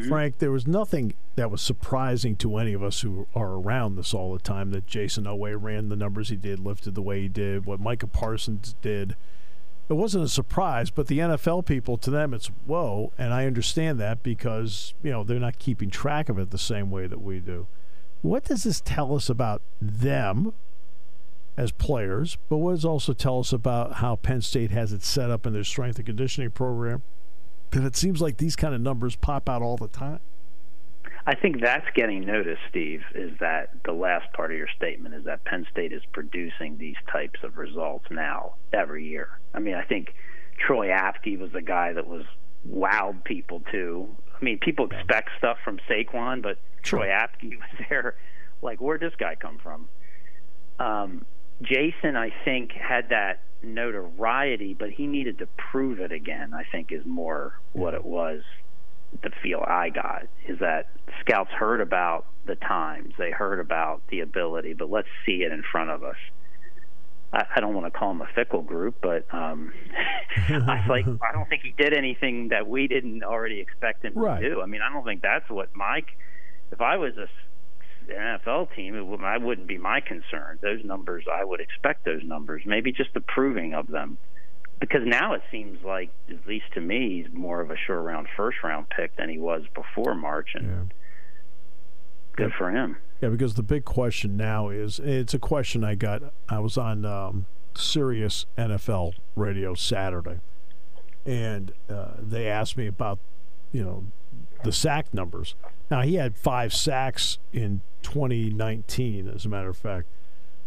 Mm-hmm. 0.00 0.08
Frank, 0.08 0.38
there 0.38 0.50
was 0.50 0.66
nothing 0.66 1.14
that 1.36 1.50
was 1.50 1.62
surprising 1.62 2.36
to 2.36 2.56
any 2.56 2.72
of 2.72 2.82
us 2.82 3.00
who 3.00 3.26
are 3.34 3.52
around 3.52 3.96
this 3.96 4.12
all 4.12 4.32
the 4.32 4.38
time 4.38 4.70
that 4.72 4.86
Jayson 4.86 5.24
Oweh 5.24 5.56
ran 5.60 5.88
the 5.88 5.96
numbers 5.96 6.28
he 6.28 6.36
did, 6.36 6.58
lifted 6.60 6.94
the 6.94 7.02
way 7.02 7.22
he 7.22 7.28
did, 7.28 7.66
what 7.66 7.80
Micah 7.80 8.06
Parsons 8.06 8.74
did 8.82 9.16
it 9.90 9.96
wasn't 9.96 10.24
a 10.24 10.28
surprise, 10.28 10.88
but 10.88 11.08
the 11.08 11.18
NFL 11.18 11.66
people, 11.66 11.98
to 11.98 12.10
them, 12.10 12.32
it's 12.32 12.46
whoa. 12.64 13.12
And 13.18 13.34
I 13.34 13.46
understand 13.46 13.98
that 13.98 14.22
because, 14.22 14.94
you 15.02 15.10
know, 15.10 15.24
they're 15.24 15.40
not 15.40 15.58
keeping 15.58 15.90
track 15.90 16.28
of 16.28 16.38
it 16.38 16.50
the 16.50 16.58
same 16.58 16.92
way 16.92 17.08
that 17.08 17.20
we 17.20 17.40
do. 17.40 17.66
What 18.22 18.44
does 18.44 18.62
this 18.62 18.80
tell 18.80 19.16
us 19.16 19.28
about 19.28 19.62
them 19.82 20.52
as 21.56 21.72
players, 21.72 22.38
but 22.48 22.58
what 22.58 22.70
does 22.70 22.84
also 22.84 23.12
tell 23.12 23.40
us 23.40 23.52
about 23.52 23.94
how 23.94 24.14
Penn 24.14 24.42
State 24.42 24.70
has 24.70 24.92
it 24.92 25.02
set 25.02 25.28
up 25.28 25.44
in 25.44 25.52
their 25.52 25.64
strength 25.64 25.96
and 25.96 26.06
conditioning 26.06 26.52
program? 26.52 27.02
That 27.70 27.84
it 27.84 27.96
seems 27.96 28.20
like 28.20 28.38
these 28.38 28.56
kind 28.56 28.74
of 28.74 28.80
numbers 28.80 29.16
pop 29.16 29.48
out 29.48 29.62
all 29.62 29.76
the 29.76 29.88
time. 29.88 30.20
I 31.26 31.34
think 31.34 31.60
that's 31.60 31.86
getting 31.94 32.24
noticed, 32.24 32.62
Steve, 32.70 33.02
is 33.14 33.30
that 33.40 33.70
the 33.84 33.92
last 33.92 34.32
part 34.32 34.50
of 34.50 34.56
your 34.56 34.68
statement 34.76 35.14
is 35.14 35.24
that 35.26 35.44
Penn 35.44 35.66
State 35.70 35.92
is 35.92 36.02
producing 36.12 36.78
these 36.78 36.96
types 37.12 37.40
of 37.42 37.58
results 37.58 38.06
now 38.10 38.54
every 38.72 39.06
year. 39.06 39.38
I 39.54 39.60
mean, 39.60 39.74
I 39.74 39.84
think 39.84 40.14
Troy 40.58 40.88
Apke 40.88 41.38
was 41.38 41.52
the 41.52 41.62
guy 41.62 41.92
that 41.92 42.06
was 42.06 42.24
wowed 42.68 43.22
people 43.24 43.62
too. 43.70 44.08
I 44.34 44.44
mean, 44.44 44.58
people 44.58 44.86
expect 44.86 45.30
stuff 45.38 45.58
from 45.62 45.78
Saquon, 45.88 46.42
but 46.42 46.58
Troy 46.82 47.08
Apke 47.08 47.50
was 47.58 47.86
there. 47.88 48.16
Like, 48.62 48.80
where'd 48.80 49.00
this 49.00 49.14
guy 49.18 49.34
come 49.34 49.58
from? 49.58 49.88
Um, 50.78 51.26
Jayson, 51.62 52.16
I 52.16 52.32
think, 52.44 52.72
had 52.72 53.10
that 53.10 53.42
notoriety, 53.62 54.74
but 54.74 54.90
he 54.90 55.06
needed 55.06 55.38
to 55.38 55.48
prove 55.70 56.00
it 56.00 56.12
again. 56.12 56.54
I 56.54 56.64
think 56.70 56.92
is 56.92 57.04
more 57.04 57.54
what 57.72 57.94
it 57.94 58.04
was 58.04 58.42
the 59.22 59.30
feel 59.42 59.64
I 59.66 59.90
got 59.90 60.26
is 60.46 60.58
that 60.60 60.88
scouts 61.20 61.50
heard 61.50 61.80
about 61.80 62.26
the 62.46 62.54
times, 62.56 63.14
they 63.18 63.30
heard 63.30 63.60
about 63.60 64.02
the 64.08 64.20
ability, 64.20 64.72
but 64.74 64.90
let's 64.90 65.08
see 65.26 65.42
it 65.42 65.52
in 65.52 65.62
front 65.70 65.90
of 65.90 66.02
us. 66.04 66.16
I, 67.32 67.44
I 67.56 67.60
don't 67.60 67.74
want 67.74 67.92
to 67.92 67.96
call 67.96 68.08
them 68.08 68.22
a 68.22 68.28
fickle 68.34 68.62
group, 68.62 68.96
but 69.02 69.26
um, 69.32 69.72
I 70.48 70.84
like 70.88 71.06
I 71.22 71.32
don't 71.32 71.48
think 71.48 71.62
he 71.62 71.74
did 71.76 71.92
anything 71.92 72.48
that 72.48 72.68
we 72.68 72.88
didn't 72.88 73.22
already 73.22 73.60
expect 73.60 74.04
him 74.04 74.14
right. 74.14 74.40
to 74.40 74.48
do. 74.48 74.62
I 74.62 74.66
mean, 74.66 74.80
I 74.82 74.92
don't 74.92 75.04
think 75.04 75.22
that's 75.22 75.48
what 75.50 75.74
Mike. 75.74 76.08
If 76.72 76.80
I 76.80 76.96
was 76.96 77.16
a 77.16 77.26
NFL 78.14 78.74
team, 78.74 78.96
it 78.96 79.06
would, 79.06 79.22
I 79.22 79.38
wouldn't 79.38 79.66
be 79.66 79.78
my 79.78 80.00
concern. 80.00 80.58
Those 80.62 80.84
numbers, 80.84 81.24
I 81.30 81.44
would 81.44 81.60
expect 81.60 82.04
those 82.04 82.22
numbers. 82.24 82.62
Maybe 82.66 82.92
just 82.92 83.14
the 83.14 83.20
proving 83.20 83.74
of 83.74 83.86
them 83.88 84.18
because 84.80 85.02
now 85.04 85.34
it 85.34 85.42
seems 85.50 85.84
like, 85.84 86.10
at 86.30 86.46
least 86.46 86.64
to 86.72 86.80
me, 86.80 87.22
he's 87.22 87.32
more 87.32 87.60
of 87.60 87.70
a 87.70 87.76
sure 87.76 88.02
round 88.02 88.26
first 88.36 88.58
round 88.64 88.86
pick 88.88 89.14
than 89.16 89.28
he 89.28 89.38
was 89.38 89.62
before 89.74 90.14
March, 90.14 90.50
and 90.54 90.66
yeah. 90.66 90.96
good 92.34 92.50
yeah. 92.50 92.58
for 92.58 92.70
him. 92.70 92.96
Yeah, 93.20 93.28
because 93.28 93.54
the 93.54 93.62
big 93.62 93.84
question 93.84 94.38
now 94.38 94.70
is 94.70 94.98
it's 94.98 95.34
a 95.34 95.38
question 95.38 95.84
I 95.84 95.94
got. 95.94 96.22
I 96.48 96.58
was 96.60 96.78
on 96.78 97.04
um, 97.04 97.44
Sirius 97.76 98.46
NFL 98.56 99.12
Radio 99.36 99.74
Saturday, 99.74 100.40
and 101.26 101.72
uh, 101.90 102.12
they 102.18 102.48
asked 102.48 102.78
me 102.78 102.86
about, 102.86 103.18
you 103.72 103.84
know, 103.84 104.06
the 104.64 104.72
sack 104.72 105.12
numbers. 105.14 105.54
Now 105.90 106.02
he 106.02 106.14
had 106.14 106.36
five 106.36 106.74
sacks 106.74 107.38
in 107.52 107.80
2019, 108.02 109.28
as 109.28 109.44
a 109.44 109.48
matter 109.48 109.70
of 109.70 109.76
fact. 109.76 110.06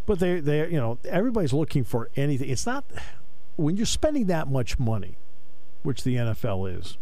But 0.06 0.20
they, 0.20 0.39
they, 0.39 0.70
you 0.70 0.78
know, 0.78 0.98
everybody's 1.06 1.54
looking 1.54 1.84
for 1.84 2.10
anything. 2.16 2.50
It's 2.50 2.66
not 2.66 2.84
when 3.56 3.78
you're 3.78 3.86
spending 3.86 4.26
that 4.28 4.50
much 4.50 4.80
money, 4.80 5.18
which 5.84 6.04
the 6.04 6.16
NFL 6.16 6.80
is, 6.80 6.98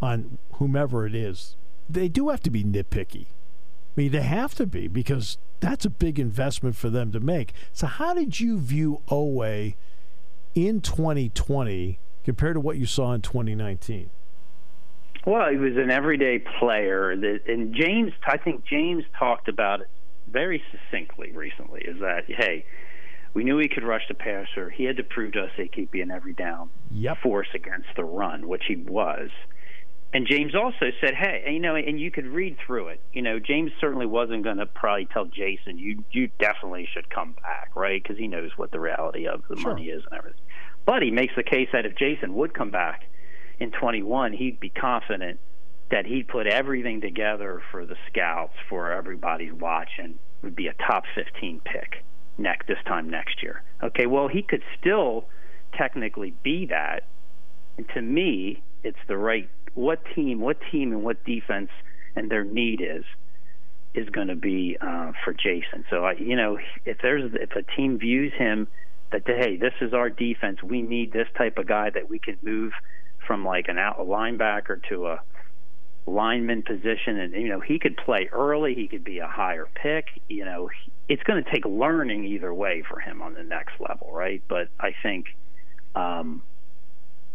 on 0.00 0.38
whomever 0.54 1.06
it 1.06 1.14
is, 1.14 1.56
they 1.88 2.08
do 2.08 2.28
have 2.28 2.40
to 2.40 2.50
be 2.50 2.64
nitpicky. 2.64 3.26
I 3.26 3.92
mean, 3.96 4.12
they 4.12 4.22
have 4.22 4.54
to 4.54 4.66
be 4.66 4.88
because 4.88 5.36
that's 5.58 5.84
a 5.84 5.90
big 5.90 6.18
investment 6.18 6.76
for 6.76 6.88
them 6.88 7.12
to 7.12 7.20
make. 7.20 7.52
So, 7.72 7.86
how 7.86 8.14
did 8.14 8.40
you 8.40 8.58
view 8.58 9.02
Oweh 9.08 9.74
in 10.54 10.80
2020 10.80 11.98
compared 12.24 12.54
to 12.54 12.60
what 12.60 12.76
you 12.76 12.86
saw 12.86 13.12
in 13.12 13.20
2019? 13.20 14.10
Well, 15.26 15.50
he 15.50 15.56
was 15.56 15.76
an 15.76 15.90
everyday 15.90 16.38
player, 16.38 17.14
that, 17.16 17.40
and 17.46 17.74
James. 17.74 18.12
I 18.26 18.38
think 18.38 18.64
James 18.64 19.04
talked 19.18 19.48
about 19.48 19.80
it 19.82 19.88
very 20.26 20.62
succinctly 20.70 21.32
recently. 21.32 21.82
Is 21.82 21.98
that 22.00 22.24
hey, 22.26 22.64
we 23.34 23.44
knew 23.44 23.58
he 23.58 23.68
could 23.68 23.84
rush 23.84 24.08
the 24.08 24.14
passer. 24.14 24.70
He 24.70 24.84
had 24.84 24.96
to 24.96 25.04
prove 25.04 25.32
to 25.32 25.42
us 25.42 25.50
he 25.56 25.68
could 25.68 25.90
be 25.90 26.00
an 26.00 26.10
every 26.10 26.32
down 26.32 26.70
yep. 26.90 27.18
force 27.18 27.48
against 27.54 27.88
the 27.96 28.04
run, 28.04 28.48
which 28.48 28.64
he 28.66 28.76
was. 28.76 29.30
and 30.12 30.26
James 30.26 30.54
also 30.54 30.90
said, 31.00 31.14
"Hey, 31.14 31.42
and, 31.44 31.54
you 31.54 31.60
know," 31.60 31.76
and 31.76 32.00
you 32.00 32.10
could 32.10 32.26
read 32.26 32.56
through 32.66 32.88
it. 32.88 33.00
You 33.12 33.22
know, 33.22 33.38
James 33.38 33.70
certainly 33.80 34.06
wasn't 34.06 34.42
going 34.42 34.56
to 34.56 34.66
probably 34.66 35.06
tell 35.06 35.26
Jayson, 35.26 35.78
"You 35.78 36.02
you 36.10 36.30
definitely 36.40 36.88
should 36.92 37.10
come 37.10 37.32
back," 37.42 37.70
right? 37.76 38.02
Because 38.02 38.16
he 38.18 38.26
knows 38.26 38.50
what 38.56 38.70
the 38.72 38.80
reality 38.80 39.26
of 39.28 39.42
the 39.48 39.56
Sure. 39.56 39.72
money 39.74 39.88
is 39.90 40.02
and 40.10 40.18
everything. 40.18 40.40
But 40.86 41.02
he 41.02 41.10
makes 41.10 41.34
the 41.36 41.42
case 41.44 41.68
that 41.72 41.84
if 41.86 41.94
Jayson 41.94 42.32
would 42.34 42.54
come 42.54 42.70
back 42.70 43.04
in 43.60 43.70
21, 43.70 44.32
he'd 44.32 44.58
be 44.58 44.70
confident 44.70 45.38
that 45.90 46.06
he'd 46.06 46.28
put 46.28 46.46
everything 46.46 47.00
together 47.00 47.62
for 47.70 47.84
the 47.84 47.96
scouts, 48.08 48.54
for 48.68 48.92
everybody's 48.92 49.52
watching, 49.52 50.18
would 50.42 50.56
be 50.56 50.66
a 50.66 50.72
top 50.74 51.04
15 51.14 51.60
pick 51.64 52.04
next 52.38 52.66
this 52.66 52.78
time 52.86 53.10
next 53.10 53.42
year. 53.42 53.62
Okay, 53.82 54.06
well 54.06 54.28
he 54.28 54.42
could 54.42 54.62
still 54.80 55.26
technically 55.76 56.34
be 56.42 56.66
that, 56.66 57.04
and 57.76 57.86
to 57.94 58.00
me, 58.00 58.62
it's 58.82 58.98
the 59.08 59.16
right 59.16 59.48
what 59.74 60.00
team, 60.14 60.40
what 60.40 60.56
team, 60.72 60.92
and 60.92 61.04
what 61.04 61.22
defense 61.24 61.70
and 62.16 62.30
their 62.30 62.44
need 62.44 62.80
is 62.80 63.04
is 63.92 64.08
going 64.10 64.28
to 64.28 64.36
be 64.36 64.76
uh, 64.80 65.10
for 65.24 65.34
Jayson. 65.34 65.84
So 65.90 66.04
I, 66.04 66.12
you 66.12 66.36
know, 66.36 66.58
if 66.84 66.98
there's 67.02 67.32
if 67.34 67.50
a 67.56 67.62
team 67.76 67.98
views 67.98 68.32
him 68.36 68.68
that 69.12 69.22
hey, 69.26 69.56
this 69.56 69.74
is 69.80 69.92
our 69.92 70.08
defense, 70.08 70.62
we 70.62 70.82
need 70.82 71.12
this 71.12 71.26
type 71.36 71.58
of 71.58 71.66
guy 71.66 71.90
that 71.90 72.08
we 72.08 72.18
can 72.18 72.38
move 72.42 72.72
from 73.26 73.44
like 73.44 73.68
an 73.68 73.78
out 73.78 73.98
a 73.98 74.04
linebacker 74.04 74.80
to 74.88 75.08
a 75.08 75.20
lineman 76.06 76.62
position, 76.62 77.18
and 77.18 77.34
you 77.34 77.48
know 77.48 77.60
he 77.60 77.78
could 77.78 77.96
play 77.96 78.28
early, 78.32 78.74
he 78.74 78.88
could 78.88 79.04
be 79.04 79.18
a 79.18 79.26
higher 79.26 79.68
pick. 79.74 80.06
You 80.28 80.44
know, 80.44 80.70
it's 81.08 81.22
going 81.22 81.42
to 81.42 81.50
take 81.50 81.64
learning 81.64 82.24
either 82.24 82.52
way 82.52 82.82
for 82.88 83.00
him 83.00 83.22
on 83.22 83.34
the 83.34 83.42
next 83.42 83.74
level, 83.80 84.10
right? 84.12 84.42
But 84.48 84.68
I 84.78 84.94
think. 85.02 85.26
Um, 85.94 86.42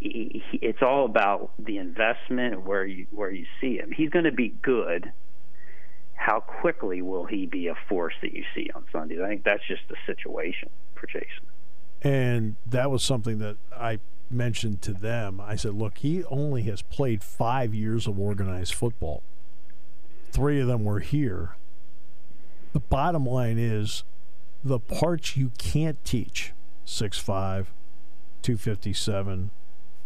it's 0.00 0.82
all 0.82 1.06
about 1.06 1.50
the 1.58 1.78
investment 1.78 2.54
and 2.54 2.66
where 2.66 2.84
you 2.84 3.06
where 3.10 3.30
you 3.30 3.46
see 3.60 3.78
him. 3.78 3.90
He's 3.90 4.10
going 4.10 4.26
to 4.26 4.32
be 4.32 4.48
good. 4.62 5.10
How 6.14 6.40
quickly 6.40 7.02
will 7.02 7.24
he 7.24 7.46
be 7.46 7.68
a 7.68 7.74
force 7.88 8.14
that 8.22 8.32
you 8.32 8.44
see 8.54 8.70
on 8.74 8.84
Sundays? 8.92 9.20
I 9.22 9.28
think 9.28 9.44
that's 9.44 9.66
just 9.66 9.82
the 9.88 9.96
situation 10.06 10.68
for 10.94 11.06
Jayson. 11.06 11.46
And 12.02 12.56
that 12.66 12.90
was 12.90 13.02
something 13.02 13.38
that 13.38 13.56
I 13.74 14.00
mentioned 14.30 14.82
to 14.82 14.92
them. 14.92 15.40
I 15.40 15.56
said, 15.56 15.74
look, 15.74 15.98
he 15.98 16.24
only 16.24 16.62
has 16.62 16.82
played 16.82 17.22
five 17.22 17.74
years 17.74 18.06
of 18.06 18.18
organized 18.18 18.74
football. 18.74 19.22
Three 20.30 20.60
of 20.60 20.66
them 20.66 20.84
were 20.84 21.00
here. 21.00 21.56
The 22.72 22.80
bottom 22.80 23.24
line 23.24 23.58
is 23.58 24.04
the 24.62 24.78
parts 24.78 25.36
you 25.36 25.52
can't 25.58 26.02
teach 26.04 26.52
6'5, 26.86 27.66
257, 28.42 29.50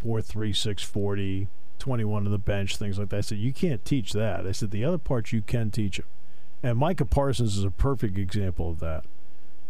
4'3, 0.05 0.57
640, 0.57 1.49
21 1.79 2.25
to 2.25 2.31
the 2.31 2.39
bench, 2.39 2.77
things 2.77 2.99
like 2.99 3.09
that. 3.09 3.17
I 3.17 3.21
said, 3.23 3.39
you 3.39 3.53
can't 3.53 3.85
teach 3.85 4.13
that. 4.13 4.47
I 4.47 4.53
said, 4.53 4.71
the 4.71 4.85
other 4.85 4.99
parts 4.99 5.33
you 5.33 5.43
can 5.43 5.71
teach 5.71 5.99
him. 5.99 6.07
And 6.63 6.79
Micah 6.79 7.07
Parsons 7.07 7.57
is 7.57 7.65
a 7.65 7.71
perfect 7.71 8.19
example 8.19 8.71
of 8.71 8.81
that. 8.81 9.05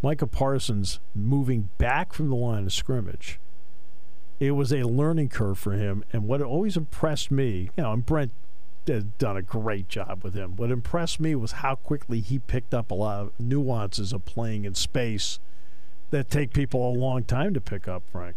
Micah 0.03 0.27
Parsons 0.27 0.99
moving 1.15 1.71
back 1.79 2.13
from 2.13 2.31
the 2.31 2.37
line 2.37 2.65
of 2.65 2.73
scrimmage. 2.73 3.39
It 4.41 4.53
was 4.53 4.73
a 4.73 4.85
learning 4.85 5.29
curve 5.29 5.59
for 5.59 5.73
him, 5.73 6.03
and 6.13 6.27
what 6.27 6.41
always 6.41 6.77
impressed 6.77 7.31
me, 7.31 7.71
you 7.77 7.83
know, 7.83 7.93
and 7.93 8.05
Brent 8.05 8.33
has 8.87 9.05
done 9.05 9.37
a 9.37 9.43
great 9.43 9.89
job 9.89 10.25
with 10.25 10.33
him. 10.35 10.57
What 10.57 10.71
impressed 10.71 11.21
me 11.21 11.35
was 11.35 11.53
how 11.53 11.75
quickly 11.75 12.21
he 12.21 12.39
picked 12.39 12.73
up 12.73 12.91
a 12.91 12.95
lot 12.95 13.21
of 13.21 13.33
nuances 13.39 14.15
of 14.15 14.25
playing 14.25 14.65
in 14.65 14.75
space 14.75 15.39
that 16.11 16.31
take 16.31 16.55
people 16.55 16.89
a 16.89 16.91
long 16.91 17.23
time 17.23 17.53
to 17.53 17.61
pick 17.61 17.87
up, 17.87 18.03
Frank. 18.11 18.35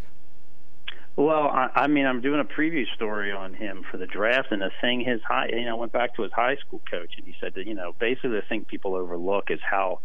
Well, 1.15 1.47
I, 1.47 1.69
I 1.73 1.87
mean, 1.87 2.05
I'm 2.05 2.21
doing 2.21 2.39
a 2.39 2.43
preview 2.43 2.85
story 2.95 3.31
on 3.31 3.53
him 3.53 3.85
for 3.89 3.97
the 3.97 4.07
draft, 4.07 4.51
and 4.51 4.61
the 4.61 4.71
thing 4.81 4.99
his 5.01 5.21
high, 5.21 5.47
you 5.53 5.63
know, 5.65 5.77
I 5.77 5.79
went 5.79 5.91
back 5.93 6.15
to 6.15 6.23
his 6.23 6.33
high 6.33 6.57
school 6.57 6.81
coach, 6.89 7.13
and 7.17 7.25
he 7.25 7.35
said 7.39 7.53
that 7.55 7.65
you 7.65 7.75
know, 7.75 7.93
basically 7.97 8.31
the 8.31 8.41
thing 8.41 8.65
people 8.65 8.95
overlook 8.95 9.51
is 9.51 9.59
how 9.61 9.99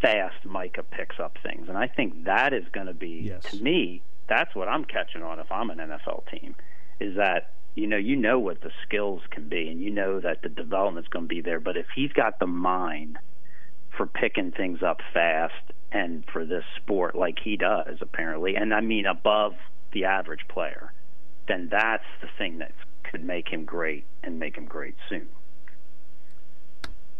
fast 0.00 0.44
Micah 0.44 0.84
picks 0.84 1.20
up 1.20 1.36
things, 1.42 1.68
and 1.68 1.76
I 1.76 1.86
think 1.86 2.24
that 2.24 2.54
is 2.54 2.64
going 2.72 2.86
to 2.86 2.94
be 2.94 3.24
Yes. 3.26 3.42
to 3.50 3.62
me. 3.62 4.02
That's 4.28 4.54
what 4.54 4.68
I'm 4.68 4.84
catching 4.84 5.22
on 5.22 5.38
if 5.38 5.50
I'm 5.50 5.70
an 5.70 5.78
NFL 5.78 6.30
team, 6.30 6.54
is 7.00 7.16
that 7.16 7.50
you 7.74 7.86
know 7.86 7.96
you 7.96 8.16
know 8.16 8.38
what 8.38 8.60
the 8.60 8.70
skills 8.86 9.22
can 9.30 9.48
be, 9.48 9.68
and 9.68 9.80
you 9.80 9.90
know 9.90 10.20
that 10.20 10.42
the 10.42 10.48
development's 10.48 11.08
going 11.08 11.24
to 11.26 11.34
be 11.34 11.40
there. 11.40 11.60
But 11.60 11.76
if 11.76 11.86
he's 11.94 12.12
got 12.12 12.38
the 12.38 12.46
mind 12.46 13.18
for 13.96 14.06
picking 14.06 14.52
things 14.52 14.82
up 14.82 15.00
fast 15.12 15.72
and 15.90 16.24
for 16.32 16.46
this 16.46 16.64
sport 16.76 17.14
like 17.14 17.38
he 17.42 17.56
does 17.56 17.98
apparently, 18.00 18.56
and 18.56 18.72
I 18.72 18.80
mean 18.80 19.06
above 19.06 19.52
the 19.92 20.04
average 20.04 20.46
player, 20.48 20.92
then 21.48 21.68
that's 21.70 22.04
the 22.20 22.28
thing 22.38 22.58
that 22.58 22.72
could 23.10 23.24
make 23.24 23.48
him 23.48 23.64
great 23.64 24.04
and 24.22 24.38
make 24.38 24.56
him 24.56 24.64
great 24.64 24.94
soon. 25.08 25.28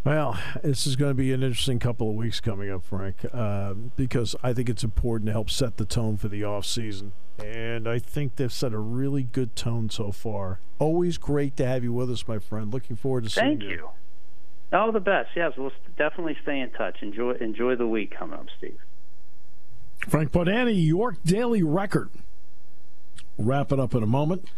Well, 0.05 0.37
this 0.65 0.85
is 0.85 0.97
going 0.97 1.11
to 1.11 1.15
be 1.15 1.33
an 1.33 1.45
interesting 1.45 1.79
couple 1.79 2.11
of 2.11 2.17
weeks 2.17 2.41
coming 2.41 2.69
up, 2.71 2.85
Frank, 2.85 3.17
uh, 3.33 3.75
because 3.75 4.35
I 4.43 4.53
think 4.53 4.69
it's 4.69 4.83
important 4.83 5.27
to 5.27 5.33
help 5.33 5.49
set 5.49 5.77
the 5.77 5.85
tone 5.85 6.17
for 6.17 6.27
the 6.27 6.43
off 6.43 6.67
season, 6.67 7.13
and 7.39 7.89
I 7.89 8.01
think 8.01 8.35
they've 8.35 8.53
set 8.53 8.73
a 8.73 8.79
really 8.79 9.23
good 9.23 9.55
tone 9.55 9.91
so 9.91 10.11
far. 10.11 10.59
Always 10.81 11.19
great 11.19 11.57
to 11.59 11.67
have 11.67 11.85
you 11.85 11.93
with 11.93 12.11
us, 12.11 12.27
my 12.27 12.41
friend. 12.41 12.73
Looking 12.73 12.97
forward 12.97 13.25
to 13.25 13.31
seeing 13.31 13.61
you. 13.61 13.69
Thank 13.69 13.81
you. 13.81 13.91
All 14.73 14.91
the 14.91 15.01
best. 15.01 15.31
Yes, 15.37 15.53
we'll 15.57 15.71
definitely 15.97 16.37
stay 16.43 16.59
in 16.59 16.71
touch. 16.71 17.03
Enjoy 17.03 17.33
enjoy 17.35 17.77
the 17.77 17.87
week 17.87 18.13
coming 18.19 18.39
up, 18.39 18.47
Steve. 18.59 18.79
Frank 20.09 20.33
Bodani, 20.33 20.85
York 20.85 21.17
Daily 21.25 21.63
Record. 21.63 22.11
Wrap 23.39 23.71
it 23.71 23.79
up 23.79 23.95
in 23.95 24.03
a 24.03 24.07
moment. 24.07 24.49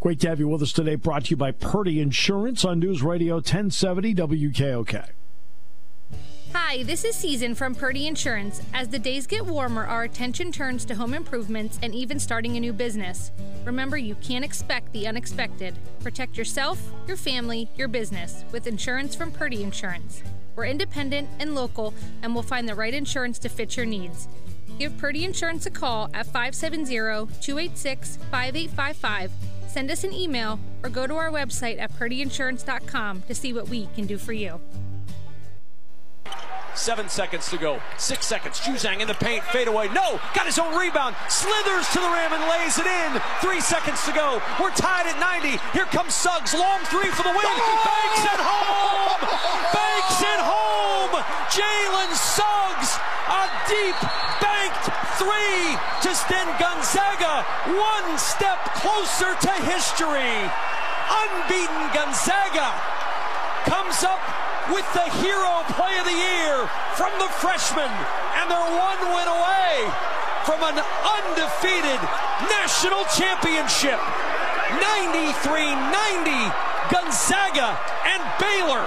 Great 0.00 0.20
to 0.20 0.28
have 0.28 0.38
you 0.38 0.48
with 0.48 0.62
us 0.62 0.72
today. 0.72 0.96
Brought 0.96 1.24
to 1.26 1.30
you 1.30 1.36
by 1.36 1.50
Purdy 1.50 2.00
Insurance 2.00 2.64
on 2.64 2.78
News 2.78 3.02
Radio 3.02 3.36
1070 3.36 4.14
WKOK. 4.14 5.08
Hi, 6.52 6.84
this 6.84 7.04
is 7.04 7.16
Season 7.16 7.54
from 7.54 7.74
Purdy 7.74 8.06
Insurance. 8.06 8.62
As 8.72 8.88
the 8.88 8.98
days 8.98 9.26
get 9.26 9.44
warmer, 9.44 9.84
our 9.86 10.04
attention 10.04 10.52
turns 10.52 10.84
to 10.84 10.94
home 10.94 11.14
improvements 11.14 11.80
and 11.82 11.94
even 11.94 12.20
starting 12.20 12.56
a 12.56 12.60
new 12.60 12.72
business. 12.72 13.32
Remember, 13.64 13.96
you 13.96 14.14
can't 14.16 14.44
expect 14.44 14.92
the 14.92 15.06
unexpected. 15.06 15.74
Protect 16.00 16.36
yourself, 16.36 16.92
your 17.08 17.16
family, 17.16 17.68
your 17.74 17.88
business 17.88 18.44
with 18.52 18.66
insurance 18.66 19.16
from 19.16 19.32
Purdy 19.32 19.64
Insurance. 19.64 20.22
We're 20.54 20.66
independent 20.66 21.28
and 21.40 21.56
local, 21.56 21.92
and 22.22 22.34
we'll 22.34 22.44
find 22.44 22.68
the 22.68 22.76
right 22.76 22.94
insurance 22.94 23.38
to 23.40 23.48
fit 23.48 23.76
your 23.76 23.86
needs. 23.86 24.28
Give 24.78 24.96
Purdy 24.96 25.24
Insurance 25.24 25.66
a 25.66 25.70
call 25.70 26.08
at 26.14 26.26
570 26.26 26.86
286 27.40 28.18
5855. 28.30 29.30
Send 29.74 29.90
us 29.90 30.04
an 30.04 30.12
email 30.12 30.60
or 30.84 30.88
go 30.88 31.04
to 31.04 31.16
our 31.16 31.34
website 31.34 31.80
at 31.80 31.90
purdyinsurance.com 31.98 33.22
to 33.26 33.34
see 33.34 33.52
what 33.52 33.66
we 33.66 33.88
can 33.96 34.06
do 34.06 34.18
for 34.18 34.32
you. 34.32 34.60
Seven 36.76 37.08
seconds 37.08 37.50
to 37.50 37.58
go. 37.58 37.82
Six 37.98 38.24
seconds. 38.24 38.60
Juzang 38.60 39.00
in 39.00 39.08
the 39.08 39.18
paint. 39.18 39.42
Fade 39.50 39.66
away. 39.66 39.88
No. 39.88 40.20
Got 40.30 40.46
his 40.46 40.60
own 40.60 40.78
rebound. 40.78 41.16
Slithers 41.28 41.88
to 41.90 41.98
the 41.98 42.06
rim 42.06 42.30
and 42.30 42.42
lays 42.54 42.78
it 42.78 42.86
in. 42.86 43.20
Three 43.42 43.58
seconds 43.58 43.98
to 44.06 44.12
go. 44.12 44.40
We're 44.62 44.70
tied 44.78 45.10
at 45.10 45.18
90. 45.18 45.58
Here 45.72 45.90
comes 45.90 46.14
Suggs. 46.14 46.54
Long 46.54 46.78
three 46.86 47.10
for 47.10 47.26
the 47.26 47.34
win. 47.34 47.54
Banks 47.82 48.22
it 48.30 48.42
home. 48.46 49.26
Banks 49.74 50.22
it 50.22 50.38
home. 50.38 51.18
Jalen 51.50 52.14
Suggs. 52.14 52.94
A 53.26 53.50
deep 53.66 53.98
banked 54.38 55.03
three 55.18 55.78
to 56.02 56.10
send 56.14 56.50
Gonzaga 56.58 57.46
one 57.70 58.18
step 58.18 58.58
closer 58.78 59.34
to 59.34 59.52
history. 59.68 60.36
Unbeaten 61.10 61.82
Gonzaga 61.94 62.74
comes 63.68 64.02
up 64.02 64.20
with 64.72 64.86
the 64.96 65.06
hero 65.20 65.62
play 65.76 65.98
of 66.00 66.06
the 66.08 66.16
year 66.16 66.66
from 66.96 67.12
the 67.20 67.28
freshman, 67.38 67.90
and 68.40 68.50
they're 68.50 68.72
one 68.74 69.00
win 69.12 69.28
away 69.28 69.86
from 70.44 70.60
an 70.64 70.78
undefeated 70.80 72.00
national 72.48 73.04
championship. 73.12 74.00
93-90, 74.80 76.52
Gonzaga 76.90 77.78
and 78.08 78.22
Baylor 78.40 78.84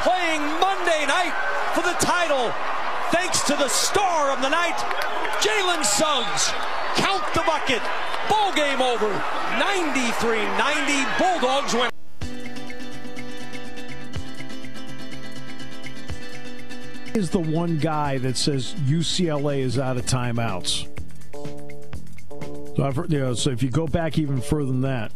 playing 0.00 0.40
Monday 0.60 1.06
night 1.06 1.32
for 1.74 1.82
the 1.82 1.96
title. 2.00 2.52
Thanks 3.10 3.42
to 3.48 3.56
the 3.56 3.68
star 3.68 4.30
of 4.30 4.40
the 4.42 4.48
night, 4.48 4.76
Jalen 5.40 5.84
Suggs. 5.84 6.50
Count 6.96 7.22
the 7.34 7.42
bucket. 7.46 7.82
Ball 8.28 8.52
game 8.54 8.80
over. 8.80 9.08
93-90, 9.58 11.18
Bulldogs 11.18 11.74
win. 11.74 11.90
Is 17.14 17.30
the 17.30 17.38
one 17.38 17.78
guy 17.78 18.18
that 18.18 18.36
says 18.36 18.74
UCLA 18.86 19.60
is 19.60 19.78
out 19.78 19.96
of 19.96 20.06
timeouts. 20.06 20.88
So, 22.76 22.90
heard- 22.90 23.12
you 23.12 23.20
know, 23.20 23.34
so 23.34 23.50
if 23.50 23.62
you 23.62 23.70
go 23.70 23.86
back 23.86 24.18
even 24.18 24.40
further 24.40 24.66
than 24.72 24.80
that, 24.80 25.12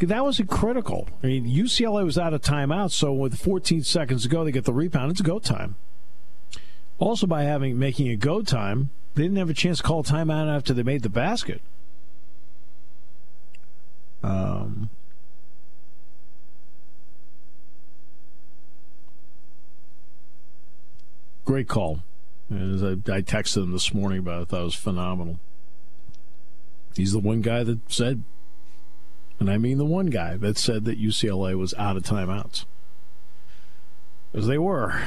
that 0.00 0.22
wasn't 0.22 0.50
critical. 0.50 1.08
I 1.22 1.26
mean, 1.26 1.46
UCLA 1.46 2.04
was 2.04 2.16
out 2.18 2.32
of 2.32 2.42
timeouts, 2.42 2.92
so 2.92 3.12
with 3.12 3.38
14 3.38 3.82
seconds 3.82 4.22
to 4.22 4.28
go, 4.28 4.44
they 4.44 4.52
get 4.52 4.64
the 4.64 4.72
rebound. 4.72 5.10
It's 5.12 5.20
a 5.20 5.24
go 5.24 5.38
time. 5.38 5.76
Also, 6.98 7.26
by 7.26 7.42
having 7.42 7.78
making 7.78 8.08
a 8.08 8.16
go 8.16 8.42
time, 8.42 8.90
they 9.14 9.24
didn't 9.24 9.36
have 9.36 9.50
a 9.50 9.54
chance 9.54 9.78
to 9.78 9.82
call 9.84 10.02
timeout 10.02 10.54
after 10.54 10.72
they 10.72 10.82
made 10.82 11.02
the 11.02 11.10
basket. 11.10 11.60
Um, 14.22 14.88
great 21.44 21.68
call. 21.68 22.02
As 22.50 22.82
I, 22.82 22.92
I 22.92 23.22
texted 23.22 23.64
him 23.64 23.72
this 23.72 23.92
morning 23.92 24.20
about 24.20 24.38
it, 24.38 24.42
I 24.42 24.44
thought 24.44 24.60
it 24.60 24.64
was 24.64 24.74
phenomenal. 24.74 25.40
He's 26.94 27.12
the 27.12 27.18
one 27.18 27.40
guy 27.40 27.64
that 27.64 27.90
said, 27.90 28.22
and 29.40 29.50
I 29.50 29.58
mean 29.58 29.78
the 29.78 29.84
one 29.84 30.06
guy 30.06 30.36
that 30.36 30.58
said 30.58 30.84
that 30.84 31.00
UCLA 31.00 31.56
was 31.56 31.74
out 31.74 31.96
of 31.96 32.02
timeouts. 32.02 32.64
As 34.34 34.46
they 34.46 34.58
were. 34.58 35.00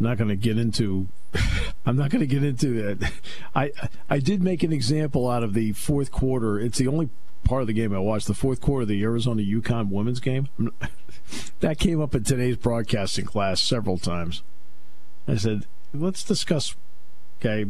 I'm 0.00 0.06
not 0.06 0.16
going 0.16 0.28
to 0.28 0.36
get 0.36 0.56
into. 0.56 1.08
I'm 1.86 1.96
not 1.96 2.10
going 2.10 2.20
to 2.20 2.26
get 2.26 2.42
into 2.42 2.82
that. 2.82 3.12
I 3.54 3.70
I 4.08 4.18
did 4.18 4.42
make 4.42 4.62
an 4.62 4.72
example 4.72 5.28
out 5.28 5.42
of 5.42 5.52
the 5.52 5.72
fourth 5.72 6.10
quarter. 6.10 6.58
It's 6.58 6.78
the 6.78 6.88
only 6.88 7.10
part 7.44 7.60
of 7.60 7.66
the 7.66 7.74
game 7.74 7.94
I 7.94 7.98
watched. 7.98 8.26
The 8.26 8.34
fourth 8.34 8.62
quarter 8.62 8.82
of 8.82 8.88
the 8.88 9.02
Arizona 9.02 9.42
UConn 9.42 9.90
women's 9.90 10.20
game. 10.20 10.48
that 11.60 11.78
came 11.78 12.00
up 12.00 12.14
in 12.14 12.24
today's 12.24 12.56
broadcasting 12.56 13.26
class 13.26 13.60
several 13.60 13.98
times. 13.98 14.42
I 15.28 15.36
said, 15.36 15.66
let's 15.92 16.24
discuss, 16.24 16.74
okay, 17.38 17.66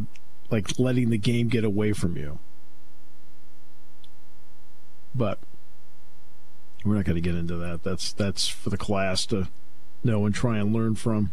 like 0.50 0.78
letting 0.78 1.10
the 1.10 1.18
game 1.18 1.48
get 1.48 1.64
away 1.64 1.92
from 1.92 2.16
you. 2.16 2.38
But 5.16 5.40
we're 6.84 6.94
not 6.94 7.04
going 7.04 7.16
to 7.16 7.20
get 7.20 7.34
into 7.34 7.56
that. 7.56 7.82
That's 7.82 8.12
that's 8.12 8.46
for 8.46 8.70
the 8.70 8.78
class 8.78 9.26
to 9.26 9.48
know 10.04 10.24
and 10.24 10.34
try 10.34 10.58
and 10.58 10.72
learn 10.72 10.94
from. 10.94 11.32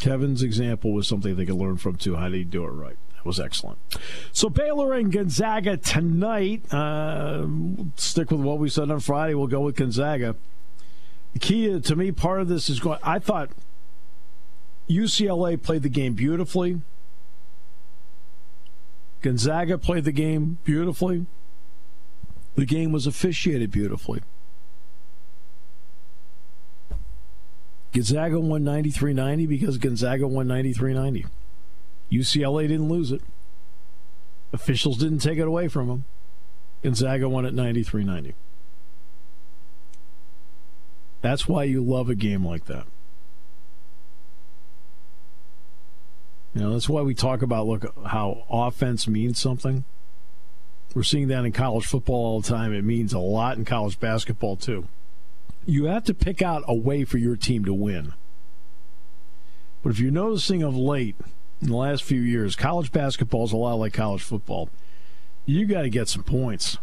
Kevin's 0.00 0.42
example 0.42 0.92
was 0.92 1.06
something 1.06 1.36
they 1.36 1.44
could 1.44 1.56
learn 1.56 1.76
from 1.76 1.96
too. 1.96 2.16
How 2.16 2.28
do 2.28 2.38
you 2.38 2.44
do 2.44 2.64
it 2.64 2.70
right? 2.70 2.96
That 3.14 3.26
was 3.26 3.38
excellent. 3.38 3.78
So 4.32 4.48
Baylor 4.48 4.94
and 4.94 5.12
Gonzaga 5.12 5.76
tonight. 5.76 6.72
Uh, 6.72 7.46
stick 7.96 8.30
with 8.30 8.40
what 8.40 8.58
we 8.58 8.70
said 8.70 8.90
on 8.90 9.00
Friday. 9.00 9.34
We'll 9.34 9.46
go 9.46 9.60
with 9.60 9.76
Gonzaga. 9.76 10.36
The 11.34 11.38
key 11.38 11.78
to 11.78 11.96
me, 11.96 12.12
part 12.12 12.40
of 12.40 12.48
this 12.48 12.70
is 12.70 12.80
going. 12.80 12.98
I 13.02 13.18
thought 13.18 13.50
UCLA 14.88 15.62
played 15.62 15.82
the 15.82 15.90
game 15.90 16.14
beautifully. 16.14 16.80
Gonzaga 19.20 19.76
played 19.76 20.04
the 20.04 20.12
game 20.12 20.58
beautifully. 20.64 21.26
The 22.54 22.64
game 22.64 22.90
was 22.90 23.06
officiated 23.06 23.70
beautifully. 23.70 24.22
Gonzaga 27.92 28.38
won 28.38 28.62
93 28.62 29.12
90 29.12 29.46
because 29.46 29.78
Gonzaga 29.78 30.26
won 30.28 30.46
93 30.46 30.94
90. 30.94 31.26
UCLA 32.12 32.68
didn't 32.68 32.88
lose 32.88 33.10
it. 33.10 33.22
Officials 34.52 34.98
didn't 34.98 35.18
take 35.18 35.38
it 35.38 35.46
away 35.46 35.68
from 35.68 35.88
them. 35.88 36.04
Gonzaga 36.82 37.28
won 37.28 37.46
at 37.46 37.54
93 37.54 38.04
90. 38.04 38.34
That's 41.20 41.48
why 41.48 41.64
you 41.64 41.82
love 41.82 42.08
a 42.08 42.14
game 42.14 42.46
like 42.46 42.66
that. 42.66 42.86
You 46.54 46.62
know, 46.62 46.72
that's 46.72 46.88
why 46.88 47.02
we 47.02 47.14
talk 47.14 47.42
about 47.42 47.66
look 47.66 47.94
how 48.06 48.44
offense 48.50 49.06
means 49.06 49.38
something. 49.38 49.84
We're 50.94 51.02
seeing 51.04 51.28
that 51.28 51.44
in 51.44 51.52
college 51.52 51.86
football 51.86 52.24
all 52.24 52.40
the 52.40 52.48
time. 52.48 52.72
It 52.72 52.82
means 52.82 53.12
a 53.12 53.20
lot 53.20 53.56
in 53.56 53.64
college 53.64 54.00
basketball 54.00 54.56
too 54.56 54.88
you 55.66 55.84
have 55.84 56.04
to 56.04 56.14
pick 56.14 56.42
out 56.42 56.62
a 56.66 56.74
way 56.74 57.04
for 57.04 57.18
your 57.18 57.36
team 57.36 57.64
to 57.64 57.74
win. 57.74 58.12
But 59.82 59.90
if 59.90 59.98
you're 59.98 60.10
noticing 60.10 60.62
of 60.62 60.76
late, 60.76 61.16
in 61.60 61.68
the 61.68 61.76
last 61.76 62.02
few 62.02 62.20
years, 62.20 62.56
college 62.56 62.92
basketball 62.92 63.44
is 63.44 63.52
a 63.52 63.56
lot 63.56 63.74
like 63.74 63.92
college 63.92 64.22
football. 64.22 64.70
You 65.44 65.66
got 65.66 65.82
to 65.82 65.90
get 65.90 66.08
some 66.08 66.22
points. 66.22 66.78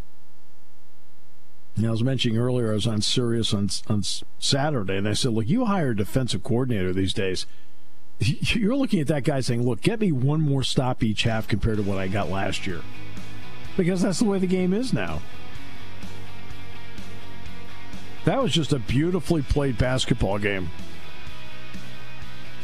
Now, 1.75 1.89
I 1.89 1.91
was 1.91 2.03
mentioning 2.03 2.37
earlier, 2.37 2.71
I 2.71 2.75
was 2.75 2.87
on 2.87 3.01
Sirius 3.01 3.53
on, 3.53 3.69
on 3.87 4.03
Saturday, 4.39 4.97
and 4.97 5.07
I 5.07 5.13
said, 5.13 5.31
Look, 5.31 5.47
you 5.47 5.65
hire 5.65 5.91
a 5.91 5.95
defensive 5.95 6.43
coordinator 6.43 6.91
these 6.91 7.13
days. 7.13 7.45
You're 8.19 8.75
looking 8.75 8.99
at 8.99 9.07
that 9.07 9.23
guy 9.23 9.41
saying, 9.41 9.63
Look, 9.63 9.81
get 9.81 9.99
me 9.99 10.11
one 10.11 10.41
more 10.41 10.63
stop 10.63 11.03
each 11.03 11.23
half 11.23 11.47
compared 11.47 11.77
to 11.77 11.83
what 11.83 11.99
I 11.99 12.07
got 12.07 12.29
last 12.29 12.65
year. 12.65 12.81
Because 13.75 14.01
that's 14.01 14.19
the 14.19 14.25
way 14.25 14.39
the 14.39 14.47
game 14.47 14.73
is 14.73 14.91
now. 14.91 15.21
That 18.27 18.43
was 18.43 18.51
just 18.51 18.73
a 18.73 18.79
beautifully 18.79 19.41
played 19.41 19.77
basketball 19.77 20.37
game 20.37 20.69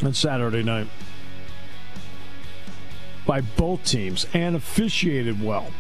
on 0.03 0.14
Saturday 0.14 0.61
night 0.61 0.89
by 3.26 3.39
both 3.39 3.86
teams 3.86 4.28
and 4.34 4.57
officiated 4.57 5.41
well. 5.41 5.72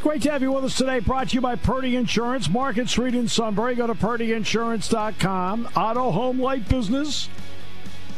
Great 0.00 0.22
to 0.22 0.30
have 0.30 0.40
you 0.40 0.52
with 0.52 0.64
us 0.64 0.74
today. 0.74 1.00
Brought 1.00 1.28
to 1.28 1.34
you 1.34 1.42
by 1.42 1.56
Purdy 1.56 1.94
Insurance, 1.94 2.48
Market 2.48 2.88
Street 2.88 3.14
in 3.14 3.28
Sunbury. 3.28 3.74
Go 3.74 3.88
to 3.88 3.94
purdyinsurance.com. 3.94 5.68
Auto, 5.76 6.10
home, 6.10 6.40
light 6.40 6.66
business. 6.66 7.28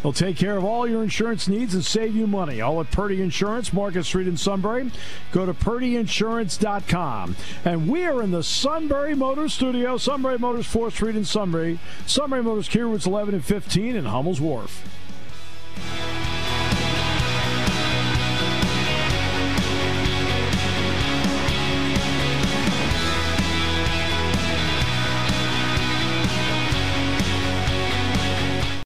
They'll 0.02 0.12
take 0.12 0.36
care 0.36 0.56
of 0.56 0.64
all 0.64 0.86
your 0.86 1.02
insurance 1.02 1.46
needs 1.46 1.74
and 1.74 1.84
save 1.84 2.16
you 2.16 2.26
money. 2.26 2.60
All 2.60 2.80
at 2.80 2.90
Purdy 2.90 3.22
Insurance, 3.22 3.72
Market 3.72 4.04
Street 4.04 4.26
in 4.26 4.36
Sunbury. 4.36 4.90
Go 5.30 5.46
to 5.46 5.54
purdyinsurance.com. 5.54 7.36
And 7.64 7.88
we 7.88 8.04
are 8.04 8.22
in 8.22 8.32
the 8.32 8.42
Sunbury 8.42 9.14
Motors 9.14 9.54
Studio, 9.54 9.96
Sunbury 9.96 10.38
Motors 10.38 10.66
4th 10.66 10.92
Street 10.92 11.16
in 11.16 11.24
Sunbury. 11.24 11.78
Sunbury 12.06 12.42
Motors 12.42 12.74
Routes 12.74 13.06
11 13.06 13.34
and 13.34 13.44
15 13.44 13.96
in 13.96 14.04
Hummel's 14.04 14.40
Wharf. 14.40 14.84